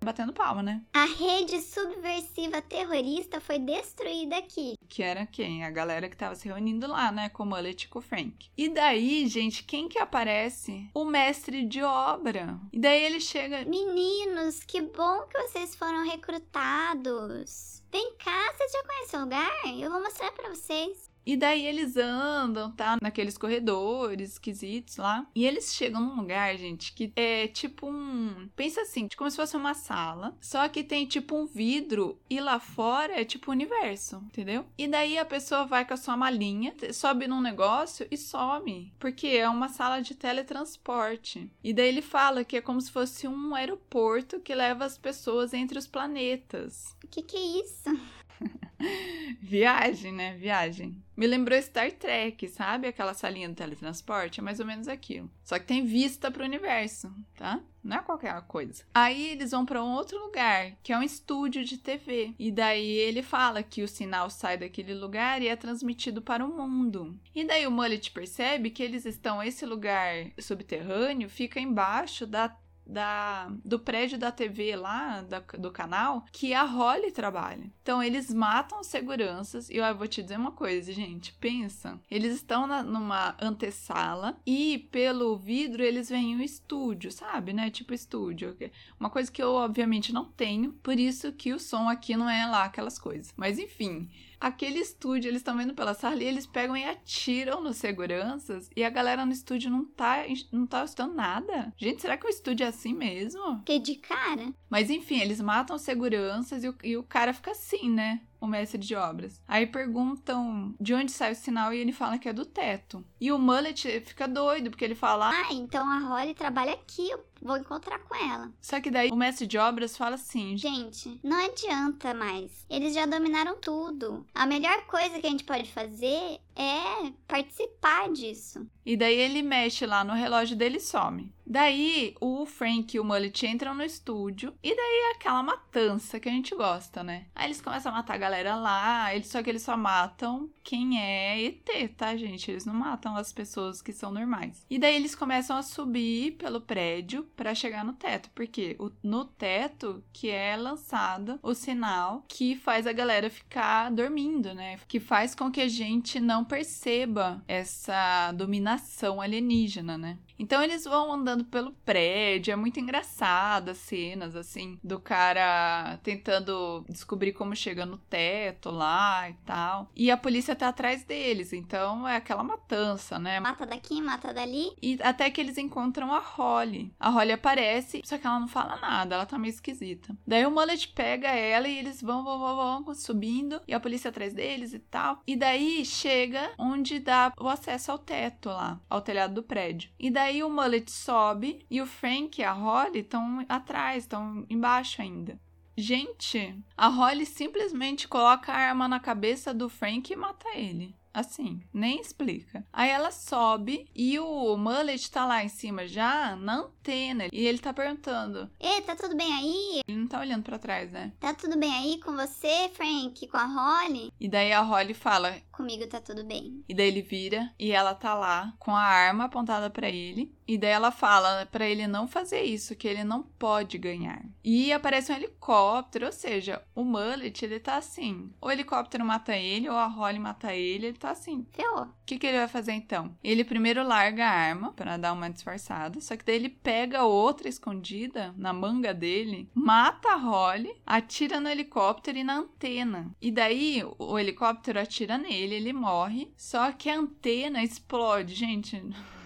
batendo 0.03 0.33
palma, 0.33 0.63
né? 0.63 0.83
A 0.95 1.05
rede 1.05 1.61
subversiva 1.61 2.63
terrorista 2.63 3.41
foi 3.41 3.59
destruída 3.59 4.39
aqui. 4.39 4.75
Que 4.89 5.03
era 5.03 5.27
quem? 5.27 5.65
A 5.65 5.71
galera 5.71 6.09
que 6.09 6.17
tava 6.17 6.35
se 6.35 6.49
reunindo 6.49 6.87
lá, 6.87 7.13
né? 7.13 7.29
Com 7.29 7.43
o 7.43 7.47
Mullet 7.47 7.85
e 7.85 7.89
com 7.89 7.99
o 7.99 8.03
Frank. 8.03 8.51
E 8.57 8.69
daí, 8.69 9.27
gente, 9.29 9.63
quem 9.65 9.89
que 9.89 9.99
aparece? 9.99 10.91
O 10.95 11.05
mestre 11.05 11.65
de 11.65 11.83
obra. 11.83 12.59
E 12.73 12.79
daí 12.79 13.05
ele 13.05 13.21
chega. 13.21 13.65
Meninos, 13.65 14.65
que 14.65 14.81
bom 14.81 15.27
que 15.29 15.39
vocês 15.43 15.75
foram 15.75 16.05
recrutados. 16.05 17.83
Vem 17.93 18.15
cá, 18.25 18.53
vocês 18.55 18.73
já 18.73 18.85
conhecem 18.85 19.21
o 19.21 19.23
lugar? 19.25 19.51
Eu 19.79 19.91
vou 19.91 20.01
mostrar 20.01 20.31
para 20.33 20.49
vocês. 20.51 21.10
E 21.25 21.37
daí 21.37 21.67
eles 21.67 21.97
andam, 21.97 22.73
tá? 22.73 22.97
Naqueles 23.01 23.37
corredores 23.39 24.33
esquisitos 24.33 24.97
lá. 24.97 25.27
E 25.35 25.47
eles 25.47 25.75
chegam 25.75 26.01
num 26.01 26.17
lugar, 26.17 26.57
gente, 26.57 26.93
que 26.93 27.13
é 27.17 27.47
tipo 27.49 27.89
um. 27.89 28.49
Pensa 28.57 28.83
assim, 28.83 29.09
como 29.17 29.31
se 29.31 29.37
fosse 29.37 29.57
uma 29.57 29.75
sala. 29.75 30.37
Só 30.41 30.69
que 30.69 30.83
tem 30.83 31.07
tipo 31.07 31.37
um 31.37 31.47
vidro 31.47 32.19
e 32.29 32.41
lá 32.41 32.59
fora 32.59 33.21
é 33.21 33.25
tipo 33.25 33.51
universo, 33.51 34.17
entendeu? 34.27 34.65
E 34.77 34.89
daí 34.89 35.19
a 35.19 35.25
pessoa 35.25 35.65
vai 35.65 35.85
com 35.85 35.95
a 35.95 35.97
sua 35.97 36.17
malinha, 36.17 36.75
sobe 36.93 37.27
num 37.27 37.41
negócio 37.41 38.07
e 38.11 38.17
some. 38.17 38.93
Porque 38.99 39.29
é 39.29 39.49
uma 39.49 39.69
sala 39.69 40.01
de 40.01 40.15
teletransporte. 40.15 41.51
E 41.63 41.73
daí 41.73 41.89
ele 41.89 42.03
fala 42.03 42.45
que 42.45 42.57
é 42.57 42.61
como 42.61 42.81
se 42.81 42.91
fosse 42.91 43.29
um 43.29 43.55
aeroporto 43.55 44.41
que 44.41 44.55
leva 44.55 44.85
as 44.85 44.99
pessoas 44.99 45.53
entre 45.53 45.79
os 45.79 45.87
planetas. 45.87 46.97
O 47.05 47.09
que, 47.09 47.23
que 47.23 47.37
é 47.37 47.65
isso? 47.65 48.20
Viagem, 49.41 50.13
né? 50.13 50.37
Viagem. 50.37 51.03
Me 51.17 51.27
lembrou 51.27 51.61
Star 51.61 51.93
Trek, 51.93 52.49
sabe? 52.49 52.87
Aquela 52.87 53.13
salinha 53.13 53.49
do 53.49 53.55
teletransporte, 53.55 54.41
é 54.41 54.43
mais 54.43 54.59
ou 54.59 54.67
menos 54.67 54.89
aquilo. 54.89 55.31
Só 55.45 55.59
que 55.59 55.67
tem 55.67 55.85
vista 55.85 56.31
para 56.31 56.43
o 56.43 56.47
universo, 56.47 57.13
tá? 57.37 57.61
Não 57.83 57.99
é 57.99 58.01
qualquer 58.01 58.41
coisa. 58.43 58.85
Aí 58.95 59.31
eles 59.31 59.51
vão 59.51 59.67
para 59.67 59.83
um 59.83 59.93
outro 59.93 60.19
lugar, 60.19 60.73
que 60.83 60.93
é 60.93 60.99
um 60.99 61.03
estúdio 61.03 61.65
de 61.65 61.79
TV. 61.79 62.35
E 62.39 62.51
daí 62.51 62.91
ele 62.91 63.23
fala 63.23 63.63
que 63.63 63.83
o 63.83 63.89
sinal 63.89 64.31
sai 64.31 64.57
daquele 64.57 64.95
lugar 64.95 65.43
e 65.43 65.49
é 65.49 65.57
transmitido 65.57 66.23
para 66.23 66.45
o 66.45 66.57
mundo. 66.57 67.19
E 67.35 67.45
daí 67.45 67.67
o 67.67 67.71
Mullet 67.71 68.11
percebe 68.11 68.71
que 68.71 68.83
eles 68.83 69.05
estão 69.05 69.43
esse 69.43 69.65
lugar 69.67 70.31
subterrâneo 70.39 71.29
fica 71.29 71.61
embaixo 71.61 72.27
da 72.27 72.55
da, 72.91 73.51
do 73.65 73.79
prédio 73.79 74.19
da 74.19 74.33
TV 74.33 74.77
lá, 74.77 75.23
da, 75.23 75.39
do 75.39 75.71
canal, 75.71 76.25
que 76.33 76.53
a 76.53 76.65
Holly 76.65 77.13
trabalha. 77.13 77.71
Então 77.83 78.03
eles 78.03 78.33
matam 78.33 78.81
os 78.81 78.87
seguranças. 78.87 79.71
E 79.71 79.77
eu 79.77 79.97
vou 79.97 80.09
te 80.09 80.23
dizer 80.23 80.37
uma 80.37 80.53
coisa, 80.53 80.93
gente. 80.93 81.33
Pensa. 81.35 81.99
Eles 82.11 82.35
estão 82.35 82.67
na, 82.67 82.83
numa 82.83 83.37
antessala 83.41 84.37
e 84.47 84.89
pelo 84.91 85.37
vidro 85.37 85.83
eles 85.83 86.09
veem 86.09 86.37
o 86.37 86.43
estúdio, 86.43 87.11
sabe? 87.11 87.53
Né? 87.53 87.71
Tipo 87.71 87.95
estúdio. 87.95 88.57
Uma 88.99 89.11
coisa 89.11 89.31
que 89.31 89.43
eu, 89.43 89.53
obviamente, 89.53 90.13
não 90.13 90.25
tenho. 90.25 90.73
Por 90.73 90.99
isso 90.99 91.33
que 91.33 91.53
o 91.53 91.59
som 91.59 91.89
aqui 91.89 92.17
não 92.17 92.29
é 92.29 92.47
lá 92.47 92.65
aquelas 92.65 92.99
coisas. 92.99 93.33
Mas 93.37 93.59
enfim 93.59 94.09
aquele 94.41 94.79
estúdio, 94.79 95.29
eles 95.29 95.41
estão 95.41 95.57
vendo 95.57 95.75
pela 95.75 95.95
sala 95.95 96.23
e 96.23 96.27
eles 96.27 96.47
pegam 96.47 96.77
e 96.77 96.85
atiram 96.85 97.63
nos 97.63 97.77
seguranças 97.77 98.71
e 98.75 98.83
a 98.83 98.91
galera 98.91 99.27
no 99.27 99.33
estúdio 99.33 99.71
não 99.71 99.85
tá, 99.85 100.25
não 100.51 100.67
tá 100.67 100.85
estudando 100.85 101.15
nada. 101.15 101.73
Gente, 101.77 102.01
será 102.01 102.17
que 102.17 102.27
o 102.27 102.31
estúdio 102.31 102.65
é 102.65 102.69
assim 102.69 102.95
mesmo? 102.95 103.63
Que 103.65 103.79
de 103.79 103.97
cara. 103.97 104.53
Mas 104.69 104.89
enfim, 104.91 105.21
eles 105.21 105.41
matam 105.41 105.77
os 105.77 105.83
seguranças 105.83 106.65
e 106.65 106.69
o, 106.69 106.77
e 106.83 106.97
o 106.97 107.03
cara 107.03 107.35
fica 107.35 107.51
assim, 107.51 107.91
né? 107.91 108.23
O 108.41 108.47
mestre 108.47 108.79
de 108.79 108.95
obras. 108.95 109.41
Aí 109.47 109.67
perguntam 109.67 110.75
de 110.81 110.95
onde 110.95 111.13
sai 111.13 111.33
o 111.33 111.37
sinal 111.37 111.73
e 111.73 111.79
ele 111.79 111.93
fala 111.93 112.19
que 112.19 112.29
é 112.29 112.33
do 112.33 112.45
teto. 112.45 113.05
E 113.21 113.31
o 113.31 113.39
Mullet 113.39 114.01
fica 114.01 114.27
doido, 114.27 114.71
porque 114.71 114.85
ele 114.85 114.95
fala: 114.95 115.31
Ah, 115.31 115.53
então 115.53 115.89
a 115.89 115.99
Holly 115.99 116.35
trabalha 116.35 116.73
aqui, 116.73 117.11
eu 117.11 117.23
vou 117.43 117.57
encontrar 117.57 117.99
com 118.01 118.15
ela. 118.15 118.51
Só 118.61 118.81
que 118.81 118.91
daí 118.91 119.11
o 119.11 119.17
mestre 119.17 119.47
de 119.47 119.59
obras 119.59 119.97
fala 119.97 120.15
assim: 120.15 120.57
Gente, 120.57 121.21
não 121.23 121.45
adianta 121.45 122.15
mais. 122.15 122.65
Eles 122.69 122.95
já 122.95 123.07
dominaram 123.07 123.57
tudo. 123.59 124.27
A 124.35 124.47
melhor 124.47 124.87
coisa 124.87 125.19
que 125.21 125.27
a 125.27 125.31
gente 125.31 125.45
pode 125.45 125.71
fazer 125.71 126.41
é 126.57 127.13
participar 127.27 128.11
disso. 128.11 128.67
E 128.85 128.97
daí 128.97 129.17
ele 129.17 129.43
mexe 129.43 129.87
lá 129.87 130.03
no 130.03 130.15
relógio 130.15 130.57
dele 130.57 130.79
e 130.79 130.81
some. 130.81 131.33
Daí 131.47 132.15
o 132.21 132.47
Frank 132.47 132.97
e 132.97 133.01
o 133.01 133.05
Mullet 133.05 133.45
entram 133.45 133.75
no 133.75 133.83
estúdio 133.83 134.55
e 134.63 134.69
daí 134.75 135.11
é 135.11 135.17
aquela 135.17 135.43
matança 135.43 136.21
que 136.21 136.29
a 136.29 136.33
gente 136.33 136.55
gosta, 136.55 137.03
né? 137.03 137.27
Aí 137.35 137.49
eles 137.49 137.61
começam 137.61 137.91
a 137.91 137.97
matar 137.97 138.15
a 138.15 138.19
galera 138.19 138.55
lá, 138.55 139.13
eles, 139.13 139.27
só 139.27 139.43
que 139.43 139.51
eles 139.51 139.63
só 139.63 139.77
matam 139.77 140.49
quem 140.63 141.01
é 141.01 141.43
ET, 141.43 141.69
tá, 141.97 142.17
gente? 142.17 142.49
Eles 142.49 142.65
não 142.65 142.75
matam 142.75 143.17
as 143.17 143.33
pessoas 143.33 143.83
que 143.83 143.93
são 143.93 144.13
normais. 144.13 144.65
E 144.71 144.79
daí 144.79 144.95
eles 144.95 145.17
começam 145.17 145.57
a 145.57 145.63
subir 145.63 146.37
pelo 146.37 146.61
prédio 146.61 147.25
para 147.37 147.53
chegar 147.53 147.85
no 147.85 147.95
teto, 147.95 148.31
porque 148.33 148.77
no 149.03 149.25
teto 149.25 150.05
que 150.13 150.31
é 150.31 150.57
lançado 150.57 151.41
o 151.43 151.53
sinal 151.53 152.25
que 152.29 152.55
faz 152.55 152.87
a 152.87 152.93
galera 152.93 153.29
ficar 153.29 153.91
dormindo, 153.91 154.55
né? 154.55 154.79
Que 154.87 155.01
faz 155.01 155.35
com 155.35 155.51
que 155.51 155.61
a 155.61 155.69
gente 155.69 156.21
não 156.21 156.40
perceba 156.45 157.43
essa 157.47 158.33
dominação 158.33 159.21
alienígena, 159.21 159.97
né? 159.97 160.19
Então 160.39 160.63
eles 160.63 160.85
vão 160.85 161.13
andando 161.13 161.45
pelo 161.45 161.73
prédio, 161.85 162.53
é 162.53 162.57
muito 162.57 162.81
engraçado 162.81 163.71
as 163.71 163.77
cenas, 163.79 164.35
assim, 164.35 164.79
do 164.83 164.99
cara 164.99 165.99
tentando 166.03 166.85
descobrir 166.89 167.33
como 167.33 167.55
chega 167.55 167.85
no 167.85 167.99
teto 167.99 168.71
lá 168.71 169.29
e 169.29 169.35
tal. 169.45 169.91
E 169.95 170.11
a 170.11 170.17
polícia 170.17 170.57
tá 170.57 170.69
atrás 170.69 171.05
deles, 171.05 171.53
então 171.53 172.09
é 172.09 172.17
aquela 172.17 172.43
matança, 172.43 173.19
né? 173.19 173.39
Mata 173.39 173.67
daqui, 173.67 174.01
mata 174.01 174.33
dali. 174.33 174.73
E 174.81 174.99
até 175.03 175.31
que 175.31 175.41
eles 175.41 175.59
encontram 175.59 176.13
a 176.13 176.21
Holly. 176.21 176.91
A 176.99 177.11
Holly 177.11 177.33
aparece, 177.33 178.01
só 178.05 178.17
que 178.17 178.27
ela 178.27 178.41
não 178.41 178.49
fala 178.49 178.77
nada, 178.77 179.17
ela 179.17 179.27
tá 179.27 179.39
meio 179.39 179.53
esquisita. 179.53 180.17
Daí 180.27 180.47
o 180.47 180.51
Mullet 180.51 180.89
pega 180.89 181.29
ela 181.29 181.69
e 181.69 181.79
eles 181.79 182.01
vão, 182.01 182.25
vão, 182.25 182.39
vão, 182.39 182.85
vão 182.85 182.95
subindo, 182.95 183.61
e 183.69 183.75
a 183.75 183.81
polícia 183.81 184.09
atrás 184.09 184.33
deles 184.33 184.73
e 184.73 184.79
tal. 184.79 185.23
E 185.27 185.37
daí 185.37 185.85
chega 185.85 186.30
onde 186.59 186.99
dá 186.99 187.33
o 187.39 187.49
acesso 187.49 187.93
ao 187.93 187.99
teto 187.99 188.49
lá, 188.49 188.81
ao 188.89 189.01
telhado 189.01 189.35
do 189.35 189.43
prédio. 189.43 189.91
E 189.99 190.11
daí 190.11 190.31
Aí 190.31 190.45
o 190.45 190.49
Mullet 190.49 190.89
sobe 190.91 191.67
e 191.69 191.83
o 191.83 191.87
Frank 191.87 192.41
e 192.41 192.45
a 192.45 192.53
Holly 192.53 193.01
estão 193.01 193.45
atrás, 193.49 194.05
estão 194.05 194.47
embaixo 194.49 195.03
ainda. 195.03 195.41
Gente, 195.77 196.57
a 196.77 196.87
Holly 196.87 197.27
simplesmente 197.27 198.07
coloca 198.07 198.53
a 198.53 198.57
arma 198.57 198.87
na 198.87 199.01
cabeça 199.01 199.53
do 199.53 199.69
Frank 199.69 200.13
e 200.13 200.15
mata 200.15 200.49
ele. 200.55 200.95
Assim, 201.13 201.61
nem 201.75 202.01
explica. 202.01 202.65
Aí 202.73 202.89
ela 202.89 203.11
sobe 203.11 203.89
e 203.95 204.19
o 204.21 204.57
Mullet 204.57 205.11
tá 205.11 205.27
lá 205.27 205.43
em 205.43 205.49
cima 205.49 205.87
já, 205.89 206.37
na 206.37 206.61
antena. 206.61 207.27
E 207.33 207.45
ele 207.45 207.59
tá 207.59 207.75
perguntando: 207.75 208.49
Ei, 208.61 208.81
tá 208.83 208.95
tudo 208.95 209.17
bem 209.17 209.33
aí? 209.33 209.83
Ele 209.89 209.99
não 209.99 210.07
tá 210.07 210.21
olhando 210.21 210.45
para 210.45 210.59
trás, 210.59 210.93
né? 210.93 211.13
Tá 211.19 211.35
tudo 211.35 211.59
bem 211.59 211.75
aí 211.75 212.01
com 212.01 212.15
você, 212.15 212.71
Frank? 212.73 213.27
Com 213.27 213.37
a 213.37 213.47
Holly? 213.47 214.13
E 214.21 214.29
daí 214.29 214.53
a 214.53 214.61
Holly 214.61 214.95
fala: 214.95 215.37
Comigo 215.61 215.87
tá 215.87 216.01
tudo 216.01 216.25
bem. 216.25 216.65
E 216.67 216.73
daí 216.73 216.89
ele 216.89 217.03
vira 217.03 217.53
e 217.59 217.71
ela 217.71 217.95
tá 217.95 218.15
lá 218.15 218.55
com 218.59 218.75
a 218.75 218.83
arma 218.83 219.25
apontada 219.25 219.69
para 219.69 219.91
ele. 219.91 220.33
E 220.49 220.59
daí 220.59 220.71
ela 220.71 220.91
fala 220.91 221.47
para 221.47 221.69
ele 221.69 221.87
não 221.87 222.09
fazer 222.09 222.43
isso, 222.43 222.75
que 222.75 222.89
ele 222.89 223.05
não 223.05 223.23
pode 223.23 223.79
ganhar. 223.79 224.25
E 224.43 224.73
aparece 224.73 225.13
um 225.13 225.15
helicóptero, 225.15 226.07
ou 226.07 226.13
seja, 226.13 226.61
o 226.75 226.83
Mullet, 226.83 227.45
ele 227.45 227.61
tá 227.61 227.77
assim: 227.77 228.33
o 228.41 228.51
helicóptero 228.51 229.05
mata 229.05 229.37
ele, 229.37 229.69
ou 229.69 229.77
a 229.77 229.87
Holly 229.87 230.19
mata 230.19 230.53
ele, 230.53 230.87
ele 230.87 230.99
tá 230.99 231.11
assim. 231.11 231.47
Ferrou. 231.53 231.85
O 231.85 231.95
que, 232.05 232.19
que 232.19 232.27
ele 232.27 232.39
vai 232.39 232.49
fazer 232.49 232.73
então? 232.73 233.15
Ele 233.23 233.45
primeiro 233.45 233.87
larga 233.87 234.27
a 234.27 234.31
arma 234.31 234.73
para 234.73 234.97
dar 234.97 235.13
uma 235.13 235.31
disfarçada, 235.31 236.01
só 236.01 236.17
que 236.17 236.25
daí 236.25 236.37
ele 236.37 236.49
pega 236.49 237.05
outra 237.05 237.49
escondida 237.49 238.35
na 238.37 238.53
manga 238.53 238.93
dele, 238.93 239.49
mata 239.55 240.09
a 240.09 240.17
Holly, 240.17 240.75
atira 240.85 241.39
no 241.39 241.49
helicóptero 241.49 242.19
e 242.19 242.25
na 242.25 242.39
antena. 242.39 243.15
E 243.21 243.31
daí 243.31 243.85
o 243.99 244.19
helicóptero 244.19 244.81
atira 244.81 245.17
nele, 245.17 245.50
ele 245.55 245.73
morre, 245.73 246.33
só 246.37 246.73
que 246.73 246.89
a 246.89 246.99
antena 246.99 247.63
explode, 247.63 248.35
gente. 248.35 248.83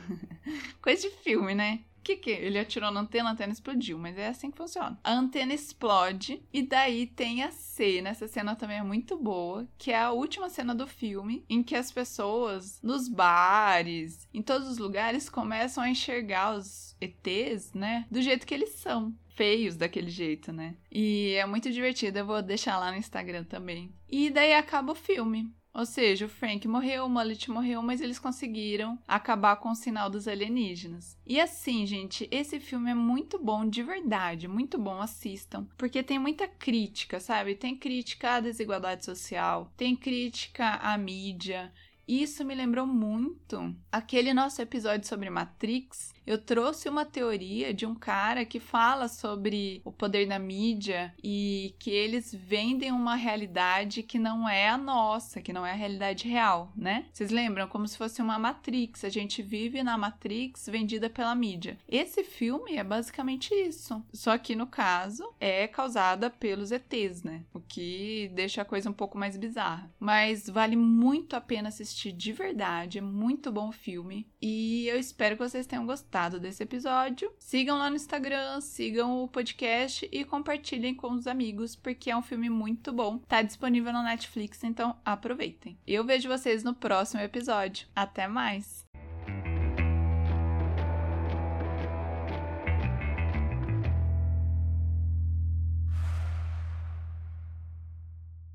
Coisa 0.80 1.02
de 1.02 1.10
filme, 1.16 1.54
né? 1.54 1.84
que 2.04 2.16
que 2.16 2.30
ele 2.30 2.58
atirou 2.58 2.90
na 2.90 3.00
antena, 3.00 3.30
a 3.30 3.32
antena 3.32 3.52
explodiu, 3.52 3.98
mas 3.98 4.18
é 4.18 4.28
assim 4.28 4.50
que 4.50 4.58
funciona. 4.58 5.00
A 5.02 5.12
antena 5.12 5.54
explode 5.54 6.42
e 6.52 6.62
daí 6.62 7.06
tem 7.06 7.42
a 7.42 7.50
cena, 7.50 8.10
essa 8.10 8.28
cena 8.28 8.54
também 8.54 8.78
é 8.78 8.82
muito 8.82 9.16
boa, 9.16 9.66
que 9.78 9.90
é 9.90 9.98
a 9.98 10.12
última 10.12 10.50
cena 10.50 10.74
do 10.74 10.86
filme 10.86 11.44
em 11.48 11.62
que 11.62 11.74
as 11.74 11.90
pessoas 11.90 12.78
nos 12.82 13.08
bares, 13.08 14.28
em 14.32 14.42
todos 14.42 14.68
os 14.68 14.76
lugares 14.76 15.30
começam 15.30 15.82
a 15.82 15.88
enxergar 15.88 16.54
os 16.54 16.94
ETs, 17.00 17.72
né, 17.72 18.06
do 18.10 18.20
jeito 18.20 18.46
que 18.46 18.54
eles 18.54 18.74
são 18.74 19.14
feios 19.30 19.76
daquele 19.76 20.10
jeito, 20.10 20.52
né? 20.52 20.76
E 20.92 21.32
é 21.32 21.44
muito 21.44 21.72
divertido, 21.72 22.18
eu 22.18 22.26
vou 22.26 22.40
deixar 22.40 22.78
lá 22.78 22.92
no 22.92 22.98
Instagram 22.98 23.42
também. 23.42 23.92
E 24.08 24.30
daí 24.30 24.54
acaba 24.54 24.92
o 24.92 24.94
filme. 24.94 25.52
Ou 25.74 25.84
seja, 25.84 26.26
o 26.26 26.28
Frank 26.28 26.68
morreu, 26.68 27.04
o 27.04 27.08
Mullet 27.08 27.50
morreu, 27.50 27.82
mas 27.82 28.00
eles 28.00 28.20
conseguiram 28.20 28.96
acabar 29.08 29.56
com 29.56 29.70
o 29.70 29.74
sinal 29.74 30.08
dos 30.08 30.28
alienígenas. 30.28 31.18
E 31.26 31.40
assim, 31.40 31.84
gente, 31.84 32.28
esse 32.30 32.60
filme 32.60 32.92
é 32.92 32.94
muito 32.94 33.40
bom, 33.40 33.68
de 33.68 33.82
verdade, 33.82 34.46
muito 34.46 34.78
bom, 34.78 35.00
assistam. 35.00 35.66
Porque 35.76 36.00
tem 36.00 36.16
muita 36.16 36.46
crítica, 36.46 37.18
sabe? 37.18 37.56
Tem 37.56 37.74
crítica 37.76 38.34
à 38.36 38.40
desigualdade 38.40 39.04
social, 39.04 39.72
tem 39.76 39.96
crítica 39.96 40.76
à 40.76 40.96
mídia. 40.96 41.72
Isso 42.06 42.44
me 42.44 42.54
lembrou 42.54 42.86
muito 42.86 43.74
aquele 43.90 44.32
nosso 44.32 44.62
episódio 44.62 45.08
sobre 45.08 45.28
Matrix, 45.28 46.13
eu 46.26 46.38
trouxe 46.38 46.88
uma 46.88 47.04
teoria 47.04 47.72
de 47.74 47.84
um 47.84 47.94
cara 47.94 48.44
que 48.44 48.58
fala 48.58 49.08
sobre 49.08 49.82
o 49.84 49.92
poder 49.92 50.26
da 50.26 50.38
mídia 50.38 51.14
e 51.22 51.74
que 51.78 51.90
eles 51.90 52.34
vendem 52.34 52.90
uma 52.90 53.14
realidade 53.14 54.02
que 54.02 54.18
não 54.18 54.48
é 54.48 54.68
a 54.68 54.78
nossa, 54.78 55.42
que 55.42 55.52
não 55.52 55.66
é 55.66 55.72
a 55.72 55.76
realidade 55.76 56.26
real, 56.26 56.72
né? 56.74 57.06
Vocês 57.12 57.30
lembram? 57.30 57.68
Como 57.68 57.86
se 57.86 57.98
fosse 57.98 58.22
uma 58.22 58.38
Matrix. 58.38 59.04
A 59.04 59.08
gente 59.08 59.42
vive 59.42 59.82
na 59.82 59.98
Matrix 59.98 60.66
vendida 60.68 61.10
pela 61.10 61.34
mídia. 61.34 61.78
Esse 61.86 62.24
filme 62.24 62.76
é 62.76 62.84
basicamente 62.84 63.54
isso. 63.54 64.02
Só 64.12 64.36
que 64.38 64.56
no 64.56 64.66
caso 64.66 65.30
é 65.38 65.66
causada 65.66 66.30
pelos 66.30 66.72
ETs, 66.72 67.22
né? 67.22 67.42
O 67.52 67.60
que 67.60 68.30
deixa 68.34 68.62
a 68.62 68.64
coisa 68.64 68.88
um 68.88 68.94
pouco 68.94 69.18
mais 69.18 69.36
bizarra. 69.36 69.92
Mas 69.98 70.48
vale 70.48 70.76
muito 70.76 71.36
a 71.36 71.40
pena 71.40 71.68
assistir 71.68 72.12
de 72.12 72.32
verdade. 72.32 72.98
É 72.98 73.02
muito 73.02 73.52
bom 73.52 73.70
filme. 73.70 74.26
E 74.40 74.86
eu 74.88 74.98
espero 74.98 75.36
que 75.36 75.42
vocês 75.42 75.66
tenham 75.66 75.86
gostado 75.86 76.13
gostado 76.14 76.38
desse 76.38 76.62
episódio. 76.62 77.32
Sigam 77.40 77.76
lá 77.76 77.90
no 77.90 77.96
Instagram, 77.96 78.60
sigam 78.60 79.24
o 79.24 79.28
podcast 79.28 80.08
e 80.12 80.24
compartilhem 80.24 80.94
com 80.94 81.10
os 81.12 81.26
amigos, 81.26 81.74
porque 81.74 82.10
é 82.10 82.16
um 82.16 82.22
filme 82.22 82.48
muito 82.48 82.92
bom. 82.92 83.18
Tá 83.18 83.42
disponível 83.42 83.92
na 83.92 84.04
Netflix, 84.04 84.62
então 84.62 84.96
aproveitem. 85.04 85.76
Eu 85.84 86.04
vejo 86.04 86.28
vocês 86.28 86.62
no 86.62 86.72
próximo 86.72 87.20
episódio. 87.20 87.88
Até 87.96 88.28
mais! 88.28 88.83